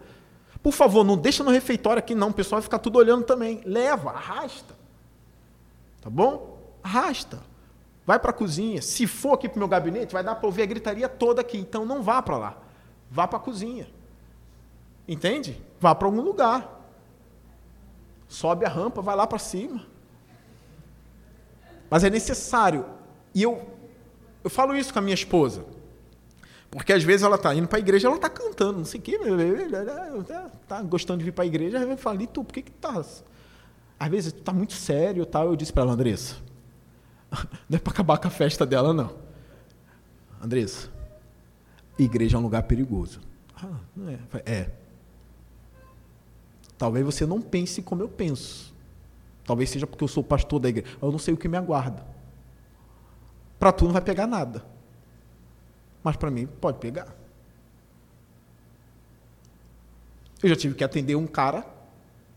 Por 0.61 0.71
favor, 0.71 1.03
não 1.03 1.17
deixa 1.17 1.43
no 1.43 1.51
refeitório 1.51 1.99
aqui, 1.99 2.15
não. 2.15 2.29
O 2.29 2.33
pessoal 2.33 2.61
vai 2.61 2.63
ficar 2.63 2.79
tudo 2.79 2.97
olhando 2.97 3.25
também. 3.25 3.61
Leva, 3.65 4.11
arrasta. 4.11 4.73
Tá 5.99 6.09
bom? 6.09 6.61
Arrasta. 6.81 7.41
Vai 8.05 8.19
para 8.19 8.31
a 8.31 8.33
cozinha. 8.33 8.81
Se 8.81 9.07
for 9.07 9.33
aqui 9.33 9.47
para 9.47 9.55
o 9.55 9.59
meu 9.59 9.67
gabinete, 9.67 10.13
vai 10.13 10.23
dar 10.23 10.35
para 10.35 10.45
ouvir 10.45 10.63
a 10.63 10.65
gritaria 10.65 11.07
toda 11.07 11.41
aqui. 11.41 11.57
Então 11.57 11.85
não 11.85 12.03
vá 12.03 12.21
para 12.21 12.37
lá. 12.37 12.57
Vá 13.09 13.27
para 13.27 13.37
a 13.37 13.41
cozinha. 13.41 13.87
Entende? 15.07 15.61
Vá 15.79 15.95
para 15.95 16.07
algum 16.07 16.21
lugar. 16.21 16.81
Sobe 18.27 18.65
a 18.65 18.69
rampa, 18.69 19.01
vai 19.01 19.15
lá 19.15 19.27
para 19.27 19.39
cima. 19.39 19.85
Mas 21.89 22.03
é 22.03 22.09
necessário. 22.09 22.85
E 23.33 23.43
eu, 23.43 23.65
eu 24.43 24.49
falo 24.49 24.75
isso 24.75 24.91
com 24.91 24.99
a 24.99 25.01
minha 25.01 25.13
esposa. 25.13 25.65
Porque 26.69 26.91
às 26.91 27.03
vezes 27.03 27.23
ela 27.23 27.35
está 27.35 27.53
indo 27.53 27.67
para 27.67 27.77
a 27.77 27.79
igreja, 27.79 28.07
ela 28.07 28.15
está 28.15 28.29
cantando, 28.29 28.79
não 28.79 28.85
sei 28.85 28.99
o 28.99 29.03
quê, 29.03 29.19
está 30.63 30.81
gostando 30.81 31.19
de 31.19 31.25
vir 31.25 31.31
para 31.31 31.43
a 31.43 31.45
igreja, 31.45 31.77
eu 31.77 31.97
falo, 31.97 32.19
e 32.19 32.25
tu, 32.25 32.43
por 32.43 32.51
que 32.51 32.63
que 32.63 32.71
tá? 32.71 32.99
Às 33.99 34.09
vezes 34.09 34.33
tu 34.33 34.39
está 34.39 34.51
muito 34.51 34.73
sério, 34.73 35.23
tal. 35.23 35.49
Eu 35.49 35.55
disse 35.55 35.71
para 35.71 35.83
ela, 35.83 35.93
Andressa, 35.93 36.37
Não 37.69 37.77
é 37.77 37.79
para 37.79 37.93
acabar 37.93 38.17
com 38.17 38.27
a 38.27 38.31
festa 38.31 38.65
dela, 38.65 38.93
não. 38.93 39.15
Andressa, 40.41 40.89
igreja 41.97 42.37
é 42.37 42.39
um 42.39 42.43
lugar 42.43 42.63
perigoso. 42.63 43.21
Ah, 43.55 43.79
não 43.95 44.09
é. 44.09 44.19
É. 44.45 44.69
Talvez 46.77 47.05
você 47.05 47.25
não 47.25 47.41
pense 47.41 47.81
como 47.81 48.01
eu 48.01 48.09
penso. 48.09 48.73
Talvez 49.45 49.69
seja 49.69 49.87
porque 49.87 50.03
eu 50.03 50.07
sou 50.07 50.23
pastor 50.23 50.59
da 50.59 50.69
igreja. 50.69 50.97
Eu 51.01 51.11
não 51.11 51.19
sei 51.19 51.33
o 51.33 51.37
que 51.37 51.47
me 51.47 51.57
aguarda. 51.57 52.05
Para 53.57 53.71
tu 53.71 53.85
não 53.85 53.93
vai 53.93 54.01
pegar 54.01 54.27
nada. 54.27 54.65
Mas 56.03 56.17
para 56.17 56.29
mim 56.29 56.45
pode 56.45 56.79
pegar. 56.79 57.15
Eu 60.41 60.49
já 60.49 60.55
tive 60.57 60.75
que 60.75 60.83
atender 60.83 61.15
um 61.15 61.25
cara 61.25 61.65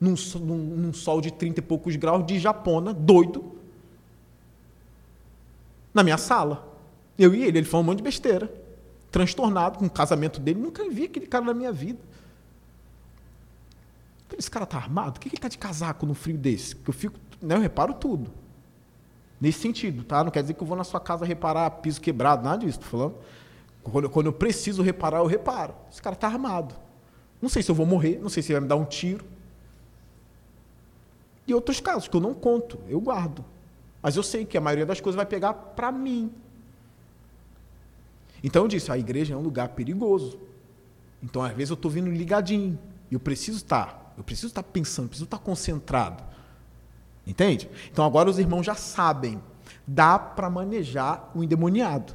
num, 0.00 0.14
num, 0.36 0.58
num 0.58 0.92
sol 0.92 1.20
de 1.20 1.32
30 1.32 1.58
e 1.58 1.62
poucos 1.62 1.96
graus 1.96 2.24
de 2.24 2.38
japona, 2.38 2.94
doido, 2.94 3.55
na 5.96 6.02
minha 6.02 6.18
sala. 6.18 6.76
Eu 7.18 7.34
e 7.34 7.42
ele, 7.42 7.58
ele 7.58 7.66
falou 7.66 7.82
um 7.82 7.86
monte 7.86 7.98
de 7.98 8.04
besteira. 8.04 8.52
Transtornado 9.10 9.78
com 9.78 9.86
o 9.86 9.90
casamento 9.90 10.38
dele. 10.38 10.60
Nunca 10.60 10.88
vi 10.88 11.04
aquele 11.04 11.26
cara 11.26 11.44
na 11.44 11.54
minha 11.54 11.72
vida. 11.72 11.98
Esse 14.38 14.50
cara 14.50 14.66
tá 14.66 14.76
armado? 14.76 15.12
Por 15.12 15.20
que 15.20 15.28
ele 15.28 15.38
tá 15.38 15.48
de 15.48 15.56
casaco 15.56 16.04
no 16.04 16.12
frio 16.12 16.36
desse? 16.36 16.76
Porque 16.76 16.90
eu 16.90 16.94
fico, 16.94 17.18
né, 17.40 17.54
eu 17.54 17.60
reparo 17.60 17.94
tudo. 17.94 18.30
Nesse 19.40 19.60
sentido, 19.60 20.04
tá? 20.04 20.22
Não 20.22 20.30
quer 20.30 20.42
dizer 20.42 20.54
que 20.54 20.62
eu 20.62 20.66
vou 20.66 20.76
na 20.76 20.84
sua 20.84 21.00
casa 21.00 21.24
reparar 21.24 21.70
piso 21.70 22.00
quebrado, 22.00 22.44
nada 22.44 22.64
disso, 22.64 22.80
tô 22.80 22.86
falando. 22.86 23.14
Quando, 23.82 24.10
quando 24.10 24.26
eu 24.26 24.32
preciso 24.32 24.82
reparar, 24.82 25.18
eu 25.18 25.26
reparo. 25.26 25.74
Esse 25.90 26.02
cara 26.02 26.16
tá 26.16 26.26
armado. 26.26 26.74
Não 27.40 27.48
sei 27.48 27.62
se 27.62 27.70
eu 27.70 27.74
vou 27.74 27.86
morrer, 27.86 28.18
não 28.20 28.28
sei 28.28 28.42
se 28.42 28.52
ele 28.52 28.60
vai 28.60 28.62
me 28.62 28.68
dar 28.68 28.76
um 28.76 28.84
tiro. 28.84 29.24
E 31.46 31.54
outros 31.54 31.80
casos 31.80 32.08
que 32.08 32.16
eu 32.16 32.20
não 32.20 32.34
conto, 32.34 32.78
eu 32.88 33.00
guardo. 33.00 33.44
Mas 34.06 34.14
eu 34.14 34.22
sei 34.22 34.44
que 34.44 34.56
a 34.56 34.60
maioria 34.60 34.86
das 34.86 35.00
coisas 35.00 35.16
vai 35.16 35.26
pegar 35.26 35.52
para 35.52 35.90
mim. 35.90 36.30
Então 38.40 38.62
eu 38.62 38.68
disse, 38.68 38.92
a 38.92 38.96
igreja 38.96 39.34
é 39.34 39.36
um 39.36 39.40
lugar 39.40 39.70
perigoso. 39.70 40.38
Então 41.20 41.42
às 41.42 41.52
vezes 41.52 41.70
eu 41.70 41.74
estou 41.74 41.90
vindo 41.90 42.08
ligadinho. 42.08 42.78
E 43.10 43.14
eu 43.14 43.18
preciso 43.18 43.56
estar, 43.56 44.14
eu 44.16 44.22
preciso 44.22 44.46
estar 44.46 44.62
pensando, 44.62 45.08
preciso 45.08 45.24
estar 45.24 45.38
concentrado. 45.38 46.22
Entende? 47.26 47.68
Então 47.90 48.04
agora 48.04 48.30
os 48.30 48.38
irmãos 48.38 48.62
já 48.62 48.76
sabem. 48.76 49.42
Dá 49.84 50.16
para 50.20 50.48
manejar 50.48 51.32
o 51.34 51.42
endemoniado. 51.42 52.12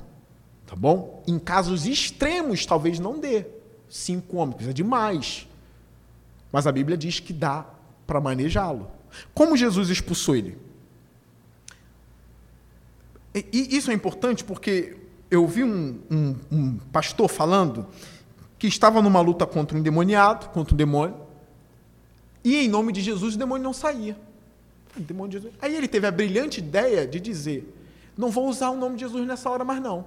Tá 0.66 0.78
bom? 0.78 1.22
Em 1.28 1.38
casos 1.38 1.86
extremos, 1.86 2.66
talvez 2.66 3.00
não 3.00 3.20
dê. 3.20 3.46
Cinco 3.90 4.38
homens, 4.38 4.56
precisa 4.56 4.74
de 4.74 4.84
mais. 4.86 5.46
Mas 6.54 6.66
a 6.66 6.72
Bíblia 6.72 6.98
diz 6.98 7.20
que 7.20 7.34
dá 7.34 7.66
para 8.08 8.22
manejá-lo. 8.22 8.90
Como 9.34 9.58
Jesus 9.58 9.90
expulsou 9.90 10.38
ele? 10.38 10.71
E 13.34 13.76
isso 13.76 13.92
é 13.92 13.94
importante 13.94 14.44
porque 14.44 14.98
eu 15.30 15.48
vi 15.48 15.64
um, 15.64 16.00
um, 16.12 16.36
um 16.52 16.78
pastor 16.92 17.30
falando 17.30 17.88
que 18.60 18.68
estava 18.68 19.02
numa 19.02 19.22
luta 19.22 19.46
contra 19.46 19.76
um 19.76 19.80
endemoniado, 19.80 20.50
contra 20.50 20.74
um 20.74 20.78
demônio, 20.78 21.16
e 22.44 22.58
em 22.58 22.68
nome 22.68 22.92
de 22.92 23.02
Jesus 23.02 23.36
o 23.36 23.38
demônio 23.38 23.64
não 23.64 23.74
saía. 23.74 24.18
demônio 24.96 25.32
de 25.32 25.38
Jesus. 25.38 25.54
Aí 25.62 25.76
ele 25.76 25.88
teve 25.88 26.06
a 26.06 26.12
brilhante 26.12 26.60
ideia 26.60 27.08
de 27.08 27.20
dizer: 27.20 27.74
não 28.18 28.30
vou 28.30 28.48
usar 28.48 28.70
o 28.70 28.76
nome 28.76 28.96
de 28.96 29.02
Jesus 29.02 29.26
nessa 29.26 29.50
hora 29.50 29.64
mais 29.64 29.82
não. 29.82 30.06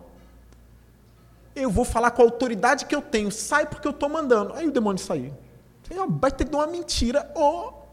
Eu 1.57 1.71
vou 1.71 1.85
falar 1.85 2.11
com 2.11 2.21
a 2.21 2.25
autoridade 2.25 2.85
que 2.85 2.95
eu 2.95 3.01
tenho, 3.01 3.31
sai 3.31 3.67
porque 3.67 3.87
eu 3.87 3.93
estou 3.93 4.09
mandando. 4.09 4.53
Aí 4.55 4.67
o 4.67 4.73
demônio 4.73 5.03
saiu. 5.03 5.33
Vai 6.21 6.31
ter 6.31 6.47
uma 6.53 6.67
mentira, 6.67 7.31
ou 7.35 7.89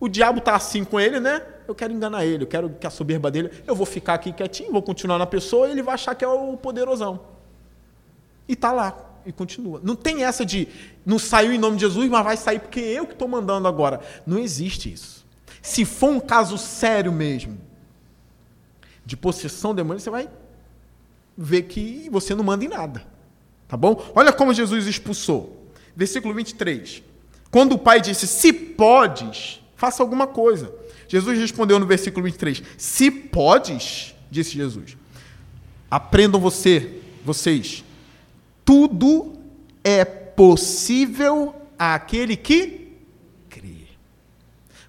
o 0.00 0.08
diabo 0.08 0.38
está 0.38 0.56
assim 0.56 0.84
com 0.84 0.98
ele, 0.98 1.20
né? 1.20 1.42
Eu 1.66 1.74
quero 1.74 1.92
enganar 1.92 2.24
ele, 2.24 2.44
eu 2.44 2.46
quero 2.46 2.70
que 2.70 2.86
a 2.86 2.90
soberba 2.90 3.30
dele. 3.30 3.50
Eu 3.66 3.74
vou 3.74 3.86
ficar 3.86 4.14
aqui 4.14 4.32
quietinho, 4.32 4.72
vou 4.72 4.82
continuar 4.82 5.18
na 5.18 5.26
pessoa 5.26 5.68
e 5.68 5.72
ele 5.72 5.82
vai 5.82 5.94
achar 5.94 6.14
que 6.14 6.24
é 6.24 6.28
o 6.28 6.56
poderosão. 6.56 7.20
E 8.48 8.52
está 8.52 8.72
lá, 8.72 8.96
e 9.24 9.32
continua. 9.32 9.80
Não 9.82 9.96
tem 9.96 10.24
essa 10.24 10.44
de 10.44 10.68
não 11.04 11.18
saiu 11.18 11.52
em 11.52 11.58
nome 11.58 11.76
de 11.76 11.82
Jesus, 11.82 12.08
mas 12.10 12.24
vai 12.24 12.36
sair 12.36 12.58
porque 12.58 12.80
eu 12.80 13.06
que 13.06 13.12
estou 13.12 13.28
mandando 13.28 13.66
agora. 13.66 14.00
Não 14.26 14.38
existe 14.38 14.92
isso. 14.92 15.24
Se 15.62 15.84
for 15.84 16.10
um 16.10 16.20
caso 16.20 16.58
sério 16.58 17.10
mesmo, 17.10 17.58
de 19.04 19.16
possessão 19.16 19.74
demônio, 19.74 20.00
você 20.00 20.10
vai 20.10 20.28
ver 21.36 21.62
que 21.62 22.08
você 22.10 22.34
não 22.34 22.44
manda 22.44 22.64
em 22.64 22.68
nada. 22.68 23.04
Tá 23.66 23.76
bom? 23.76 24.02
Olha 24.14 24.32
como 24.32 24.52
Jesus 24.52 24.86
expulsou. 24.86 25.68
Versículo 25.96 26.34
23. 26.34 27.02
Quando 27.50 27.72
o 27.72 27.78
pai 27.78 28.00
disse: 28.00 28.26
Se 28.26 28.52
podes, 28.52 29.60
faça 29.76 30.02
alguma 30.02 30.26
coisa. 30.26 30.72
Jesus 31.08 31.38
respondeu 31.38 31.78
no 31.78 31.86
versículo 31.86 32.24
23: 32.24 32.62
Se 32.76 33.10
podes, 33.10 34.14
disse 34.30 34.52
Jesus, 34.52 34.96
aprendam 35.90 36.40
você, 36.40 37.00
vocês, 37.24 37.84
tudo 38.64 39.34
é 39.82 40.04
possível 40.04 41.54
àquele 41.78 42.36
que 42.36 42.92
crê. 43.48 43.86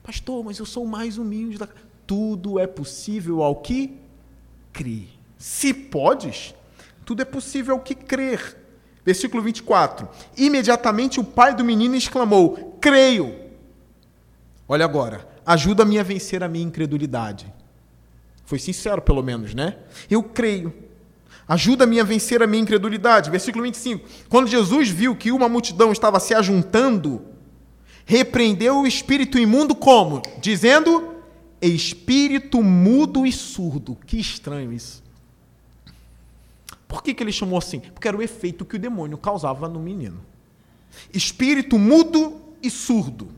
Pastor, 0.04 0.44
mas 0.44 0.60
eu 0.60 0.66
sou 0.66 0.86
mais 0.86 1.18
humilde. 1.18 1.58
Da... 1.58 1.68
Tudo 2.08 2.60
é 2.60 2.68
possível 2.68 3.42
ao 3.42 3.56
que 3.56 3.98
crê. 4.72 5.04
Se 5.38 5.74
podes, 5.74 6.54
tudo 7.04 7.22
é 7.22 7.26
possível 7.26 7.76
ao 7.76 7.82
que 7.82 7.96
crer. 7.96 8.58
Versículo 9.04 9.42
24. 9.44 10.08
Imediatamente 10.38 11.20
o 11.20 11.24
pai 11.24 11.56
do 11.56 11.64
menino 11.64 11.96
exclamou: 11.96 12.78
Creio 12.80 13.46
Olha 14.68 14.86
agora, 14.86 15.28
ajuda-me 15.46 16.00
a 16.00 16.04
vencer 16.04 16.44
a 16.44 16.48
minha 16.48 16.66
incredulidade. 16.66 17.52
Foi 18.46 18.60
sincero, 18.60 19.02
pelo 19.02 19.22
menos, 19.22 19.54
né? 19.54 19.78
Eu 20.10 20.24
creio. 20.24 20.74
Ajuda-me 21.48 22.00
a 22.00 22.04
vencer 22.04 22.42
a 22.42 22.48
minha 22.48 22.62
incredulidade. 22.62 23.30
Versículo 23.30 23.64
25. 23.64 24.08
Quando 24.30 24.48
Jesus 24.48 24.90
viu 24.90 25.16
que 25.16 25.32
uma 25.32 25.48
multidão 25.48 25.92
estava 25.92 26.20
se 26.20 26.34
ajuntando, 26.34 27.22
repreendeu 28.06 28.82
o 28.82 28.88
espírito 28.88 29.38
imundo 29.38 29.76
como? 29.76 30.22
Dizendo: 30.40 31.16
Espírito 31.62 32.64
mudo 32.64 33.26
e 33.26 33.32
surdo. 33.32 33.98
Que 34.06 34.20
estranho 34.20 34.72
isso. 34.74 35.04
Por 36.88 37.04
que, 37.04 37.14
que 37.14 37.24
ele 37.24 37.32
chamou 37.32 37.58
assim? 37.58 37.80
Porque 37.80 38.08
era 38.08 38.18
o 38.18 38.22
efeito 38.22 38.64
que 38.64 38.76
o 38.76 38.80
demônio 38.80 39.18
causava 39.18 39.68
no 39.68 39.80
menino. 39.80 40.24
Espírito 41.14 41.78
mudo 41.78 42.42
e 42.62 42.70
surdo 42.70 43.35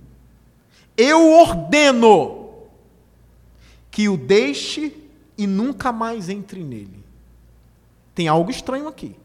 eu 0.98 1.32
ordeno 1.32 2.50
que 3.92 4.10
o 4.10 4.18
deixe 4.18 4.94
e 5.38 5.46
nunca 5.46 5.92
mais 5.92 6.28
entre 6.28 6.64
nele. 6.64 7.04
Tem 8.16 8.28
algo 8.28 8.50
estranho 8.50 8.88
aqui. 8.88 9.16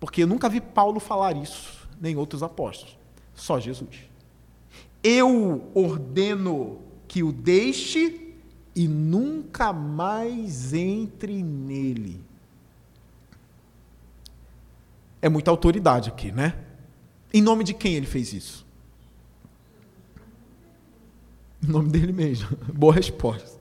Porque 0.00 0.22
eu 0.22 0.26
nunca 0.26 0.48
vi 0.48 0.60
Paulo 0.60 1.00
falar 1.00 1.36
isso, 1.36 1.88
nem 2.00 2.16
outros 2.16 2.42
apóstolos. 2.42 2.98
Só 3.34 3.60
Jesus. 3.60 4.08
Eu 5.02 5.70
ordeno 5.74 6.80
que 7.06 7.22
o 7.22 7.32
deixe 7.32 8.34
e 8.74 8.86
nunca 8.86 9.72
mais 9.72 10.72
entre 10.72 11.42
nele. 11.42 12.20
É 15.20 15.28
muita 15.28 15.50
autoridade 15.50 16.08
aqui, 16.10 16.30
né? 16.30 16.56
Em 17.32 17.42
nome 17.42 17.64
de 17.64 17.74
quem 17.74 17.94
ele 17.94 18.06
fez 18.06 18.32
isso? 18.32 18.67
Em 21.62 21.66
nome 21.70 21.90
dele 21.90 22.12
mesmo. 22.12 22.48
Boa 22.72 22.94
resposta. 22.94 23.58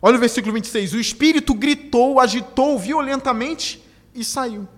Olha 0.00 0.16
o 0.16 0.20
versículo 0.20 0.54
26. 0.54 0.94
O 0.94 1.00
espírito 1.00 1.54
gritou, 1.54 2.20
agitou 2.20 2.78
violentamente 2.78 3.82
e 4.14 4.22
saiu. 4.22 4.68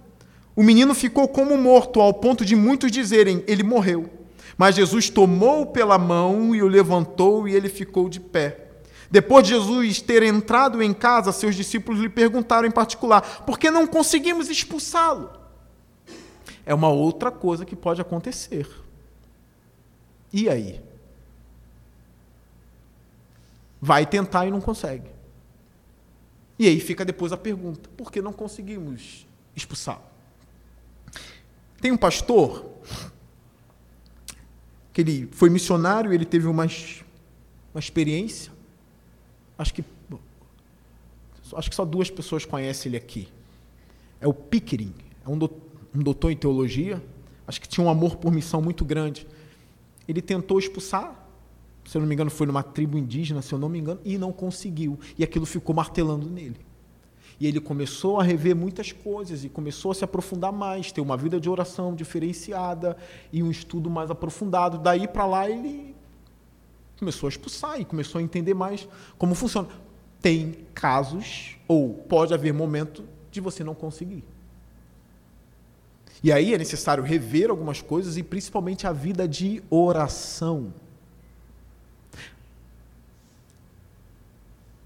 O 0.54 0.62
menino 0.62 0.94
ficou 0.94 1.28
como 1.28 1.56
morto, 1.56 2.00
ao 2.00 2.12
ponto 2.14 2.44
de 2.44 2.56
muitos 2.56 2.90
dizerem: 2.90 3.44
ele 3.46 3.62
morreu. 3.62 4.10
Mas 4.56 4.74
Jesus 4.74 5.08
tomou 5.08 5.66
pela 5.66 5.98
mão 5.98 6.54
e 6.54 6.62
o 6.62 6.66
levantou 6.66 7.46
e 7.46 7.54
ele 7.54 7.68
ficou 7.68 8.08
de 8.08 8.18
pé. 8.18 8.64
Depois 9.10 9.46
de 9.46 9.54
Jesus 9.54 10.00
ter 10.02 10.22
entrado 10.22 10.82
em 10.82 10.92
casa, 10.92 11.32
seus 11.32 11.54
discípulos 11.54 12.00
lhe 12.00 12.08
perguntaram 12.08 12.66
em 12.66 12.70
particular: 12.70 13.44
por 13.44 13.58
que 13.58 13.70
não 13.70 13.86
conseguimos 13.86 14.48
expulsá-lo? 14.48 15.30
É 16.66 16.74
uma 16.74 16.88
outra 16.88 17.30
coisa 17.30 17.64
que 17.64 17.76
pode 17.76 18.00
acontecer. 18.00 18.68
E 20.32 20.48
aí? 20.48 20.87
Vai 23.80 24.06
tentar 24.06 24.46
e 24.46 24.50
não 24.50 24.60
consegue. 24.60 25.08
E 26.58 26.66
aí 26.66 26.80
fica 26.80 27.04
depois 27.04 27.32
a 27.32 27.36
pergunta: 27.36 27.88
por 27.96 28.10
que 28.10 28.20
não 28.20 28.32
conseguimos 28.32 29.26
expulsar? 29.54 30.00
Tem 31.80 31.92
um 31.92 31.96
pastor 31.96 32.66
que 34.92 35.00
ele 35.00 35.28
foi 35.30 35.48
missionário, 35.48 36.12
ele 36.12 36.24
teve 36.24 36.48
uma, 36.48 36.64
uma 36.64 37.78
experiência. 37.78 38.52
Acho 39.56 39.72
que 39.74 39.84
acho 41.56 41.70
que 41.70 41.76
só 41.76 41.84
duas 41.84 42.10
pessoas 42.10 42.44
conhecem 42.44 42.90
ele 42.90 42.96
aqui. 42.96 43.28
É 44.20 44.26
o 44.26 44.34
Pickering, 44.34 44.92
é 45.24 45.28
um 45.28 45.38
doutor 46.02 46.30
em 46.32 46.36
teologia. 46.36 47.02
Acho 47.46 47.60
que 47.60 47.68
tinha 47.68 47.86
um 47.86 47.88
amor 47.88 48.16
por 48.16 48.32
missão 48.32 48.60
muito 48.60 48.84
grande. 48.84 49.26
Ele 50.06 50.20
tentou 50.20 50.58
expulsar 50.58 51.27
se 51.88 51.96
eu 51.96 52.02
não 52.02 52.06
me 52.06 52.14
engano, 52.14 52.30
foi 52.30 52.46
numa 52.46 52.62
tribo 52.62 52.98
indígena, 52.98 53.40
se 53.40 53.50
eu 53.50 53.58
não 53.58 53.66
me 53.66 53.78
engano, 53.78 53.98
e 54.04 54.18
não 54.18 54.30
conseguiu. 54.30 55.00
E 55.16 55.24
aquilo 55.24 55.46
ficou 55.46 55.74
martelando 55.74 56.28
nele. 56.28 56.60
E 57.40 57.46
ele 57.46 57.62
começou 57.62 58.20
a 58.20 58.22
rever 58.22 58.54
muitas 58.54 58.92
coisas 58.92 59.42
e 59.42 59.48
começou 59.48 59.90
a 59.90 59.94
se 59.94 60.04
aprofundar 60.04 60.52
mais, 60.52 60.92
ter 60.92 61.00
uma 61.00 61.16
vida 61.16 61.40
de 61.40 61.48
oração 61.48 61.94
diferenciada 61.94 62.94
e 63.32 63.42
um 63.42 63.50
estudo 63.50 63.88
mais 63.88 64.10
aprofundado. 64.10 64.76
Daí 64.76 65.08
para 65.08 65.24
lá 65.24 65.48
ele 65.48 65.94
começou 66.98 67.26
a 67.26 67.30
expulsar 67.30 67.80
e 67.80 67.86
começou 67.86 68.18
a 68.18 68.22
entender 68.22 68.52
mais 68.52 68.86
como 69.16 69.34
funciona. 69.34 69.68
Tem 70.20 70.66
casos, 70.74 71.56
ou 71.66 71.94
pode 71.94 72.34
haver 72.34 72.52
momento, 72.52 73.02
de 73.30 73.40
você 73.40 73.64
não 73.64 73.74
conseguir. 73.74 74.22
E 76.22 76.30
aí 76.30 76.52
é 76.52 76.58
necessário 76.58 77.02
rever 77.02 77.48
algumas 77.48 77.80
coisas 77.80 78.18
e 78.18 78.22
principalmente 78.22 78.86
a 78.86 78.92
vida 78.92 79.26
de 79.26 79.62
oração. 79.70 80.70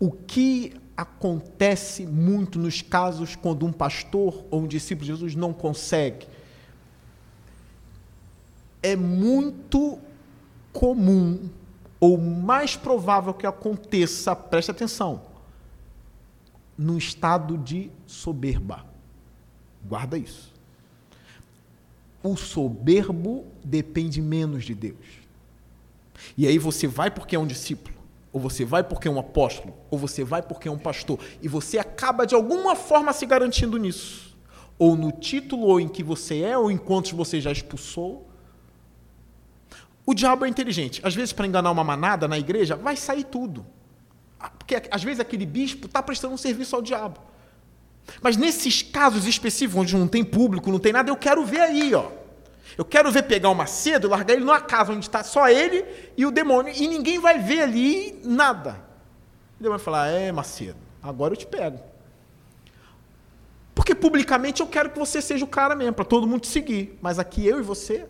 O 0.03 0.11
que 0.11 0.75
acontece 0.97 2.05
muito 2.05 2.59
nos 2.59 2.83
casos 2.83 3.37
quando 3.37 3.65
um 3.65 3.73
pastor 3.73 4.45
ou 4.51 4.63
um 4.63 4.67
discípulo 4.67 5.07
de 5.07 5.13
Jesus 5.13 5.37
não 5.37 5.53
consegue? 5.53 6.27
É 8.83 8.97
muito 8.97 10.01
comum, 10.73 11.49
ou 12.01 12.19
mais 12.19 12.75
provável 12.75 13.33
que 13.33 13.47
aconteça, 13.47 14.35
preste 14.35 14.73
atenção, 14.73 15.23
num 16.77 16.99
estado 16.99 17.57
de 17.57 17.89
soberba. 18.05 18.85
Guarda 19.89 20.19
isso. 20.19 20.53
O 22.25 22.37
soberbo 22.37 23.47
depende 23.63 24.21
menos 24.21 24.65
de 24.65 24.75
Deus. 24.75 25.23
E 26.37 26.45
aí 26.45 26.59
você 26.59 26.89
vai 26.89 27.09
porque 27.09 27.37
é 27.37 27.39
um 27.39 27.47
discípulo, 27.47 28.02
ou 28.33 28.41
você 28.41 28.65
vai 28.65 28.83
porque 28.83 29.07
é 29.07 29.11
um 29.11 29.19
apóstolo, 29.19 29.75
ou 29.91 29.99
você 29.99 30.25
vai 30.25 30.43
porque 30.43 30.69
é 30.69 30.71
um 30.71 30.79
pastor, 30.79 31.19
e 31.43 31.49
você 31.49 31.79
acaba 31.79 32.27
de 32.27 32.35
alguma 32.35 32.75
forma 32.75 33.13
se 33.13 33.27
garantindo 33.27 33.77
nisso. 33.77 34.37
Ou 34.79 34.97
no 34.97 35.13
título 35.13 35.67
ou 35.67 35.79
em 35.79 35.87
que 35.87 36.03
você 36.03 36.41
é, 36.41 36.57
ou 36.57 36.71
em 36.71 36.79
quantos 36.79 37.13
você 37.13 37.41
já 37.41 37.53
expulsou. 37.53 38.29
O 40.05 40.15
diabo 40.15 40.45
é 40.45 40.49
inteligente. 40.49 41.01
Às 41.05 41.15
vezes, 41.15 41.33
para 41.33 41.47
enganar 41.47 41.71
uma 41.71 41.85
manada 41.85 42.27
na 42.27 42.39
igreja, 42.39 42.75
vai 42.75 42.97
sair 42.97 43.25
tudo. 43.25 43.65
Porque 44.59 44.83
às 44.91 45.05
vezes 45.05 45.21
aquele 45.21 45.47
bispo 45.47 45.87
está 45.87 46.03
prestando 46.03 46.35
um 46.35 46.39
serviço 46.39 46.75
ao 46.75 46.83
diabo. 46.83 47.21
Mas 48.21 48.37
nesses 48.37 48.83
casos 48.83 49.27
específicos, 49.27 49.81
onde 49.81 49.97
não 49.97 50.09
tem 50.09 50.25
público, 50.25 50.73
não 50.73 50.79
tem 50.79 50.93
nada, 50.93 51.11
eu 51.11 51.17
quero 51.17 51.45
ver 51.45 51.61
aí, 51.61 51.95
ó. 51.95 52.11
Eu 52.77 52.85
quero 52.85 53.11
ver 53.11 53.25
pegar 53.25 53.51
o 53.51 53.55
Macedo 53.55 54.09
largar 54.09 54.35
ele 54.35 54.45
numa 54.45 54.61
casa 54.61 54.93
onde 54.93 55.05
está 55.05 55.23
só 55.23 55.49
ele 55.49 55.85
e 56.17 56.25
o 56.25 56.31
demônio, 56.31 56.73
e 56.75 56.89
ninguém 56.89 57.19
vai 57.19 57.39
ver 57.39 57.63
ali 57.63 58.21
nada. 58.25 58.81
O 59.59 59.63
demônio 59.63 59.79
vai 59.79 59.85
falar: 59.85 60.09
É, 60.09 60.33
Macedo, 60.33 60.79
agora 61.03 61.33
eu 61.33 61.37
te 61.37 61.47
pego. 61.47 61.79
Porque 63.75 63.95
publicamente 63.95 64.61
eu 64.61 64.67
quero 64.67 64.91
que 64.91 64.99
você 64.99 65.21
seja 65.21 65.45
o 65.45 65.49
cara 65.49 65.75
mesmo, 65.75 65.95
para 65.95 66.05
todo 66.05 66.27
mundo 66.27 66.43
te 66.43 66.49
seguir. 66.49 66.99
Mas 67.01 67.19
aqui 67.19 67.47
eu 67.47 67.59
e 67.59 67.63
você, 67.63 68.07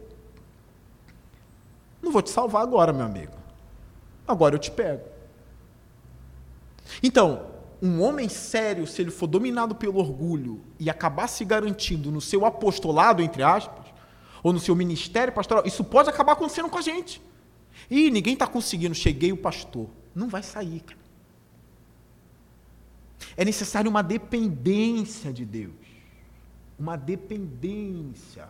não 2.02 2.10
vou 2.10 2.22
te 2.22 2.30
salvar 2.30 2.62
agora, 2.62 2.92
meu 2.92 3.06
amigo. 3.06 3.32
Agora 4.26 4.54
eu 4.54 4.58
te 4.58 4.70
pego. 4.70 5.02
Então, 7.02 7.46
um 7.80 8.02
homem 8.02 8.28
sério, 8.28 8.86
se 8.86 9.02
ele 9.02 9.10
for 9.10 9.26
dominado 9.26 9.74
pelo 9.74 9.98
orgulho 9.98 10.60
e 10.78 10.90
acabar 10.90 11.28
se 11.28 11.44
garantindo 11.44 12.10
no 12.10 12.20
seu 12.20 12.44
apostolado, 12.44 13.22
entre 13.22 13.42
aspas, 13.42 13.81
ou 14.42 14.52
no 14.52 14.58
seu 14.58 14.74
ministério 14.74 15.32
pastoral, 15.32 15.64
isso 15.66 15.84
pode 15.84 16.10
acabar 16.10 16.32
acontecendo 16.32 16.68
com 16.68 16.78
a 16.78 16.82
gente. 16.82 17.22
E 17.90 18.10
ninguém 18.10 18.34
está 18.34 18.46
conseguindo, 18.46 18.94
cheguei 18.94 19.32
o 19.32 19.36
pastor. 19.36 19.88
Não 20.14 20.28
vai 20.28 20.42
sair, 20.42 20.80
cara. 20.80 21.00
É 23.36 23.44
necessário 23.44 23.90
uma 23.90 24.02
dependência 24.02 25.32
de 25.32 25.44
Deus. 25.44 25.74
Uma 26.78 26.96
dependência. 26.96 28.48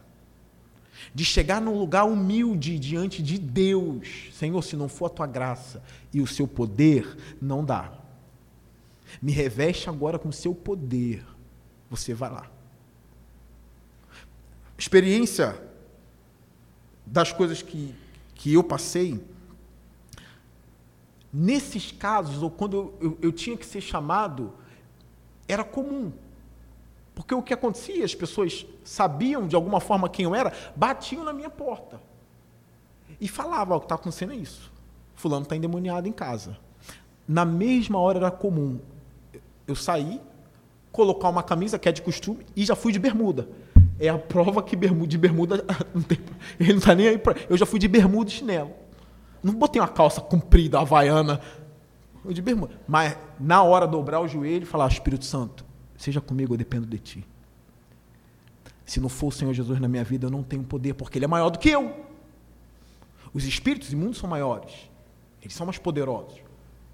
De 1.15 1.25
chegar 1.25 1.61
num 1.61 1.79
lugar 1.79 2.05
humilde 2.05 2.79
diante 2.79 3.23
de 3.23 3.39
Deus. 3.39 4.31
Senhor, 4.33 4.63
se 4.63 4.77
não 4.77 4.89
for 4.89 5.07
a 5.07 5.11
tua 5.11 5.27
graça 5.27 5.83
e 6.13 6.21
o 6.21 6.27
seu 6.27 6.49
poder, 6.49 7.17
não 7.41 7.65
dá. 7.65 7.93
Me 9.21 9.33
reveste 9.33 9.89
agora 9.89 10.19
com 10.19 10.29
o 10.29 10.33
seu 10.33 10.55
poder. 10.55 11.25
Você 11.91 12.15
vai 12.15 12.31
lá. 12.31 12.51
Experiência 14.77 15.61
das 17.13 17.31
coisas 17.31 17.61
que, 17.61 17.95
que 18.35 18.55
eu 18.55 18.65
passei, 18.65 19.23
nesses 21.31 21.93
casos, 21.93 22.43
ou 22.43 22.51
quando 22.51 22.75
eu, 22.75 22.95
eu, 23.03 23.19
eu 23.21 23.33
tinha 23.33 23.55
que 23.55 23.67
ser 23.67 23.83
chamado, 23.83 24.55
era 25.47 25.63
comum. 25.63 26.11
Porque 27.15 27.35
o 27.35 27.43
que 27.43 27.53
acontecia, 27.53 28.03
as 28.03 28.15
pessoas 28.15 28.65
sabiam 28.83 29.47
de 29.47 29.55
alguma 29.55 29.79
forma 29.79 30.09
quem 30.09 30.25
eu 30.25 30.35
era, 30.35 30.55
batiam 30.75 31.23
na 31.23 31.35
minha 31.35 31.51
porta. 31.51 32.01
E 33.21 33.29
falavam, 33.29 33.77
o 33.77 33.81
que 33.81 33.85
está 33.85 33.97
acontecendo 33.97 34.33
é 34.33 34.37
isso. 34.37 34.73
Fulano 35.15 35.43
está 35.43 35.55
endemoniado 35.55 36.09
em 36.09 36.13
casa. 36.13 36.57
Na 37.29 37.45
mesma 37.45 37.99
hora 37.99 38.21
era 38.21 38.31
comum 38.31 38.81
eu 39.67 39.77
sair, 39.77 40.19
colocar 40.91 41.29
uma 41.29 41.43
camisa 41.43 41.79
que 41.79 41.91
é 41.91 41.93
de 41.93 42.01
costume 42.01 42.47
e 42.57 42.65
já 42.65 42.75
fui 42.75 42.91
de 42.91 42.99
bermuda. 42.99 43.47
É 43.99 44.09
a 44.09 44.19
prova 44.19 44.63
que 44.63 44.75
bermuda, 44.75 45.07
de 45.07 45.19
bermuda 45.19 45.65
ele 46.59 46.73
não 46.73 46.79
está 46.79 46.95
nem 46.95 47.09
aí 47.09 47.19
pra, 47.19 47.37
eu 47.49 47.57
já 47.57 47.67
fui 47.67 47.79
de 47.79 47.89
bermuda 47.89 48.31
e 48.31 48.35
chinelo. 48.35 48.73
Não 49.43 49.55
botei 49.55 49.81
uma 49.81 49.89
calça 49.89 50.21
comprida, 50.21 50.81
havaiana, 50.81 51.41
de 52.25 52.41
bermuda. 52.41 52.75
Mas 52.87 53.17
na 53.39 53.63
hora 53.63 53.87
dobrar 53.87 54.21
o 54.21 54.29
joelho 54.29 54.63
e 54.63 54.67
falar, 54.67 54.89
Espírito 54.89 55.25
Santo, 55.25 55.65
seja 55.97 56.21
comigo, 56.21 56.55
eu 56.55 56.59
dependo 56.59 56.87
de 56.87 56.99
ti. 56.99 57.27
Se 58.85 59.01
não 59.01 59.09
for 59.09 59.29
o 59.29 59.33
Senhor 59.33 59.53
Jesus 59.53 59.81
na 59.81 59.89
minha 59.89 60.05
vida, 60.05 60.27
eu 60.27 60.31
não 60.31 60.43
tenho 60.43 60.63
poder, 60.63 60.95
porque 60.95 61.19
Ele 61.19 61.25
é 61.25 61.29
maior 61.29 61.51
do 61.51 61.59
que 61.59 61.69
eu. 61.71 62.07
Os 63.35 63.45
espíritos 63.45 63.93
imundos 63.93 64.19
são 64.19 64.29
maiores. 64.29 64.91
Eles 65.41 65.55
são 65.55 65.67
mais 65.67 65.79
poderosos 65.79 66.41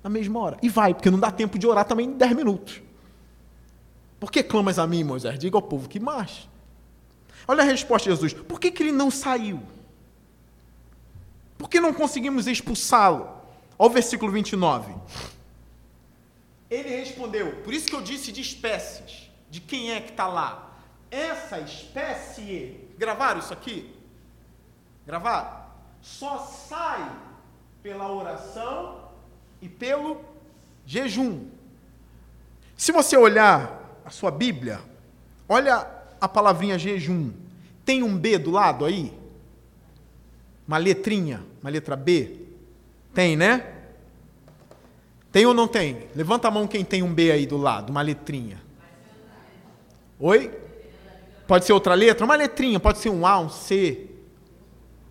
na 0.02 0.08
mesma 0.08 0.40
hora. 0.40 0.58
E 0.62 0.68
vai, 0.68 0.94
porque 0.94 1.10
não 1.10 1.18
dá 1.18 1.30
tempo 1.30 1.58
de 1.58 1.66
orar 1.66 1.84
também 1.84 2.06
em 2.06 2.12
10 2.12 2.32
minutos. 2.34 2.82
Por 4.18 4.32
que 4.32 4.42
clamas 4.42 4.78
a 4.78 4.86
mim, 4.86 5.04
Moisés? 5.04 5.38
Diga 5.38 5.56
ao 5.56 5.62
povo 5.62 5.88
que 5.88 6.00
marche. 6.00 6.48
Olha 7.50 7.62
a 7.62 7.66
resposta 7.66 8.10
de 8.10 8.14
Jesus. 8.14 8.34
Por 8.34 8.60
que, 8.60 8.70
que 8.70 8.82
ele 8.82 8.92
não 8.92 9.10
saiu? 9.10 9.62
Por 11.56 11.68
que 11.70 11.80
não 11.80 11.94
conseguimos 11.94 12.46
expulsá-lo? 12.46 13.26
Olha 13.78 13.90
o 13.90 13.92
versículo 13.92 14.30
29. 14.30 14.94
Ele 16.70 16.90
respondeu, 16.90 17.62
por 17.62 17.72
isso 17.72 17.86
que 17.86 17.94
eu 17.94 18.02
disse 18.02 18.30
de 18.30 18.42
espécies, 18.42 19.30
de 19.48 19.60
quem 19.60 19.92
é 19.92 20.00
que 20.02 20.10
está 20.10 20.28
lá. 20.28 20.76
Essa 21.10 21.58
espécie, 21.60 22.78
gravaram 22.98 23.40
isso 23.40 23.54
aqui? 23.54 23.94
Gravaram? 25.06 25.62
Só 26.02 26.38
sai 26.38 27.10
pela 27.82 28.12
oração 28.12 29.08
e 29.62 29.68
pelo 29.70 30.20
jejum. 30.84 31.48
Se 32.76 32.92
você 32.92 33.16
olhar 33.16 34.00
a 34.04 34.10
sua 34.10 34.30
Bíblia, 34.30 34.80
olha 35.48 35.97
a 36.20 36.28
palavrinha 36.28 36.78
jejum. 36.78 37.30
Tem 37.84 38.02
um 38.02 38.16
B 38.16 38.38
do 38.38 38.50
lado 38.50 38.84
aí? 38.84 39.12
Uma 40.66 40.78
letrinha, 40.78 41.42
uma 41.62 41.70
letra 41.70 41.96
B? 41.96 42.36
Tem, 43.14 43.36
né? 43.36 43.74
Tem 45.32 45.46
ou 45.46 45.54
não 45.54 45.68
tem? 45.68 46.08
Levanta 46.14 46.48
a 46.48 46.50
mão 46.50 46.66
quem 46.66 46.84
tem 46.84 47.02
um 47.02 47.12
B 47.12 47.30
aí 47.30 47.46
do 47.46 47.56
lado, 47.56 47.90
uma 47.90 48.02
letrinha. 48.02 48.60
Oi? 50.18 50.50
Pode 51.46 51.64
ser 51.64 51.72
outra 51.72 51.94
letra? 51.94 52.24
Uma 52.24 52.36
letrinha, 52.36 52.78
pode 52.78 52.98
ser 52.98 53.08
um 53.08 53.26
A, 53.26 53.38
um 53.38 53.48
C. 53.48 54.06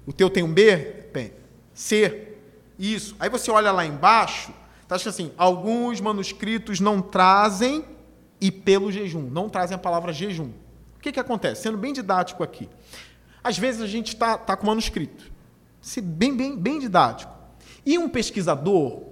O 0.06 0.14
teu 0.14 0.30
tem 0.30 0.44
um 0.44 0.54
B? 0.54 1.06
Bem, 1.14 1.34
C. 1.74 2.36
Isso. 2.78 3.16
Aí 3.20 3.30
você 3.30 3.50
olha 3.50 3.72
lá 3.72 3.86
embaixo, 3.86 4.54
está 4.84 4.96
escrito 4.96 5.14
assim: 5.14 5.32
alguns 5.38 6.00
manuscritos 6.00 6.80
não 6.80 7.02
trazem 7.02 7.84
e 8.40 8.52
pelo 8.52 8.92
jejum, 8.92 9.24
não 9.24 9.50
trazem 9.50 9.76
a 9.76 9.80
palavra 9.80 10.14
jejum. 10.14 10.52
Que, 11.08 11.14
que 11.14 11.20
acontece? 11.20 11.62
Sendo 11.62 11.78
bem 11.78 11.94
didático 11.94 12.44
aqui. 12.44 12.70
Às 13.42 13.58
vezes 13.58 13.82
a 13.82 13.88
gente 13.88 14.10
está 14.10 14.38
tá 14.38 14.58
com 14.58 14.68
manuscrito, 14.68 15.32
se 15.80 16.02
bem, 16.02 16.36
bem, 16.36 16.58
bem 16.58 16.80
didático. 16.80 17.32
E 17.86 17.98
um 17.98 18.10
pesquisador, 18.10 19.04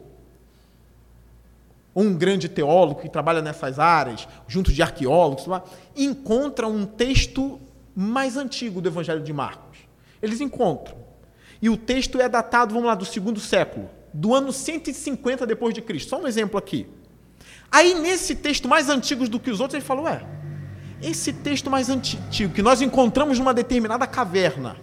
um 1.95 2.13
grande 2.13 2.49
teólogo 2.49 3.01
que 3.01 3.07
trabalha 3.07 3.41
nessas 3.41 3.79
áreas, 3.79 4.27
junto 4.45 4.73
de 4.73 4.81
arqueólogos, 4.81 5.45
encontra 5.95 6.67
um 6.67 6.85
texto 6.85 7.61
mais 7.95 8.35
antigo 8.35 8.81
do 8.81 8.89
Evangelho 8.89 9.23
de 9.23 9.31
Marcos. 9.31 9.79
Eles 10.21 10.41
encontram. 10.41 10.97
E 11.61 11.69
o 11.69 11.77
texto 11.77 12.19
é 12.19 12.27
datado, 12.27 12.73
vamos 12.73 12.87
lá, 12.87 12.95
do 12.95 13.05
segundo 13.05 13.39
século, 13.39 13.89
do 14.13 14.35
ano 14.35 14.51
150 14.51 15.47
depois 15.47 15.73
de 15.73 15.81
Cristo. 15.81 16.09
Só 16.09 16.21
um 16.21 16.27
exemplo 16.27 16.57
aqui. 16.57 16.87
Aí 17.71 17.93
nesse 17.93 18.35
texto 18.35 18.67
mais 18.67 18.89
antigo 18.89 19.29
do 19.29 19.39
que 19.39 19.49
os 19.49 19.61
outros, 19.61 19.75
ele 19.75 19.85
falou: 19.85 20.05
"É, 20.09 20.25
esse 21.01 21.33
texto 21.33 21.69
mais 21.69 21.89
antigo 21.89 22.53
que 22.53 22.61
nós 22.61 22.81
encontramos 22.81 23.39
numa 23.39 23.53
determinada 23.53 24.07
caverna, 24.07 24.77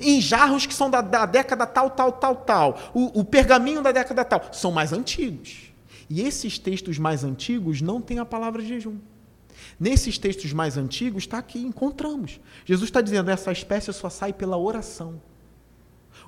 em 0.00 0.20
jarros 0.20 0.66
que 0.66 0.74
são 0.74 0.90
da, 0.90 1.00
da 1.00 1.26
década 1.26 1.66
tal, 1.66 1.90
tal, 1.90 2.12
tal, 2.12 2.36
tal, 2.36 2.78
o, 2.94 3.20
o 3.20 3.24
pergaminho 3.24 3.82
da 3.82 3.92
década 3.92 4.24
tal, 4.24 4.48
são 4.52 4.70
mais 4.70 4.92
antigos. 4.92 5.72
E 6.10 6.22
esses 6.22 6.58
textos 6.58 6.98
mais 6.98 7.24
antigos 7.24 7.82
não 7.82 8.00
têm 8.00 8.18
a 8.18 8.24
palavra 8.24 8.62
jejum. 8.62 8.96
Nesses 9.78 10.18
textos 10.18 10.52
mais 10.52 10.76
antigos, 10.76 11.24
está 11.24 11.38
aqui, 11.38 11.60
encontramos. 11.60 12.40
Jesus 12.64 12.88
está 12.88 13.00
dizendo: 13.00 13.30
essa 13.30 13.52
espécie 13.52 13.92
só 13.92 14.08
sai 14.08 14.32
pela 14.32 14.56
oração. 14.56 15.20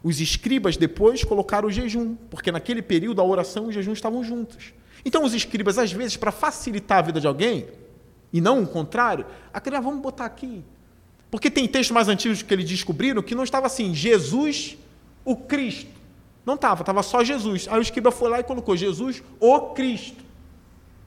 Os 0.03 0.21
escribas 0.21 0.77
depois 0.77 1.25
colocaram 1.25 1.69
o 1.69 1.71
jejum, 1.71 2.15
porque 2.31 2.53
naquele 2.53 2.83
período 2.83 3.21
a 3.21 3.25
oração 3.25 3.67
e 3.67 3.69
o 3.69 3.73
jejum 3.73 3.93
estavam 3.93 4.23
juntos. 4.25 4.73
Então 5.05 5.25
os 5.25 5.35
escribas, 5.35 5.79
às 5.79 5.93
vezes, 5.93 6.17
para 6.17 6.33
facilitar 6.33 6.99
a 6.99 7.03
vida 7.03 7.21
de 7.21 7.27
alguém, 7.27 7.69
e 8.33 8.41
não 8.41 8.63
o 8.63 8.67
contrário, 8.67 9.27
aquele, 9.53 9.77
ah, 9.77 9.81
vamos 9.81 10.01
botar 10.01 10.25
aqui. 10.25 10.65
Porque 11.31 11.51
tem 11.51 11.67
textos 11.67 11.95
mais 11.95 12.09
antigos 12.09 12.43
que 12.43 12.53
eles 12.53 12.69
descobriram 12.69 13.23
que 13.23 13.35
não 13.35 13.45
estava 13.45 13.67
assim, 13.67 13.95
Jesus, 13.95 14.77
o 15.25 15.37
Cristo. 15.37 16.01
Não 16.45 16.55
estava, 16.55 16.83
estava 16.83 17.03
só 17.03 17.23
Jesus. 17.23 17.69
Aí 17.71 17.79
o 17.79 17.83
escriba 17.83 18.11
foi 18.11 18.29
lá 18.29 18.41
e 18.41 18.43
colocou 18.43 18.77
Jesus, 18.77 19.23
o 19.39 19.61
Cristo, 19.71 20.25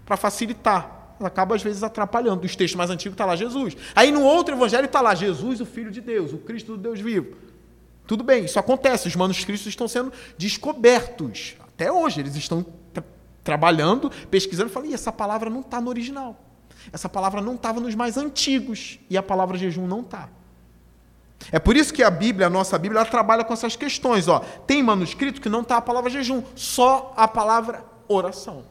para 0.05 0.15
facilitar. 0.15 1.15
Acaba 1.19 1.55
às 1.55 1.61
vezes 1.61 1.83
atrapalhando. 1.83 2.45
Os 2.45 2.55
textos 2.55 2.77
mais 2.77 2.89
antigos 2.89 3.13
está 3.13 3.25
lá 3.25 3.35
Jesus. 3.35 3.75
Aí 3.95 4.11
no 4.11 4.23
outro 4.23 4.55
evangelho 4.55 4.85
está 4.85 5.01
lá 5.01 5.15
Jesus, 5.15 5.61
o 5.61 5.65
Filho 5.65 5.91
de 5.91 6.01
Deus, 6.01 6.33
o 6.33 6.37
Cristo 6.37 6.73
do 6.73 6.77
Deus 6.77 6.99
vivo. 6.99 7.35
Tudo 8.05 8.23
bem, 8.23 8.45
isso 8.45 8.59
acontece. 8.59 9.07
Os 9.07 9.15
manuscritos 9.15 9.65
estão 9.65 9.87
sendo 9.87 10.11
descobertos. 10.37 11.55
Até 11.59 11.91
hoje, 11.91 12.19
eles 12.19 12.35
estão 12.35 12.65
tra 12.93 13.03
trabalhando, 13.43 14.09
pesquisando 14.31 14.71
e 14.85 14.93
essa 14.93 15.11
palavra 15.11 15.49
não 15.49 15.59
está 15.59 15.81
no 15.81 15.89
original. 15.89 16.39
Essa 16.91 17.07
palavra 17.07 17.41
não 17.41 17.55
estava 17.55 17.79
nos 17.79 17.95
mais 17.95 18.17
antigos. 18.17 18.99
E 19.09 19.17
a 19.17 19.23
palavra 19.23 19.57
jejum 19.57 19.87
não 19.87 20.01
está. 20.01 20.29
É 21.51 21.59
por 21.59 21.75
isso 21.75 21.93
que 21.93 22.03
a 22.03 22.09
Bíblia, 22.09 22.47
a 22.47 22.49
nossa 22.49 22.77
Bíblia, 22.77 22.99
ela 23.01 23.09
trabalha 23.09 23.43
com 23.43 23.53
essas 23.53 23.75
questões. 23.75 24.27
Ó. 24.27 24.39
Tem 24.65 24.81
manuscrito 24.81 25.41
que 25.41 25.49
não 25.49 25.61
está 25.61 25.77
a 25.77 25.81
palavra 25.81 26.09
jejum, 26.09 26.43
só 26.55 27.13
a 27.15 27.27
palavra 27.27 27.83
oração. 28.07 28.63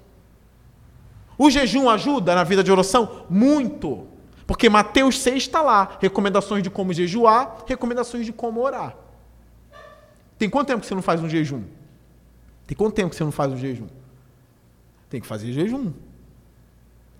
O 1.36 1.50
jejum 1.50 1.88
ajuda 1.88 2.34
na 2.34 2.44
vida 2.44 2.62
de 2.62 2.70
oração? 2.70 3.24
Muito. 3.28 4.06
Porque 4.46 4.68
Mateus 4.68 5.18
6 5.20 5.44
está 5.44 5.62
lá. 5.62 5.96
Recomendações 6.00 6.62
de 6.62 6.70
como 6.70 6.92
jejuar, 6.92 7.64
recomendações 7.66 8.26
de 8.26 8.32
como 8.32 8.60
orar. 8.60 8.96
Tem 10.38 10.48
quanto 10.48 10.68
tempo 10.68 10.80
que 10.80 10.86
você 10.86 10.94
não 10.94 11.02
faz 11.02 11.22
um 11.22 11.28
jejum? 11.28 11.62
Tem 12.66 12.76
quanto 12.76 12.94
tempo 12.94 13.10
que 13.10 13.16
você 13.16 13.24
não 13.24 13.32
faz 13.32 13.52
um 13.52 13.56
jejum? 13.56 13.86
Tem 15.08 15.20
que 15.20 15.26
fazer 15.26 15.52
jejum. 15.52 15.92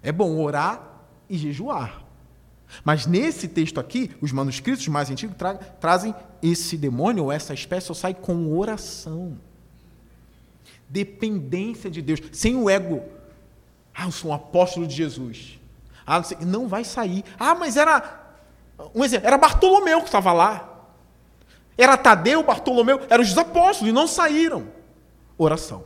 É 0.02 0.10
bom 0.10 0.38
orar 0.40 0.82
e 1.28 1.38
jejuar. 1.38 2.02
Mas 2.84 3.06
nesse 3.06 3.46
texto 3.48 3.78
aqui, 3.78 4.10
os 4.20 4.32
manuscritos 4.32 4.86
mais 4.88 5.10
antigos 5.10 5.36
tra 5.36 5.54
trazem 5.54 6.14
esse 6.42 6.76
demônio 6.76 7.24
ou 7.24 7.32
essa 7.32 7.52
espécie 7.52 7.88
só 7.88 7.94
sai 7.94 8.14
com 8.14 8.56
oração. 8.56 9.38
Dependência 10.88 11.90
de 11.90 12.02
Deus, 12.02 12.20
sem 12.32 12.56
o 12.56 12.68
ego. 12.68 13.02
Ah, 13.94 14.06
eu 14.06 14.10
sou 14.10 14.30
um 14.30 14.34
apóstolo 14.34 14.86
de 14.86 14.94
Jesus. 14.94 15.60
Ah, 16.06 16.16
não, 16.16 16.24
sei, 16.24 16.38
não 16.40 16.68
vai 16.68 16.84
sair. 16.84 17.24
Ah, 17.38 17.54
mas 17.54 17.76
era 17.76 18.20
um 18.94 19.04
exemplo, 19.04 19.26
era 19.26 19.38
Bartolomeu 19.38 20.00
que 20.00 20.06
estava 20.06 20.32
lá. 20.32 20.68
Era 21.76 21.96
Tadeu, 21.96 22.42
Bartolomeu, 22.42 23.00
eram 23.08 23.22
os 23.22 23.36
apóstolos 23.36 23.90
e 23.90 23.92
não 23.92 24.06
saíram. 24.06 24.68
Oração. 25.38 25.84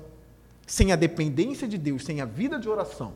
Sem 0.67 0.93
a 0.93 0.97
dependência 0.97 1.69
de 1.69 1.79
Deus, 1.79 2.05
sem 2.05 2.21
a 2.21 2.25
vida 2.25 2.59
de 2.59 2.69
oração, 2.69 3.13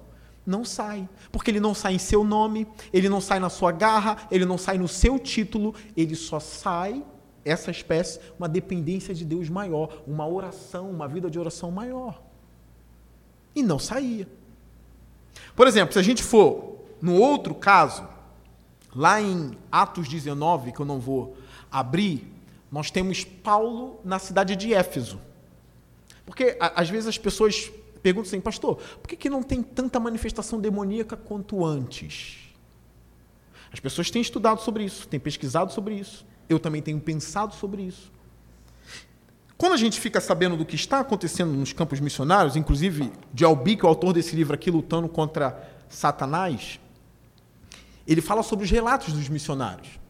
não 0.47 0.64
sai. 0.64 1.09
Porque 1.30 1.51
ele 1.51 1.61
não 1.61 1.74
sai 1.74 1.95
em 1.95 1.99
seu 1.99 2.24
nome, 2.24 2.66
ele 2.93 3.09
não 3.09 3.20
sai 3.20 3.38
na 3.38 3.51
sua 3.51 3.72
garra, 3.72 4.16
ele 4.30 4.45
não 4.45 4.59
sai 4.59 4.78
no 4.78 4.88
seu 4.88 5.18
título, 5.18 5.74
ele 5.97 6.14
só 6.14 6.41
sai, 6.41 7.05
essa 7.45 7.70
espécie, 7.70 8.20
uma 8.38 8.49
dependência 8.49 9.14
de 9.14 9.24
Deus 9.24 9.49
maior, 9.49 10.03
uma 10.07 10.26
oração, 10.26 10.91
uma 10.91 11.09
vida 11.09 11.30
de 11.30 11.38
oração 11.38 11.70
maior. 11.70 12.20
E 13.55 13.62
não 13.62 13.78
saía. 13.78 14.28
Por 15.57 15.66
exemplo, 15.66 15.93
se 15.93 15.99
a 15.99 16.03
gente 16.03 16.22
for 16.22 16.80
no 17.01 17.14
outro 17.14 17.55
caso, 17.55 18.07
lá 18.95 19.20
em 19.20 19.53
Atos 19.70 20.09
19, 20.09 20.72
que 20.72 20.80
eu 20.80 20.86
não 20.86 20.99
vou 20.99 21.36
abrir, 21.70 22.26
nós 22.70 22.91
temos 22.91 23.24
Paulo 23.24 24.01
na 24.05 24.18
cidade 24.18 24.55
de 24.55 24.74
Éfeso. 24.74 25.20
Porque 26.24 26.57
às 26.61 26.88
vezes 26.88 27.09
as 27.09 27.18
pessoas 27.18 27.72
perguntam 28.03 28.28
assim, 28.28 28.40
pastor, 28.40 28.76
por 28.76 29.09
que, 29.09 29.16
que 29.16 29.30
não 29.30 29.42
tem 29.42 29.62
tanta 29.62 30.01
manifestação 30.01 30.61
demoníaca 30.61 31.16
quanto 31.16 31.64
antes? 31.64 32.38
As 33.72 33.80
pessoas 33.80 34.11
têm 34.11 34.20
estudado 34.20 34.61
sobre 34.61 34.84
isso, 34.84 35.07
têm 35.07 35.20
pesquisado 35.20 35.72
sobre 35.72 35.94
isso. 35.94 36.26
Eu 36.48 36.59
também 36.59 36.82
tenho 36.82 37.01
pensado 37.01 37.55
sobre 37.55 37.82
isso. 37.82 38.11
Quando 39.57 39.74
a 39.74 39.76
gente 39.76 40.01
fica 40.01 40.20
sabendo 40.20 40.57
do 40.57 40.64
que 40.64 40.74
está 40.74 41.01
acontecendo 41.01 41.53
nos 41.53 41.72
campos 41.72 42.01
missionários, 42.01 42.57
inclusive 42.57 43.12
de 43.32 43.44
Albi, 43.44 43.78
o 43.82 43.86
autor 43.86 44.14
desse 44.14 44.34
livro 44.34 44.55
aqui, 44.55 44.70
lutando 44.70 45.09
contra 45.09 45.70
Satanás, 45.88 46.80
ele 48.07 48.20
fala 48.20 48.42
sobre 48.42 48.64
os 48.64 48.70
relatos 48.70 49.12
dos 49.12 49.28
missionários. 49.28 50.01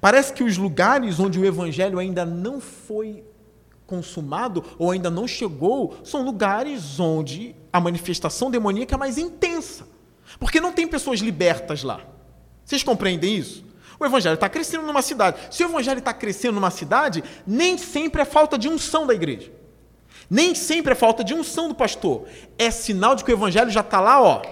Parece 0.00 0.32
que 0.32 0.42
os 0.42 0.58
lugares 0.58 1.18
onde 1.18 1.38
o 1.38 1.44
evangelho 1.44 1.98
ainda 1.98 2.26
não 2.26 2.60
foi 2.60 3.24
consumado 3.88 4.62
ou 4.78 4.90
ainda 4.90 5.10
não 5.10 5.26
chegou 5.26 5.96
são 6.04 6.22
lugares 6.22 7.00
onde 7.00 7.56
a 7.72 7.80
manifestação 7.80 8.50
demoníaca 8.50 8.94
é 8.94 8.98
mais 8.98 9.16
intensa. 9.18 9.88
Porque 10.38 10.60
não 10.60 10.72
tem 10.72 10.86
pessoas 10.86 11.20
libertas 11.20 11.82
lá. 11.82 12.00
Vocês 12.64 12.82
compreendem 12.82 13.34
isso? 13.34 13.64
O 13.98 14.04
evangelho 14.04 14.34
está 14.34 14.48
crescendo 14.48 14.86
numa 14.86 15.00
cidade. 15.00 15.38
Se 15.50 15.64
o 15.64 15.68
evangelho 15.68 15.98
está 15.98 16.12
crescendo 16.12 16.54
numa 16.54 16.70
cidade, 16.70 17.24
nem 17.46 17.78
sempre 17.78 18.22
é 18.22 18.24
falta 18.26 18.58
de 18.58 18.68
unção 18.68 19.06
da 19.06 19.14
igreja. 19.14 19.50
Nem 20.28 20.54
sempre 20.54 20.92
é 20.92 20.94
falta 20.94 21.24
de 21.24 21.32
unção 21.32 21.68
do 21.68 21.74
pastor. 21.74 22.26
É 22.58 22.70
sinal 22.70 23.14
de 23.14 23.24
que 23.24 23.32
o 23.32 23.34
evangelho 23.34 23.70
já 23.70 23.80
está 23.80 24.00
lá, 24.00 24.22
ó, 24.22 24.42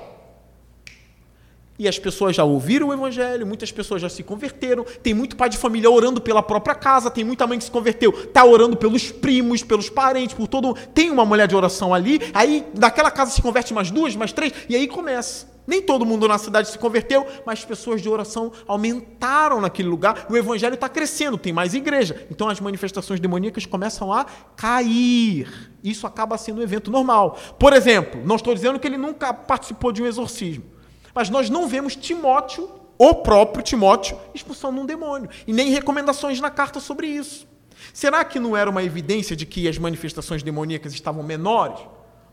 e 1.78 1.88
as 1.88 1.98
pessoas 1.98 2.36
já 2.36 2.44
ouviram 2.44 2.88
o 2.88 2.92
evangelho, 2.92 3.46
muitas 3.46 3.70
pessoas 3.70 4.02
já 4.02 4.08
se 4.08 4.22
converteram, 4.22 4.84
tem 5.02 5.14
muito 5.14 5.36
pai 5.36 5.48
de 5.48 5.56
família 5.56 5.90
orando 5.90 6.20
pela 6.20 6.42
própria 6.42 6.74
casa, 6.74 7.10
tem 7.10 7.24
muita 7.24 7.46
mãe 7.46 7.58
que 7.58 7.64
se 7.64 7.70
converteu, 7.70 8.10
está 8.10 8.44
orando 8.44 8.76
pelos 8.76 9.10
primos, 9.10 9.62
pelos 9.62 9.88
parentes, 9.88 10.34
por 10.34 10.46
todo 10.46 10.74
Tem 10.94 11.10
uma 11.10 11.24
mulher 11.24 11.46
de 11.48 11.56
oração 11.56 11.94
ali, 11.94 12.20
aí 12.32 12.66
daquela 12.74 13.10
casa 13.10 13.30
se 13.30 13.42
converte 13.42 13.72
mais 13.74 13.90
duas, 13.90 14.16
mais 14.16 14.32
três, 14.32 14.52
e 14.68 14.76
aí 14.76 14.86
começa. 14.86 15.56
Nem 15.66 15.82
todo 15.82 16.06
mundo 16.06 16.28
na 16.28 16.38
cidade 16.38 16.68
se 16.68 16.78
converteu, 16.78 17.26
mas 17.44 17.64
pessoas 17.64 18.00
de 18.00 18.08
oração 18.08 18.52
aumentaram 18.68 19.60
naquele 19.60 19.88
lugar, 19.88 20.26
o 20.30 20.36
evangelho 20.36 20.74
está 20.74 20.88
crescendo, 20.88 21.36
tem 21.36 21.52
mais 21.52 21.74
igreja. 21.74 22.26
Então 22.30 22.48
as 22.48 22.60
manifestações 22.60 23.18
demoníacas 23.18 23.66
começam 23.66 24.12
a 24.12 24.24
cair. 24.54 25.72
Isso 25.82 26.06
acaba 26.06 26.38
sendo 26.38 26.60
um 26.60 26.62
evento 26.62 26.90
normal. 26.90 27.36
Por 27.58 27.72
exemplo, 27.72 28.22
não 28.24 28.36
estou 28.36 28.54
dizendo 28.54 28.78
que 28.78 28.86
ele 28.86 28.96
nunca 28.96 29.34
participou 29.34 29.90
de 29.90 30.02
um 30.02 30.06
exorcismo. 30.06 30.75
Mas 31.16 31.30
nós 31.30 31.48
não 31.48 31.66
vemos 31.66 31.96
Timóteo, 31.96 32.68
o 32.98 33.14
próprio 33.14 33.64
Timóteo, 33.64 34.18
expulsando 34.34 34.78
um 34.78 34.84
demônio. 34.84 35.30
E 35.46 35.52
nem 35.52 35.70
recomendações 35.70 36.42
na 36.42 36.50
carta 36.50 36.78
sobre 36.78 37.06
isso. 37.06 37.48
Será 37.90 38.22
que 38.22 38.38
não 38.38 38.54
era 38.54 38.68
uma 38.68 38.82
evidência 38.82 39.34
de 39.34 39.46
que 39.46 39.66
as 39.66 39.78
manifestações 39.78 40.42
demoníacas 40.42 40.92
estavam 40.92 41.22
menores? 41.22 41.80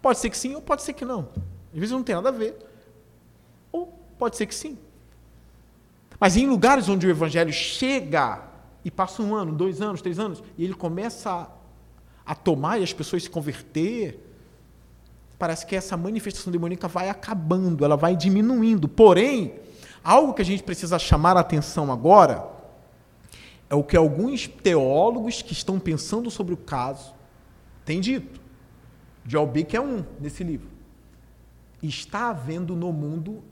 Pode 0.01 0.19
ser 0.19 0.29
que 0.29 0.37
sim 0.37 0.53
ou 0.53 0.61
pode 0.61 0.81
ser 0.81 0.91
que 0.91 1.05
não. 1.05 1.29
Às 1.71 1.79
vezes 1.79 1.91
não 1.91 2.03
tem 2.03 2.13
nada 2.13 2.27
a 2.27 2.31
ver. 2.33 2.57
Ou 3.71 3.87
pode 4.19 4.35
ser 4.35 4.47
que 4.47 4.55
sim. 4.55 4.77
Mas 6.19 6.35
em 6.35 6.45
lugares 6.45 6.89
onde 6.89 7.07
o 7.07 7.09
evangelho 7.09 7.53
chega 7.53 8.43
e 8.83 8.91
passa 8.91 9.23
um 9.23 9.33
ano, 9.33 9.53
dois 9.53 9.81
anos, 9.81 10.01
três 10.01 10.19
anos, 10.19 10.43
e 10.57 10.65
ele 10.65 10.73
começa 10.73 11.31
a, 11.31 11.47
a 12.25 12.35
tomar 12.35 12.79
e 12.79 12.83
as 12.83 12.91
pessoas 12.91 13.23
se 13.23 13.29
converter, 13.29 14.19
parece 15.37 15.65
que 15.65 15.75
essa 15.75 15.97
manifestação 15.97 16.51
demoníaca 16.51 16.87
vai 16.87 17.09
acabando, 17.09 17.83
ela 17.83 17.97
vai 17.97 18.15
diminuindo. 18.15 18.87
Porém, 18.87 19.55
algo 20.03 20.33
que 20.33 20.41
a 20.41 20.45
gente 20.45 20.63
precisa 20.63 20.97
chamar 20.99 21.37
a 21.37 21.41
atenção 21.41 21.91
agora 21.91 22.47
é 23.69 23.75
o 23.75 23.83
que 23.83 23.97
alguns 23.97 24.47
teólogos 24.47 25.41
que 25.41 25.53
estão 25.53 25.79
pensando 25.79 26.29
sobre 26.29 26.53
o 26.53 26.57
caso 26.57 27.13
têm 27.83 27.99
dito. 27.99 28.39
Joel 29.25 29.51
é 29.71 29.81
um 29.81 30.05
nesse 30.19 30.43
livro. 30.43 30.67
Está 31.81 32.29
havendo 32.29 32.75
no 32.75 32.93
mundo, 32.93 33.43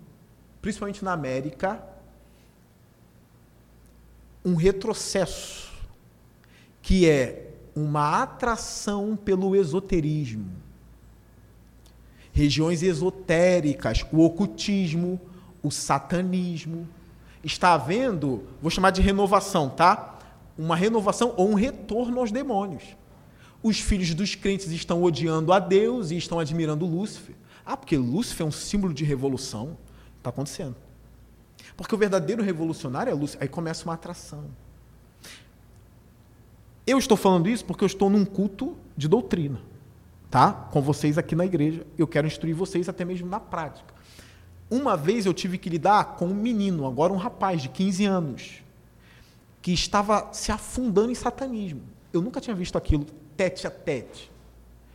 principalmente 0.62 1.04
na 1.04 1.12
América, 1.12 1.84
um 4.46 4.56
retrocesso 4.56 5.72
que 6.82 7.10
é 7.10 7.54
uma 7.76 8.22
atração 8.22 9.16
pelo 9.16 9.56
esoterismo 9.56 10.61
regiões 12.34 12.82
esotéricas, 12.82 14.06
o 14.12 14.24
ocultismo, 14.24 15.20
o 15.62 15.70
satanismo. 15.70 16.88
Está 17.44 17.74
havendo, 17.74 18.44
vou 18.62 18.70
chamar 18.70 18.92
de 18.92 19.02
renovação, 19.02 19.70
tá? 19.70 20.20
Uma 20.58 20.76
renovação 20.76 21.34
ou 21.38 21.50
um 21.50 21.54
retorno 21.54 22.20
aos 22.20 22.32
demônios. 22.32 22.84
Os 23.64 23.80
filhos 23.80 24.14
dos 24.14 24.36
crentes 24.36 24.72
estão 24.72 25.04
odiando 25.04 25.52
a 25.52 25.60
Deus 25.60 26.12
e 26.12 26.18
estão 26.18 26.40
admirando 26.40 26.86
Lúcifer. 26.86 27.36
Ah, 27.66 27.78
porque 27.78 27.98
Lúcifer 27.98 28.46
é 28.46 28.48
um 28.48 28.52
símbolo 28.52 28.94
de 28.94 29.04
revolução. 29.04 29.78
Está 30.18 30.30
acontecendo. 30.30 30.76
Porque 31.76 31.94
o 31.94 31.98
verdadeiro 31.98 32.44
revolucionário 32.44 33.12
é 33.12 33.14
Lúcifer. 33.14 33.44
Aí 33.44 33.48
começa 33.48 33.86
uma 33.86 33.94
atração. 33.94 34.46
Eu 36.86 36.98
estou 36.98 37.18
falando 37.18 37.48
isso 37.48 37.66
porque 37.66 37.84
eu 37.84 37.88
estou 37.88 38.10
num 38.10 38.26
culto 38.26 38.76
de 38.98 39.08
doutrina 39.08 39.71
tá? 40.32 40.54
com 40.72 40.82
vocês 40.82 41.18
aqui 41.18 41.36
na 41.36 41.46
igreja. 41.46 41.86
Eu 41.98 42.08
quero 42.08 42.26
instruir 42.26 42.56
vocês 42.56 42.88
até 42.88 43.04
mesmo 43.04 43.28
na 43.28 43.40
prática. 43.40 43.94
Uma 44.70 44.96
vez 44.96 45.26
eu 45.26 45.34
tive 45.34 45.58
que 45.58 45.70
lidar 45.70 46.16
com 46.16 46.28
um 46.28 46.34
menino, 46.34 46.88
agora 46.88 47.12
um 47.12 47.18
rapaz 47.18 47.62
de 47.62 47.68
15 47.68 48.06
anos, 48.06 48.64
que 49.62 49.74
estava 49.74 50.30
se 50.32 50.50
afundando 50.50 51.12
em 51.12 51.16
satanismo. 51.16 51.82
Eu 52.14 52.22
nunca 52.22 52.40
tinha 52.40 52.56
visto 52.56 52.78
aquilo 52.78 53.06
tete 53.36 53.68
a 53.68 53.70
tete. 53.70 54.32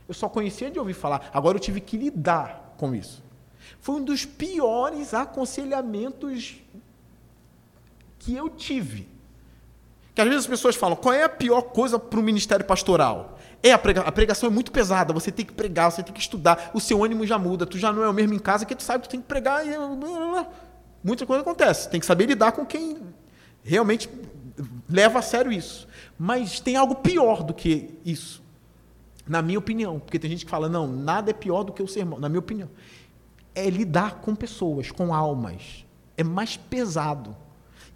Eu 0.07 0.15
só 0.15 0.27
conhecia 0.27 0.71
de 0.71 0.79
ouvir 0.79 0.93
falar. 0.93 1.29
Agora 1.31 1.57
eu 1.57 1.61
tive 1.61 1.79
que 1.79 1.95
lidar 1.95 2.73
com 2.77 2.95
isso. 2.95 3.23
Foi 3.79 3.95
um 3.95 4.03
dos 4.03 4.25
piores 4.25 5.13
aconselhamentos 5.13 6.55
que 8.17 8.35
eu 8.35 8.49
tive. 8.49 9.07
Que 10.15 10.21
às 10.21 10.27
vezes 10.27 10.45
as 10.45 10.49
pessoas 10.49 10.75
falam: 10.75 10.95
qual 10.95 11.13
é 11.13 11.23
a 11.23 11.29
pior 11.29 11.61
coisa 11.61 11.99
para 11.99 12.19
o 12.19 12.23
ministério 12.23 12.65
pastoral? 12.65 13.36
É 13.63 13.71
a, 13.71 13.75
a 13.75 14.11
pregação 14.11 14.49
é 14.49 14.51
muito 14.51 14.71
pesada, 14.71 15.13
você 15.13 15.31
tem 15.31 15.45
que 15.45 15.53
pregar, 15.53 15.91
você 15.91 16.03
tem 16.03 16.13
que 16.13 16.19
estudar, 16.19 16.71
o 16.73 16.79
seu 16.79 17.03
ânimo 17.03 17.25
já 17.25 17.39
muda, 17.39 17.65
tu 17.65 17.77
já 17.77 17.91
não 17.91 18.03
é 18.03 18.09
o 18.09 18.13
mesmo 18.13 18.33
em 18.33 18.39
casa 18.39 18.65
que 18.65 18.75
tu 18.75 18.83
sabe 18.83 19.03
que 19.03 19.09
tu 19.09 19.11
tem 19.11 19.21
que 19.21 19.27
pregar 19.27 19.65
e 19.65 19.71
muita 21.03 21.25
coisa 21.25 21.41
acontece. 21.41 21.89
Tem 21.89 21.99
que 21.99 22.05
saber 22.05 22.25
lidar 22.27 22.51
com 22.51 22.65
quem 22.65 22.97
realmente 23.63 24.09
leva 24.89 25.19
a 25.19 25.21
sério 25.21 25.51
isso. 25.51 25.87
Mas 26.17 26.59
tem 26.59 26.75
algo 26.75 26.95
pior 26.95 27.43
do 27.43 27.53
que 27.53 27.89
isso, 28.05 28.41
na 29.27 29.41
minha 29.41 29.59
opinião, 29.59 29.99
porque 29.99 30.17
tem 30.17 30.29
gente 30.29 30.45
que 30.45 30.51
fala 30.51 30.69
não, 30.69 30.87
nada 30.87 31.31
é 31.31 31.33
pior 31.33 31.63
do 31.63 31.73
que 31.73 31.83
o 31.83 31.87
sermão, 31.87 32.19
na 32.19 32.29
minha 32.29 32.39
opinião. 32.39 32.69
É 33.53 33.69
lidar 33.69 34.15
com 34.21 34.35
pessoas, 34.35 34.91
com 34.91 35.13
almas. 35.13 35.85
É 36.15 36.23
mais 36.23 36.57
pesado. 36.57 37.35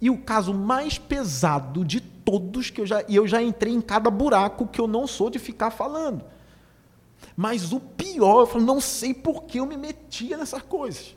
E 0.00 0.10
o 0.10 0.18
caso 0.18 0.52
mais 0.52 0.98
pesado 0.98 1.84
de 1.84 2.00
todos 2.24 2.70
que 2.70 2.80
eu 2.80 2.86
já. 2.86 3.04
E 3.08 3.16
eu 3.16 3.26
já 3.26 3.42
entrei 3.42 3.72
em 3.72 3.80
cada 3.80 4.10
buraco 4.10 4.66
que 4.66 4.80
eu 4.80 4.86
não 4.86 5.06
sou 5.06 5.30
de 5.30 5.38
ficar 5.38 5.70
falando. 5.70 6.24
Mas 7.36 7.72
o 7.72 7.80
pior, 7.80 8.40
eu 8.40 8.46
falo, 8.46 8.64
não 8.64 8.80
sei 8.80 9.14
por 9.14 9.44
que 9.44 9.58
eu 9.58 9.66
me 9.66 9.76
metia 9.76 10.36
nessas 10.36 10.62
coisas. 10.62 11.16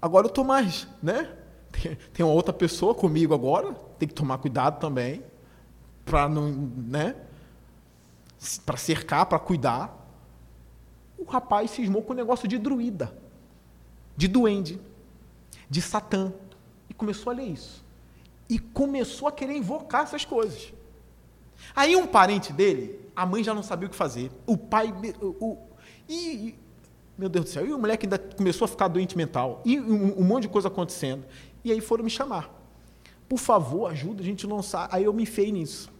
Agora 0.00 0.26
eu 0.26 0.28
estou 0.28 0.44
mais, 0.44 0.88
né? 1.02 1.36
Tem, 1.72 1.96
tem 2.12 2.26
uma 2.26 2.34
outra 2.34 2.52
pessoa 2.52 2.94
comigo 2.94 3.32
agora, 3.32 3.72
tem 3.98 4.06
que 4.06 4.12
tomar 4.12 4.36
cuidado 4.36 4.78
também, 4.78 5.24
para 6.04 6.28
não, 6.28 6.50
né? 6.52 7.16
Para 8.66 8.76
cercar, 8.76 9.24
para 9.24 9.38
cuidar. 9.38 9.96
O 11.16 11.24
rapaz 11.24 11.70
cismou 11.70 12.02
com 12.02 12.12
o 12.12 12.16
negócio 12.16 12.46
de 12.46 12.58
druida, 12.58 13.16
de 14.14 14.28
duende, 14.28 14.78
de 15.70 15.80
satã. 15.80 16.30
E 16.90 16.92
começou 16.92 17.32
a 17.32 17.36
ler 17.36 17.46
isso 17.46 17.81
e 18.52 18.58
começou 18.58 19.26
a 19.26 19.32
querer 19.32 19.56
invocar 19.56 20.02
essas 20.02 20.26
coisas. 20.26 20.74
Aí 21.74 21.96
um 21.96 22.06
parente 22.06 22.52
dele, 22.52 23.00
a 23.16 23.24
mãe 23.24 23.42
já 23.42 23.54
não 23.54 23.62
sabia 23.62 23.86
o 23.86 23.90
que 23.90 23.96
fazer, 23.96 24.30
o 24.46 24.58
pai, 24.58 24.92
o, 25.22 25.56
e, 26.06 26.54
meu 27.16 27.30
Deus 27.30 27.46
do 27.46 27.50
céu, 27.50 27.66
e 27.66 27.72
o 27.72 27.78
moleque 27.78 28.04
ainda 28.04 28.18
começou 28.18 28.66
a 28.66 28.68
ficar 28.68 28.88
doente 28.88 29.16
mental, 29.16 29.62
e 29.64 29.80
um, 29.80 30.20
um 30.20 30.22
monte 30.22 30.42
de 30.42 30.48
coisa 30.50 30.68
acontecendo. 30.68 31.24
E 31.64 31.72
aí 31.72 31.80
foram 31.80 32.04
me 32.04 32.10
chamar. 32.10 32.52
Por 33.26 33.38
favor, 33.38 33.90
ajuda, 33.90 34.20
a 34.20 34.24
gente 34.24 34.46
não 34.46 34.62
sabe. 34.62 34.94
Aí 34.94 35.04
eu 35.04 35.14
me 35.14 35.24
fei 35.24 35.50
nisso. 35.50 35.90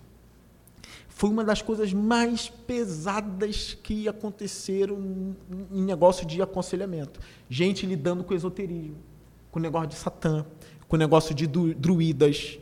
Foi 1.08 1.30
uma 1.30 1.42
das 1.42 1.62
coisas 1.62 1.90
mais 1.94 2.50
pesadas 2.50 3.78
que 3.82 4.06
aconteceram 4.08 5.34
em 5.70 5.82
negócio 5.82 6.26
de 6.26 6.42
aconselhamento. 6.42 7.18
Gente 7.48 7.86
lidando 7.86 8.22
com 8.22 8.34
esoterismo, 8.34 8.98
com 9.50 9.58
o 9.58 9.62
negócio 9.62 9.88
de 9.88 9.94
Satã, 9.94 10.44
com 10.92 10.96
o 10.96 10.98
negócio 10.98 11.34
de 11.34 11.46
druidas. 11.46 12.58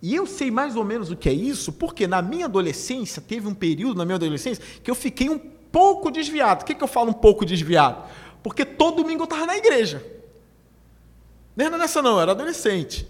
E 0.00 0.14
eu 0.14 0.24
sei 0.24 0.52
mais 0.52 0.76
ou 0.76 0.84
menos 0.84 1.10
o 1.10 1.16
que 1.16 1.28
é 1.28 1.32
isso, 1.32 1.72
porque 1.72 2.06
na 2.06 2.22
minha 2.22 2.44
adolescência, 2.44 3.20
teve 3.20 3.48
um 3.48 3.54
período 3.54 3.98
na 3.98 4.04
minha 4.04 4.14
adolescência 4.14 4.62
que 4.84 4.88
eu 4.88 4.94
fiquei 4.94 5.28
um 5.28 5.36
pouco 5.36 6.12
desviado. 6.12 6.62
O 6.62 6.64
que, 6.64 6.76
que 6.76 6.84
eu 6.84 6.86
falo 6.86 7.10
um 7.10 7.14
pouco 7.14 7.44
desviado? 7.44 8.08
Porque 8.40 8.64
todo 8.64 9.02
domingo 9.02 9.22
eu 9.22 9.24
estava 9.24 9.46
na 9.46 9.56
igreja. 9.56 10.00
Não 11.56 11.66
era 11.66 11.76
nessa 11.76 12.00
não, 12.00 12.12
eu 12.12 12.20
era 12.20 12.30
adolescente. 12.30 13.04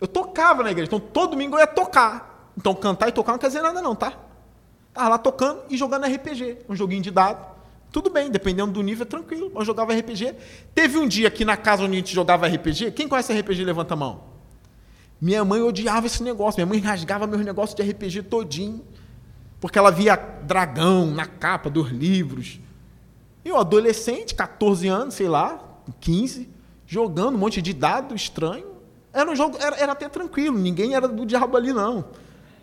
Eu 0.00 0.08
tocava 0.08 0.62
na 0.62 0.70
igreja, 0.70 0.86
então 0.86 0.98
todo 0.98 1.32
domingo 1.32 1.56
eu 1.56 1.60
ia 1.60 1.66
tocar. 1.66 2.50
Então 2.56 2.74
cantar 2.74 3.10
e 3.10 3.12
tocar 3.12 3.32
não 3.32 3.38
quer 3.38 3.48
dizer 3.48 3.60
nada 3.60 3.82
não, 3.82 3.94
tá? 3.94 4.18
Lá 4.96 5.18
tocando 5.18 5.64
e 5.68 5.76
jogando 5.76 6.06
RPG, 6.06 6.60
um 6.66 6.74
joguinho 6.74 7.02
de 7.02 7.10
dado. 7.10 7.53
Tudo 7.94 8.10
bem, 8.10 8.28
dependendo 8.28 8.72
do 8.72 8.82
nível, 8.82 9.04
é 9.04 9.06
tranquilo. 9.06 9.52
Eu 9.54 9.64
jogava 9.64 9.94
RPG. 9.94 10.34
Teve 10.74 10.98
um 10.98 11.06
dia 11.06 11.28
aqui 11.28 11.44
na 11.44 11.56
casa 11.56 11.84
onde 11.84 11.92
a 11.92 11.96
gente 11.98 12.12
jogava 12.12 12.48
RPG. 12.48 12.90
Quem 12.90 13.06
conhece 13.06 13.32
RPG, 13.32 13.62
levanta 13.62 13.94
a 13.94 13.96
mão. 13.96 14.24
Minha 15.20 15.44
mãe 15.44 15.62
odiava 15.62 16.08
esse 16.08 16.20
negócio. 16.20 16.58
Minha 16.58 16.66
mãe 16.66 16.80
rasgava 16.80 17.24
meus 17.24 17.44
negócios 17.44 17.76
de 17.76 17.88
RPG 17.88 18.24
todinho. 18.24 18.84
Porque 19.60 19.78
ela 19.78 19.92
via 19.92 20.16
dragão 20.16 21.06
na 21.06 21.24
capa 21.24 21.70
dos 21.70 21.88
livros. 21.88 22.58
E 23.44 23.52
o 23.52 23.56
adolescente, 23.56 24.34
14 24.34 24.88
anos, 24.88 25.14
sei 25.14 25.28
lá, 25.28 25.62
15, 26.00 26.48
jogando 26.88 27.36
um 27.36 27.38
monte 27.38 27.62
de 27.62 27.72
dado 27.72 28.12
estranho. 28.16 28.66
Era 29.12 29.30
um 29.30 29.36
jogo, 29.36 29.56
era, 29.60 29.76
era 29.76 29.92
até 29.92 30.08
tranquilo, 30.08 30.58
ninguém 30.58 30.96
era 30.96 31.06
do 31.06 31.24
diabo 31.24 31.56
ali, 31.56 31.72
não. 31.72 32.06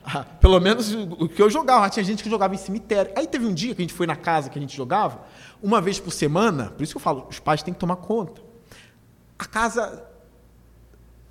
Ah, 0.04 0.24
pelo 0.24 0.60
menos 0.60 0.94
o 0.94 1.28
que 1.30 1.42
eu 1.42 1.50
jogava. 1.50 1.90
Tinha 1.90 2.04
gente 2.04 2.24
que 2.24 2.30
jogava 2.30 2.54
em 2.56 2.58
cemitério. 2.58 3.12
Aí 3.16 3.28
teve 3.28 3.46
um 3.46 3.54
dia 3.54 3.76
que 3.76 3.82
a 3.82 3.84
gente 3.84 3.94
foi 3.94 4.08
na 4.08 4.16
casa 4.16 4.50
que 4.50 4.58
a 4.58 4.62
gente 4.62 4.76
jogava, 4.76 5.24
uma 5.62 5.80
vez 5.80 6.00
por 6.00 6.12
semana, 6.12 6.72
por 6.72 6.84
isso 6.84 6.94
que 6.94 6.98
eu 6.98 7.02
falo, 7.02 7.28
os 7.30 7.40
pais 7.40 7.62
têm 7.62 7.74
que 7.74 7.80
tomar 7.80 7.98
conta. 7.98 8.42
A 9.38 9.46
casa 9.46 10.08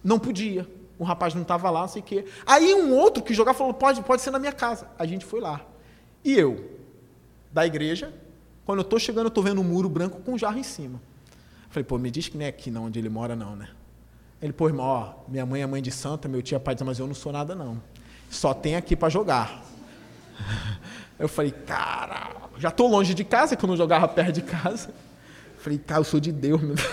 não 0.03 0.19
podia. 0.19 0.69
O 0.99 1.05
rapaz 1.05 1.35
não 1.35 1.43
estava 1.43 1.71
lá, 1.71 1.81
não 1.81 1.89
sei 1.89 2.03
o 2.03 2.05
quê. 2.05 2.27
Aí 2.47 2.75
um 2.75 2.95
outro 2.95 3.23
que 3.23 3.33
jogava 3.33 3.57
falou: 3.57 3.75
pode, 3.75 4.03
pode 4.03 4.23
ser 4.23 4.31
na 4.31 4.39
minha 4.39 4.53
casa. 4.53 4.89
A 4.99 5.07
gente 5.07 5.25
foi 5.25 5.41
lá. 5.41 5.61
E 6.25 6.35
eu, 6.35 6.79
da 7.53 7.67
igreja, 7.67 8.13
quando 8.65 8.81
eu 8.81 8.83
estou 8.83 8.99
chegando, 8.99 9.25
eu 9.25 9.29
estou 9.29 9.43
vendo 9.43 9.61
um 9.61 9.65
muro 9.65 9.89
branco 9.89 10.21
com 10.21 10.33
um 10.33 10.39
jarro 10.39 10.59
em 10.59 10.63
cima. 10.63 11.01
Falei, 11.71 11.85
pô, 11.85 11.99
me 11.99 12.11
diz 12.11 12.29
que 12.29 12.37
não 12.37 12.45
é 12.45 12.49
aqui 12.49 12.71
não, 12.71 12.85
onde 12.85 12.99
ele 12.99 13.09
mora, 13.09 13.35
não, 13.35 13.57
né? 13.57 13.69
Ele, 14.43 14.53
pô, 14.53 14.69
irmão, 14.69 14.87
ó, 14.87 15.15
minha 15.29 15.47
mãe 15.47 15.63
é 15.63 15.67
mãe 15.67 15.81
de 15.81 15.91
santa, 15.91 16.29
meu 16.29 16.43
tio 16.43 16.57
é 16.57 16.59
pai 16.59 16.75
de 16.75 16.83
mas 16.83 16.99
eu 16.99 17.07
não 17.07 17.15
sou 17.15 17.33
nada, 17.33 17.55
não. 17.55 17.81
Só 18.31 18.55
tem 18.55 18.77
aqui 18.77 18.95
para 18.95 19.09
jogar. 19.09 19.63
Eu 21.19 21.29
falei, 21.29 21.51
cara, 21.51 22.31
já 22.57 22.69
estou 22.69 22.89
longe 22.89 23.13
de 23.13 23.25
casa, 23.25 23.57
que 23.57 23.63
eu 23.63 23.69
não 23.69 23.77
jogava 23.77 24.09
perto 24.09 24.33
de 24.33 24.43
casa. 24.43 24.89
Eu 25.55 25.61
falei, 25.61 25.79
cara, 25.79 26.01
eu 26.01 26.05
sou 26.05 26.21
de 26.21 26.33
Deus, 26.33 26.63
meu 26.63 26.75
Deus. 26.75 26.89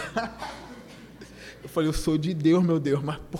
Eu 1.63 1.69
falei, 1.69 1.89
eu 1.89 1.93
sou 1.93 2.17
de 2.17 2.33
Deus, 2.33 2.63
meu 2.63 2.79
Deus, 2.79 3.03
mas 3.03 3.17
pô. 3.31 3.39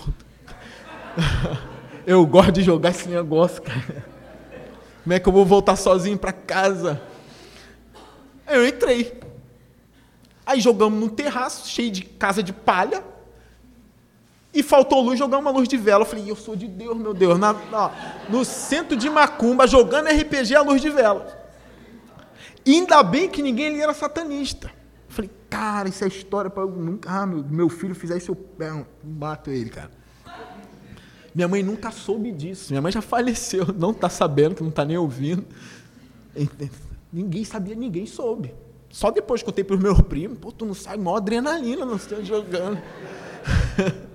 Eu 2.06 2.24
gosto 2.24 2.52
de 2.52 2.62
jogar 2.62 2.90
esse 2.90 3.08
negócio, 3.08 3.60
cara. 3.60 4.04
Como 5.02 5.12
é 5.12 5.18
que 5.18 5.28
eu 5.28 5.32
vou 5.32 5.44
voltar 5.44 5.76
sozinho 5.76 6.16
para 6.16 6.32
casa? 6.32 7.02
Eu 8.46 8.66
entrei. 8.66 9.20
Aí 10.46 10.60
jogamos 10.60 10.98
num 10.98 11.08
terraço 11.08 11.68
cheio 11.68 11.90
de 11.90 12.02
casa 12.02 12.42
de 12.42 12.52
palha 12.52 13.02
e 14.58 14.62
faltou 14.62 15.00
luz, 15.00 15.16
jogar 15.16 15.38
uma 15.38 15.52
luz 15.52 15.68
de 15.68 15.76
vela. 15.76 16.02
Eu 16.02 16.06
falei, 16.06 16.28
eu 16.28 16.34
sou 16.34 16.56
de 16.56 16.66
Deus, 16.66 16.96
meu 16.96 17.14
Deus. 17.14 17.38
Na, 17.38 17.54
no 18.28 18.44
centro 18.44 18.96
de 18.96 19.08
Macumba, 19.08 19.68
jogando 19.68 20.08
RPG 20.08 20.56
a 20.56 20.62
luz 20.62 20.82
de 20.82 20.90
vela. 20.90 21.48
E 22.66 22.74
ainda 22.74 23.00
bem 23.04 23.28
que 23.28 23.40
ninguém 23.40 23.68
ali 23.68 23.80
era 23.80 23.94
satanista. 23.94 24.66
Eu 25.08 25.14
falei, 25.14 25.30
cara, 25.48 25.88
isso 25.88 26.02
é 26.02 26.08
história 26.08 26.50
para 26.50 26.66
nunca. 26.66 27.08
Ah, 27.08 27.24
meu, 27.24 27.44
meu 27.44 27.68
filho 27.68 27.94
fizer 27.94 28.16
isso, 28.16 28.32
eu 28.32 28.86
mato 29.04 29.48
ele, 29.48 29.70
cara. 29.70 29.92
Minha 31.32 31.46
mãe 31.46 31.62
nunca 31.62 31.92
soube 31.92 32.32
disso. 32.32 32.72
Minha 32.72 32.82
mãe 32.82 32.90
já 32.90 33.00
faleceu, 33.00 33.64
não 33.78 33.92
está 33.92 34.08
sabendo, 34.08 34.56
que 34.56 34.62
não 34.62 34.70
está 34.70 34.84
nem 34.84 34.98
ouvindo. 34.98 35.44
Ninguém 37.12 37.44
sabia, 37.44 37.76
ninguém 37.76 38.06
soube. 38.06 38.52
Só 38.90 39.12
depois 39.12 39.40
que 39.40 39.48
eu 39.48 39.52
contei 39.52 39.62
para 39.62 39.76
os 39.76 39.82
meus 39.82 40.00
primos, 40.00 40.36
pô, 40.36 40.50
tu 40.50 40.66
não 40.66 40.74
sabe, 40.74 40.98
maior 40.98 41.18
adrenalina 41.18 41.84
não 41.84 41.94
estão 41.94 42.24
jogando. 42.24 42.82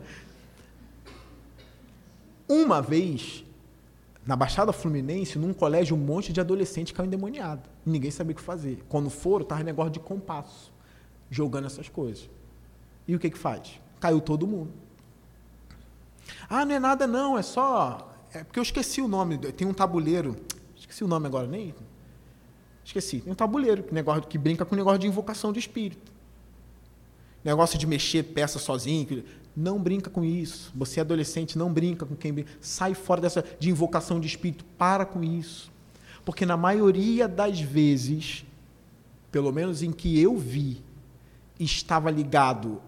Uma 2.53 2.83
vez, 2.83 3.43
na 4.23 4.35
Baixada 4.35 4.71
Fluminense, 4.71 5.39
num 5.39 5.55
colégio, 5.55 5.97
um 5.97 5.99
monte 5.99 6.31
de 6.31 6.39
adolescente 6.39 6.93
caiu 6.93 7.07
endemoniado. 7.07 7.67
Ninguém 7.83 8.11
sabia 8.11 8.33
o 8.33 8.35
que 8.35 8.43
fazer. 8.43 8.85
Quando 8.87 9.09
foram, 9.09 9.41
estava 9.41 9.63
negócio 9.63 9.93
de 9.93 9.99
compasso, 9.99 10.71
jogando 11.31 11.65
essas 11.65 11.89
coisas. 11.89 12.29
E 13.07 13.15
o 13.15 13.19
que 13.19 13.31
que 13.31 13.39
faz? 13.39 13.79
Caiu 13.99 14.21
todo 14.21 14.45
mundo. 14.45 14.71
Ah, 16.47 16.63
não 16.63 16.75
é 16.75 16.79
nada 16.79 17.07
não, 17.07 17.39
é 17.39 17.41
só... 17.41 18.13
É 18.31 18.43
porque 18.43 18.59
eu 18.59 18.63
esqueci 18.63 19.01
o 19.01 19.07
nome, 19.07 19.35
tem 19.39 19.67
um 19.67 19.73
tabuleiro, 19.73 20.35
esqueci 20.75 21.03
o 21.03 21.07
nome 21.07 21.25
agora, 21.25 21.47
nem... 21.47 21.73
Esqueci, 22.85 23.19
tem 23.19 23.31
um 23.33 23.35
tabuleiro, 23.35 23.83
negócio, 23.91 24.27
que 24.27 24.37
brinca 24.37 24.63
com 24.63 24.75
o 24.75 24.77
negócio 24.77 24.99
de 24.99 25.07
invocação 25.07 25.51
de 25.51 25.57
espírito. 25.57 26.12
Negócio 27.43 27.77
de 27.77 27.85
mexer 27.85 28.23
peça 28.23 28.59
sozinho. 28.59 29.23
Não 29.55 29.79
brinca 29.79 30.09
com 30.09 30.23
isso. 30.23 30.71
Você 30.75 30.99
é 30.99 31.01
adolescente, 31.01 31.57
não 31.57 31.71
brinca 31.71 32.05
com 32.05 32.15
quem 32.15 32.33
brinca. 32.33 32.51
Sai 32.61 32.93
fora 32.93 33.21
dessa 33.21 33.43
de 33.59 33.69
invocação 33.69 34.19
de 34.19 34.27
espírito. 34.27 34.65
Para 34.77 35.05
com 35.05 35.23
isso. 35.23 35.71
Porque 36.25 36.45
na 36.45 36.55
maioria 36.55 37.27
das 37.27 37.59
vezes, 37.59 38.45
pelo 39.31 39.51
menos 39.51 39.83
em 39.83 39.91
que 39.91 40.19
eu 40.19 40.37
vi, 40.37 40.81
estava 41.59 42.09
ligado 42.09 42.81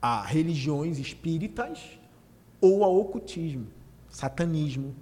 a 0.00 0.22
religiões 0.22 0.98
espíritas 0.98 1.78
ou 2.60 2.84
a 2.84 2.88
ocultismo, 2.88 3.66
satanismo, 4.08 4.94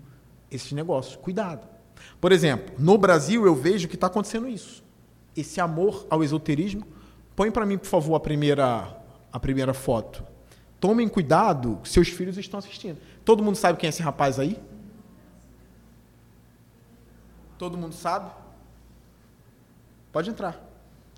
esses 0.50 0.72
negócios. 0.72 1.16
Cuidado. 1.16 1.66
Por 2.20 2.32
exemplo, 2.32 2.74
no 2.78 2.98
Brasil 2.98 3.46
eu 3.46 3.54
vejo 3.54 3.88
que 3.88 3.94
está 3.94 4.08
acontecendo 4.08 4.48
isso. 4.48 4.82
Esse 5.36 5.60
amor 5.60 6.06
ao 6.10 6.22
esoterismo. 6.22 6.84
Põe 7.34 7.50
para 7.50 7.66
mim, 7.66 7.78
por 7.78 7.86
favor, 7.86 8.14
a 8.14 8.20
primeira 8.20 9.02
a 9.32 9.40
primeira 9.40 9.72
foto. 9.72 10.22
Tomem 10.78 11.08
cuidado, 11.08 11.80
seus 11.84 12.08
filhos 12.08 12.36
estão 12.36 12.58
assistindo. 12.58 12.98
Todo 13.24 13.42
mundo 13.42 13.56
sabe 13.56 13.78
quem 13.78 13.86
é 13.86 13.88
esse 13.88 14.02
rapaz 14.02 14.38
aí? 14.38 14.60
Todo 17.56 17.78
mundo 17.78 17.94
sabe? 17.94 18.30
Pode 20.12 20.28
entrar. 20.28 20.60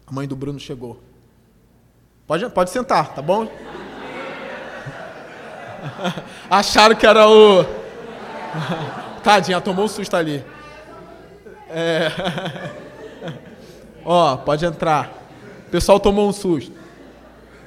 A 0.06 0.12
mãe 0.12 0.28
do 0.28 0.36
Bruno 0.36 0.60
chegou. 0.60 1.02
Pode, 2.26 2.48
pode 2.50 2.70
sentar, 2.70 3.14
tá 3.14 3.22
bom? 3.22 3.48
Acharam 6.48 6.94
que 6.94 7.06
era 7.06 7.28
o. 7.28 7.64
Tadinha, 9.24 9.60
tomou 9.60 9.86
um 9.86 9.88
susto 9.88 10.14
ali. 10.14 10.44
É... 11.68 12.10
Ó, 14.04 14.36
pode 14.36 14.64
entrar. 14.64 15.23
Pessoal 15.74 15.98
tomou 15.98 16.28
um 16.28 16.32
susto. 16.32 16.72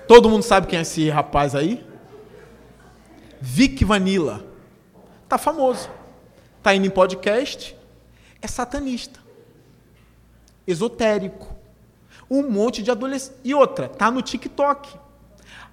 Todo 0.07 0.29
mundo 0.29 0.41
sabe 0.41 0.65
quem 0.65 0.79
é 0.79 0.81
esse 0.81 1.09
rapaz 1.09 1.53
aí? 1.53 1.85
Vic 3.41 3.83
Vanilla. 3.83 4.47
Tá 5.27 5.37
famoso. 5.37 5.89
Tá 6.63 6.73
indo 6.73 6.87
em 6.87 6.89
podcast. 6.89 7.75
É 8.41 8.47
satanista. 8.47 9.19
Esotérico. 10.65 11.53
Um 12.31 12.49
monte 12.49 12.81
de 12.81 12.89
adolescente. 12.89 13.35
E 13.43 13.53
outra, 13.53 13.89
tá 13.89 14.09
no 14.09 14.21
TikTok. 14.21 14.97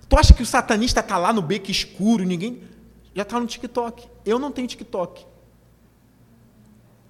Tu 0.08 0.18
acha 0.18 0.34
que 0.34 0.42
o 0.42 0.46
satanista 0.46 1.04
tá 1.04 1.16
lá 1.16 1.32
no 1.32 1.40
beco 1.40 1.70
escuro, 1.70 2.24
ninguém. 2.24 2.64
Já 3.14 3.24
tá 3.24 3.38
no 3.38 3.46
TikTok. 3.46 4.08
Eu 4.26 4.40
não 4.40 4.50
tenho 4.50 4.66
TikTok. 4.66 5.24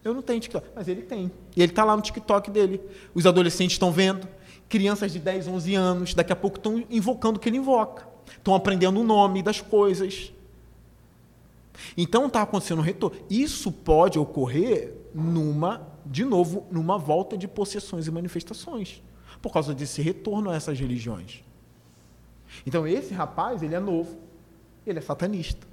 Eu 0.04 0.12
não 0.12 0.20
tenho 0.20 0.38
TikTok, 0.38 0.68
mas 0.76 0.86
ele 0.86 1.00
tem. 1.00 1.32
E 1.56 1.62
ele 1.62 1.72
está 1.72 1.82
lá 1.82 1.96
no 1.96 2.02
TikTok 2.02 2.50
dele. 2.50 2.78
Os 3.14 3.24
adolescentes 3.24 3.72
estão 3.72 3.90
vendo. 3.90 4.28
Crianças 4.68 5.12
de 5.12 5.18
10, 5.18 5.48
11 5.48 5.74
anos, 5.74 6.14
daqui 6.14 6.32
a 6.32 6.36
pouco 6.36 6.56
estão 6.56 6.84
invocando 6.90 7.38
o 7.38 7.40
que 7.40 7.48
ele 7.48 7.58
invoca. 7.58 8.06
Estão 8.36 8.54
aprendendo 8.54 9.00
o 9.00 9.04
nome 9.04 9.42
das 9.42 9.60
coisas. 9.60 10.32
Então 11.96 12.26
está 12.26 12.42
acontecendo 12.42 12.78
um 12.78 12.82
retorno. 12.82 13.16
Isso 13.28 13.70
pode 13.70 14.18
ocorrer 14.18 14.94
numa, 15.14 15.86
de 16.04 16.24
novo, 16.24 16.66
numa 16.70 16.98
volta 16.98 17.36
de 17.36 17.46
possessões 17.46 18.06
e 18.06 18.10
manifestações, 18.10 19.02
por 19.42 19.52
causa 19.52 19.74
desse 19.74 20.00
retorno 20.00 20.50
a 20.50 20.56
essas 20.56 20.78
religiões. 20.78 21.42
Então 22.66 22.86
esse 22.86 23.12
rapaz, 23.12 23.62
ele 23.62 23.74
é 23.74 23.80
novo, 23.80 24.16
ele 24.86 24.98
é 24.98 25.02
satanista. 25.02 25.66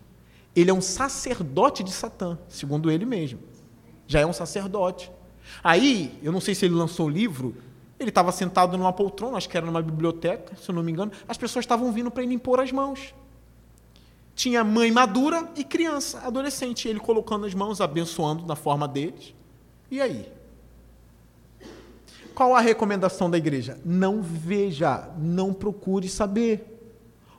Ele 0.56 0.70
é 0.70 0.74
um 0.74 0.82
sacerdote 0.82 1.84
de 1.84 1.92
Satã, 1.92 2.38
segundo 2.50 2.92
ele 2.92 3.06
mesmo 3.06 3.40
já 4.12 4.20
é 4.20 4.26
um 4.26 4.34
sacerdote. 4.34 5.10
Aí, 5.64 6.20
eu 6.22 6.32
não 6.32 6.42
sei 6.42 6.54
se 6.54 6.66
ele 6.66 6.76
lançou 6.76 7.08
o 7.08 7.10
livro, 7.10 7.56
ele 8.02 8.10
estava 8.10 8.32
sentado 8.32 8.78
numa 8.78 8.92
poltrona, 8.92 9.38
acho 9.38 9.48
que 9.48 9.56
era 9.56 9.66
numa 9.66 9.82
biblioteca, 9.82 10.56
se 10.56 10.70
eu 10.70 10.76
não 10.76 10.84
me 10.84 10.92
engano, 10.92 11.12
as 11.28 11.38
pessoas 11.38 11.64
estavam 11.64 11.92
vindo 11.92 12.10
para 12.10 12.24
ele 12.24 12.34
impor 12.34 12.60
as 12.60 12.72
mãos. 12.72 13.14
Tinha 14.34 14.64
mãe 14.64 14.92
madura 14.92 15.50
e 15.56 15.64
criança, 15.64 16.20
adolescente, 16.26 16.88
ele 16.88 17.00
colocando 17.00 17.46
as 17.46 17.54
mãos, 17.54 17.80
abençoando 17.80 18.46
na 18.46 18.56
forma 18.56 18.88
deles. 18.88 19.36
E 19.90 20.02
aí? 20.02 20.32
Qual 22.34 22.56
a 22.56 22.60
recomendação 22.60 23.30
da 23.30 23.38
igreja? 23.38 23.80
Não 23.86 24.22
veja, 24.22 25.10
não 25.18 25.54
procure 25.54 26.10
saber. 26.10 26.68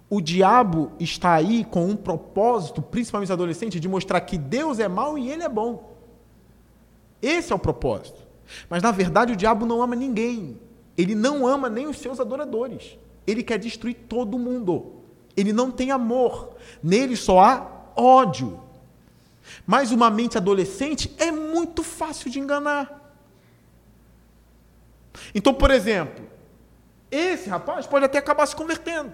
O 0.08 0.20
diabo 0.20 0.92
está 1.00 1.32
aí 1.32 1.64
com 1.64 1.86
um 1.86 1.96
propósito, 1.96 2.82
principalmente 2.82 3.28
os 3.28 3.32
adolescentes, 3.32 3.80
de 3.80 3.88
mostrar 3.88 4.20
que 4.20 4.36
Deus 4.36 4.78
é 4.78 4.86
mau 4.86 5.18
e 5.18 5.30
ele 5.30 5.42
é 5.42 5.48
bom. 5.48 5.96
Esse 7.20 7.52
é 7.52 7.56
o 7.56 7.58
propósito. 7.58 8.21
Mas 8.68 8.82
na 8.82 8.90
verdade 8.90 9.32
o 9.32 9.36
diabo 9.36 9.66
não 9.66 9.82
ama 9.82 9.94
ninguém. 9.96 10.58
Ele 10.96 11.14
não 11.14 11.46
ama 11.46 11.68
nem 11.68 11.86
os 11.86 11.98
seus 11.98 12.20
adoradores. 12.20 12.98
Ele 13.26 13.42
quer 13.42 13.58
destruir 13.58 13.94
todo 14.08 14.38
mundo. 14.38 15.02
Ele 15.36 15.52
não 15.52 15.70
tem 15.70 15.90
amor. 15.90 16.56
Nele 16.82 17.16
só 17.16 17.40
há 17.40 17.66
ódio. 17.96 18.60
Mas 19.66 19.90
uma 19.90 20.10
mente 20.10 20.36
adolescente 20.36 21.14
é 21.18 21.30
muito 21.30 21.82
fácil 21.82 22.30
de 22.30 22.38
enganar. 22.38 23.00
Então, 25.34 25.52
por 25.52 25.70
exemplo, 25.70 26.24
esse 27.10 27.48
rapaz 27.48 27.86
pode 27.86 28.04
até 28.04 28.18
acabar 28.18 28.46
se 28.46 28.56
convertendo. 28.56 29.12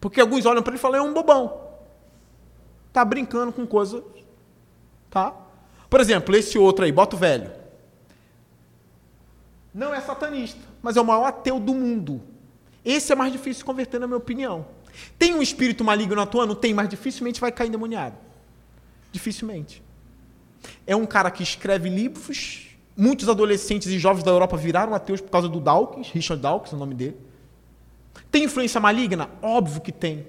Porque 0.00 0.20
alguns 0.20 0.46
olham 0.46 0.62
para 0.62 0.72
ele 0.72 0.78
e 0.78 0.80
falam: 0.80 0.98
é 0.98 1.02
um 1.02 1.12
bobão. 1.12 1.68
Está 2.88 3.04
brincando 3.04 3.52
com 3.52 3.66
coisas. 3.66 4.02
Tá? 5.10 5.34
Por 5.88 6.00
exemplo, 6.00 6.34
esse 6.36 6.58
outro 6.58 6.84
aí, 6.84 6.92
bota 6.92 7.16
o 7.16 7.18
velho. 7.18 7.59
Não 9.72 9.94
é 9.94 10.00
satanista, 10.00 10.60
mas 10.82 10.96
é 10.96 11.00
o 11.00 11.04
maior 11.04 11.26
ateu 11.26 11.60
do 11.60 11.74
mundo. 11.74 12.22
Esse 12.84 13.12
é 13.12 13.14
mais 13.14 13.32
difícil 13.32 13.60
de 13.60 13.64
converter, 13.64 14.00
na 14.00 14.06
minha 14.06 14.16
opinião. 14.16 14.66
Tem 15.18 15.34
um 15.34 15.42
espírito 15.42 15.84
maligno 15.84 16.20
atuando? 16.20 16.54
Tem, 16.54 16.74
mas 16.74 16.88
dificilmente 16.88 17.40
vai 17.40 17.52
cair 17.52 17.68
endemoniado. 17.68 18.16
Dificilmente. 19.12 19.82
É 20.86 20.96
um 20.96 21.06
cara 21.06 21.30
que 21.30 21.42
escreve 21.42 21.88
livros. 21.88 22.68
Muitos 22.96 23.28
adolescentes 23.28 23.88
e 23.88 23.98
jovens 23.98 24.24
da 24.24 24.30
Europa 24.30 24.56
viraram 24.56 24.94
ateus 24.94 25.20
por 25.20 25.30
causa 25.30 25.48
do 25.48 25.60
Dawkins, 25.60 26.10
Richard 26.10 26.42
Dawkins 26.42 26.72
é 26.72 26.76
o 26.76 26.78
nome 26.78 26.94
dele. 26.94 27.16
Tem 28.30 28.44
influência 28.44 28.80
maligna? 28.80 29.30
Óbvio 29.40 29.80
que 29.80 29.92
tem. 29.92 30.26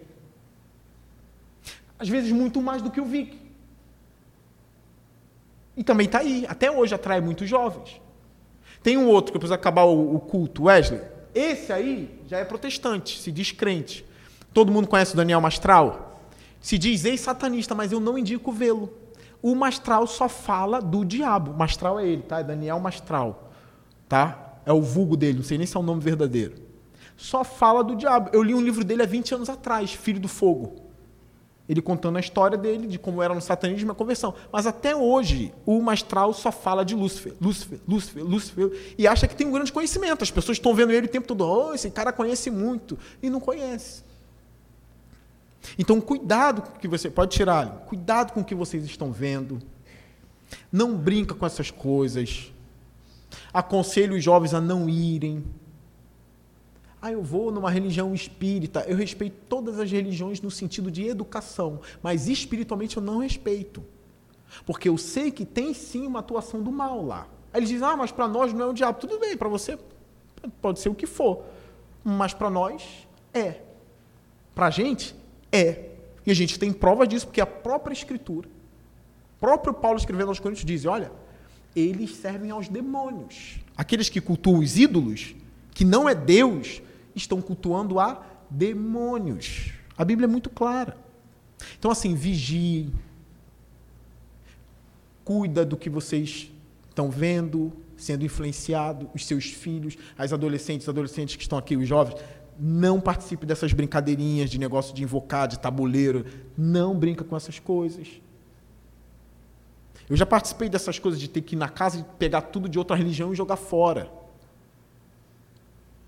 Às 1.97 2.07
vezes 2.07 2.31
muito 2.31 2.61
mais 2.61 2.81
do 2.81 2.89
que 2.89 3.01
o 3.01 3.05
Vic. 3.05 3.37
E 5.75 5.83
também 5.83 6.05
está 6.05 6.19
aí, 6.19 6.45
até 6.47 6.69
hoje 6.69 6.93
atrai 6.93 7.21
muitos 7.21 7.49
jovens. 7.49 8.01
Tem 8.83 8.97
um 8.97 9.07
outro 9.07 9.31
que 9.31 9.39
precisa 9.39 9.55
acabar 9.55 9.83
o, 9.83 10.15
o 10.15 10.19
culto, 10.19 10.63
Wesley. 10.63 11.01
Esse 11.33 11.71
aí 11.71 12.19
já 12.27 12.39
é 12.39 12.45
protestante, 12.45 13.19
se 13.19 13.31
diz 13.31 13.51
crente. 13.51 14.05
Todo 14.53 14.71
mundo 14.71 14.87
conhece 14.87 15.13
o 15.13 15.17
Daniel 15.17 15.39
Mastral? 15.39 16.21
Se 16.59 16.77
diz 16.77 17.05
ex-satanista, 17.05 17.73
mas 17.73 17.91
eu 17.91 17.99
não 17.99 18.17
indico 18.17 18.51
vê-lo. 18.51 18.91
O 19.41 19.55
Mastral 19.55 20.05
só 20.05 20.27
fala 20.27 20.81
do 20.81 21.03
diabo. 21.03 21.53
Mastral 21.53 21.99
é 21.99 22.05
ele, 22.05 22.21
tá? 22.21 22.39
É 22.39 22.43
Daniel 22.43 22.79
Mastral, 22.79 23.51
tá? 24.07 24.59
É 24.65 24.73
o 24.73 24.81
vulgo 24.81 25.17
dele, 25.17 25.37
não 25.37 25.43
sei 25.43 25.57
nem 25.57 25.65
se 25.65 25.75
é 25.75 25.79
o 25.79 25.83
nome 25.83 26.01
verdadeiro. 26.01 26.55
Só 27.17 27.43
fala 27.43 27.83
do 27.83 27.95
diabo. 27.95 28.29
Eu 28.33 28.43
li 28.43 28.53
um 28.53 28.61
livro 28.61 28.83
dele 28.83 29.03
há 29.03 29.05
20 29.05 29.35
anos 29.35 29.49
atrás, 29.49 29.93
Filho 29.93 30.19
do 30.19 30.27
Fogo. 30.27 30.80
Ele 31.71 31.81
contando 31.81 32.17
a 32.17 32.19
história 32.19 32.57
dele, 32.57 32.85
de 32.85 32.99
como 32.99 33.23
era 33.23 33.33
no 33.33 33.39
satanismo 33.39 33.89
e 33.89 33.93
a 33.93 33.95
conversão. 33.95 34.33
Mas 34.51 34.67
até 34.67 34.93
hoje, 34.93 35.53
o 35.65 35.81
Mastral 35.81 36.33
só 36.33 36.51
fala 36.51 36.83
de 36.83 36.93
Lúcifer, 36.93 37.33
Lúcifer, 37.39 37.79
Lúcifer, 37.87 38.25
Lúcifer, 38.25 38.93
e 38.97 39.07
acha 39.07 39.25
que 39.25 39.33
tem 39.33 39.47
um 39.47 39.53
grande 39.53 39.71
conhecimento. 39.71 40.21
As 40.21 40.29
pessoas 40.29 40.57
estão 40.57 40.75
vendo 40.75 40.91
ele 40.91 41.07
o 41.07 41.09
tempo 41.09 41.25
todo, 41.25 41.45
oh, 41.45 41.73
esse 41.73 41.89
cara 41.89 42.11
conhece 42.11 42.51
muito, 42.51 42.99
e 43.23 43.29
não 43.29 43.39
conhece. 43.39 44.03
Então, 45.79 46.01
cuidado 46.01 46.61
com 46.61 46.75
o 46.75 46.77
que 46.77 46.89
você. 46.89 47.09
Pode 47.09 47.31
tirar, 47.31 47.85
cuidado 47.87 48.33
com 48.33 48.41
o 48.41 48.43
que 48.43 48.53
vocês 48.53 48.83
estão 48.83 49.09
vendo. 49.09 49.61
Não 50.69 50.93
brinca 50.97 51.33
com 51.33 51.45
essas 51.45 51.71
coisas. 51.71 52.51
Aconselho 53.53 54.17
os 54.17 54.21
jovens 54.21 54.53
a 54.53 54.59
não 54.59 54.89
irem. 54.89 55.41
Ah, 57.01 57.11
eu 57.11 57.23
vou 57.23 57.51
numa 57.51 57.71
religião 57.71 58.13
espírita. 58.13 58.81
Eu 58.87 58.95
respeito 58.95 59.35
todas 59.49 59.79
as 59.79 59.91
religiões 59.91 60.39
no 60.39 60.51
sentido 60.51 60.91
de 60.91 61.07
educação, 61.07 61.81
mas 62.03 62.27
espiritualmente 62.27 62.97
eu 62.97 63.03
não 63.03 63.19
respeito. 63.19 63.83
Porque 64.65 64.87
eu 64.87 64.97
sei 64.97 65.31
que 65.31 65.45
tem 65.45 65.73
sim 65.73 66.05
uma 66.05 66.19
atuação 66.19 66.61
do 66.61 66.71
mal 66.71 67.03
lá. 67.03 67.27
Aí 67.51 67.59
eles 67.59 67.69
dizem, 67.69 67.87
ah, 67.87 67.97
mas 67.97 68.11
para 68.11 68.27
nós 68.27 68.53
não 68.53 68.67
é 68.67 68.69
o 68.69 68.73
diabo. 68.73 68.99
Tudo 68.99 69.19
bem, 69.19 69.35
para 69.35 69.49
você 69.49 69.79
pode 70.61 70.79
ser 70.79 70.89
o 70.89 70.95
que 70.95 71.07
for. 71.07 71.43
Mas 72.03 72.33
para 72.33 72.49
nós 72.49 73.07
é. 73.33 73.61
Para 74.53 74.67
a 74.67 74.69
gente 74.69 75.15
é. 75.51 75.89
E 76.25 76.29
a 76.29 76.35
gente 76.35 76.59
tem 76.59 76.71
provas 76.71 77.07
disso, 77.07 77.25
porque 77.25 77.41
a 77.41 77.47
própria 77.47 77.93
Escritura, 77.93 78.47
o 79.37 79.39
próprio 79.39 79.73
Paulo 79.73 79.97
escrevendo 79.97 80.29
aos 80.29 80.39
Coríntios, 80.39 80.65
diz: 80.65 80.85
olha, 80.85 81.11
eles 81.75 82.15
servem 82.15 82.51
aos 82.51 82.67
demônios. 82.67 83.59
Aqueles 83.75 84.07
que 84.07 84.21
cultuam 84.21 84.59
os 84.59 84.77
ídolos, 84.77 85.35
que 85.73 85.83
não 85.83 86.07
é 86.07 86.13
Deus, 86.13 86.81
estão 87.15 87.41
cultuando 87.41 87.99
a 87.99 88.25
demônios. 88.49 89.71
A 89.97 90.03
Bíblia 90.05 90.25
é 90.25 90.27
muito 90.27 90.49
clara. 90.49 90.97
Então, 91.77 91.91
assim, 91.91 92.15
vigie. 92.15 92.91
Cuida 95.23 95.65
do 95.65 95.77
que 95.77 95.89
vocês 95.89 96.51
estão 96.89 97.09
vendo, 97.09 97.71
sendo 97.95 98.25
influenciado, 98.25 99.09
os 99.13 99.25
seus 99.25 99.45
filhos, 99.45 99.97
as 100.17 100.33
adolescentes, 100.33 100.89
adolescentes 100.89 101.35
que 101.35 101.43
estão 101.43 101.57
aqui, 101.57 101.75
os 101.75 101.87
jovens. 101.87 102.19
Não 102.59 102.99
participe 102.99 103.45
dessas 103.45 103.71
brincadeirinhas 103.73 104.49
de 104.49 104.59
negócio 104.59 104.93
de 104.93 105.03
invocar, 105.03 105.47
de 105.47 105.59
tabuleiro. 105.59 106.25
Não 106.57 106.97
brinca 106.97 107.23
com 107.23 107.35
essas 107.35 107.59
coisas. 107.59 108.07
Eu 110.09 110.17
já 110.17 110.25
participei 110.25 110.67
dessas 110.67 110.99
coisas 110.99 111.19
de 111.19 111.29
ter 111.29 111.41
que 111.41 111.55
ir 111.55 111.57
na 111.57 111.69
casa 111.69 111.99
e 111.99 112.03
pegar 112.19 112.41
tudo 112.41 112.67
de 112.67 112.77
outra 112.77 112.95
religião 112.95 113.31
e 113.31 113.35
jogar 113.35 113.55
fora. 113.55 114.11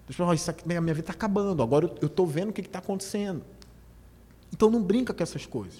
Deus 0.07 0.17
falou, 0.17 0.33
isso 0.33 0.49
aqui, 0.49 0.67
minha 0.67 0.81
vida 0.81 0.99
está 0.99 1.13
acabando, 1.13 1.63
agora 1.63 1.91
eu 2.01 2.07
estou 2.07 2.27
vendo 2.27 2.49
o 2.49 2.53
que 2.53 2.61
está 2.61 2.79
acontecendo. 2.79 3.43
Então 4.51 4.69
não 4.69 4.81
brinca 4.81 5.13
com 5.13 5.23
essas 5.23 5.45
coisas. 5.45 5.79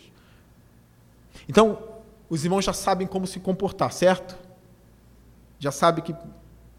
Então, 1.47 1.93
os 2.30 2.43
irmãos 2.43 2.63
já 2.63 2.74
sabem 2.74 3.05
como 3.05 3.28
se 3.28 3.39
comportar, 3.39 3.91
certo? 3.91 4.38
Já 5.59 5.71
sabem 5.71 6.03
que 6.03 6.15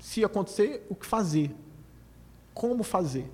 se 0.00 0.24
acontecer, 0.24 0.86
o 0.88 0.94
que 0.94 1.06
fazer. 1.06 1.54
Como 2.52 2.82
fazer. 2.82 3.30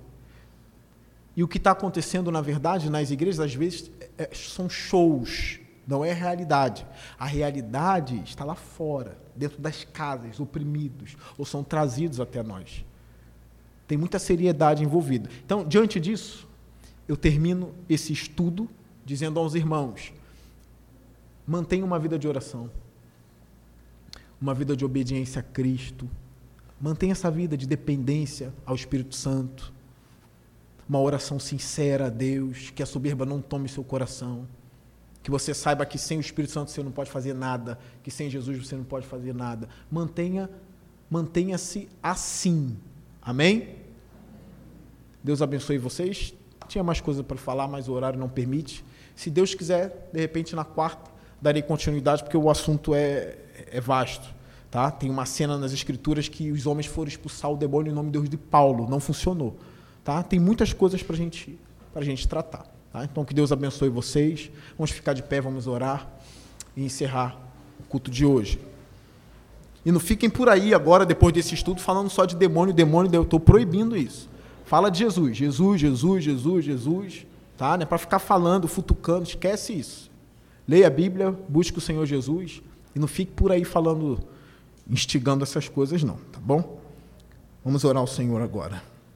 E 1.35 1.43
o 1.43 1.47
que 1.47 1.57
está 1.57 1.71
acontecendo, 1.71 2.31
na 2.31 2.41
verdade, 2.41 2.89
nas 2.89 3.11
igrejas, 3.11 3.39
às 3.39 3.55
vezes, 3.55 3.89
é, 4.17 4.29
são 4.33 4.69
shows, 4.69 5.59
não 5.87 6.03
é 6.03 6.11
realidade. 6.11 6.85
A 7.17 7.25
realidade 7.25 8.21
está 8.25 8.43
lá 8.43 8.55
fora, 8.55 9.17
dentro 9.35 9.61
das 9.61 9.83
casas, 9.83 10.39
oprimidos, 10.39 11.15
ou 11.37 11.45
são 11.45 11.63
trazidos 11.63 12.19
até 12.19 12.43
nós. 12.43 12.83
Tem 13.91 13.97
muita 13.97 14.19
seriedade 14.19 14.85
envolvida. 14.85 15.29
Então, 15.45 15.67
diante 15.67 15.99
disso, 15.99 16.47
eu 17.09 17.17
termino 17.17 17.75
esse 17.89 18.13
estudo 18.13 18.69
dizendo 19.05 19.37
aos 19.37 19.53
irmãos: 19.53 20.13
mantenha 21.45 21.83
uma 21.83 21.99
vida 21.99 22.17
de 22.17 22.25
oração, 22.25 22.71
uma 24.39 24.53
vida 24.53 24.77
de 24.77 24.85
obediência 24.85 25.41
a 25.41 25.43
Cristo, 25.43 26.09
mantenha 26.79 27.11
essa 27.11 27.29
vida 27.29 27.57
de 27.57 27.67
dependência 27.67 28.53
ao 28.65 28.75
Espírito 28.75 29.13
Santo 29.13 29.73
uma 30.87 31.01
oração 31.01 31.37
sincera 31.37 32.05
a 32.05 32.09
Deus, 32.09 32.69
que 32.69 32.81
a 32.81 32.85
soberba 32.85 33.25
não 33.25 33.41
tome 33.41 33.67
seu 33.67 33.83
coração. 33.83 34.47
Que 35.21 35.29
você 35.29 35.53
saiba 35.53 35.85
que 35.85 35.97
sem 35.97 36.17
o 36.17 36.21
Espírito 36.21 36.53
Santo 36.53 36.71
você 36.71 36.81
não 36.81 36.93
pode 36.93 37.11
fazer 37.11 37.33
nada, 37.33 37.77
que 38.01 38.09
sem 38.09 38.29
Jesus 38.29 38.57
você 38.57 38.77
não 38.77 38.85
pode 38.85 39.05
fazer 39.05 39.33
nada. 39.33 39.67
Mantenha, 39.91 40.49
mantenha-se 41.09 41.89
assim. 42.01 42.77
Amém? 43.21 43.80
Deus 45.23 45.41
abençoe 45.41 45.77
vocês. 45.77 46.33
Tinha 46.67 46.83
mais 46.83 47.01
coisa 47.01 47.23
para 47.23 47.37
falar, 47.37 47.67
mas 47.67 47.87
o 47.87 47.93
horário 47.93 48.19
não 48.19 48.29
permite. 48.29 48.83
Se 49.15 49.29
Deus 49.29 49.53
quiser, 49.53 50.09
de 50.11 50.19
repente 50.19 50.55
na 50.55 50.63
quarta 50.63 51.11
darei 51.41 51.61
continuidade, 51.61 52.23
porque 52.23 52.37
o 52.37 52.49
assunto 52.49 52.93
é, 52.93 53.35
é 53.71 53.81
vasto. 53.81 54.33
Tá? 54.69 54.89
Tem 54.89 55.09
uma 55.09 55.25
cena 55.25 55.57
nas 55.57 55.73
Escrituras 55.73 56.29
que 56.29 56.51
os 56.51 56.65
homens 56.65 56.85
foram 56.85 57.09
expulsar 57.09 57.51
o 57.51 57.57
demônio 57.57 57.91
em 57.91 57.93
nome 57.93 58.07
de 58.07 58.13
Deus 58.13 58.29
de 58.29 58.37
Paulo. 58.37 58.89
Não 58.89 58.99
funcionou. 58.99 59.57
Tá? 60.03 60.23
Tem 60.23 60.39
muitas 60.39 60.71
coisas 60.71 61.03
para 61.03 61.15
gente, 61.15 61.59
a 61.93 62.01
gente 62.01 62.27
tratar. 62.27 62.65
Tá? 62.93 63.03
Então, 63.03 63.25
que 63.25 63.33
Deus 63.33 63.51
abençoe 63.51 63.89
vocês. 63.89 64.49
Vamos 64.77 64.91
ficar 64.91 65.13
de 65.13 65.23
pé, 65.23 65.41
vamos 65.41 65.67
orar 65.67 66.09
e 66.75 66.85
encerrar 66.85 67.37
o 67.79 67.83
culto 67.83 68.09
de 68.09 68.25
hoje. 68.25 68.59
E 69.83 69.91
não 69.91 69.99
fiquem 69.99 70.29
por 70.29 70.47
aí 70.47 70.73
agora, 70.73 71.05
depois 71.05 71.33
desse 71.33 71.53
estudo, 71.55 71.81
falando 71.81 72.09
só 72.09 72.23
de 72.25 72.35
demônio, 72.35 72.73
demônio, 72.73 73.13
eu 73.13 73.23
estou 73.23 73.39
proibindo 73.39 73.97
isso. 73.97 74.29
Fala 74.71 74.89
de 74.89 74.99
Jesus, 74.99 75.35
Jesus, 75.35 75.81
Jesus, 75.81 76.23
Jesus, 76.23 76.63
Jesus. 76.63 77.27
Tá? 77.57 77.75
Não 77.75 77.83
é 77.83 77.85
para 77.85 77.97
ficar 77.97 78.19
falando, 78.19 78.69
futucando, 78.69 79.23
esquece 79.23 79.73
isso. 79.73 80.09
Leia 80.65 80.87
a 80.87 80.89
Bíblia, 80.89 81.37
busque 81.49 81.77
o 81.77 81.81
Senhor 81.81 82.05
Jesus 82.05 82.61
e 82.95 82.97
não 82.97 83.05
fique 83.05 83.33
por 83.33 83.51
aí 83.51 83.65
falando, 83.65 84.17
instigando 84.89 85.43
essas 85.43 85.67
coisas, 85.67 86.03
não, 86.03 86.15
tá 86.31 86.39
bom? 86.39 86.79
Vamos 87.65 87.83
orar 87.83 87.99
ao 87.99 88.07
Senhor 88.07 88.41
agora. 88.41 88.81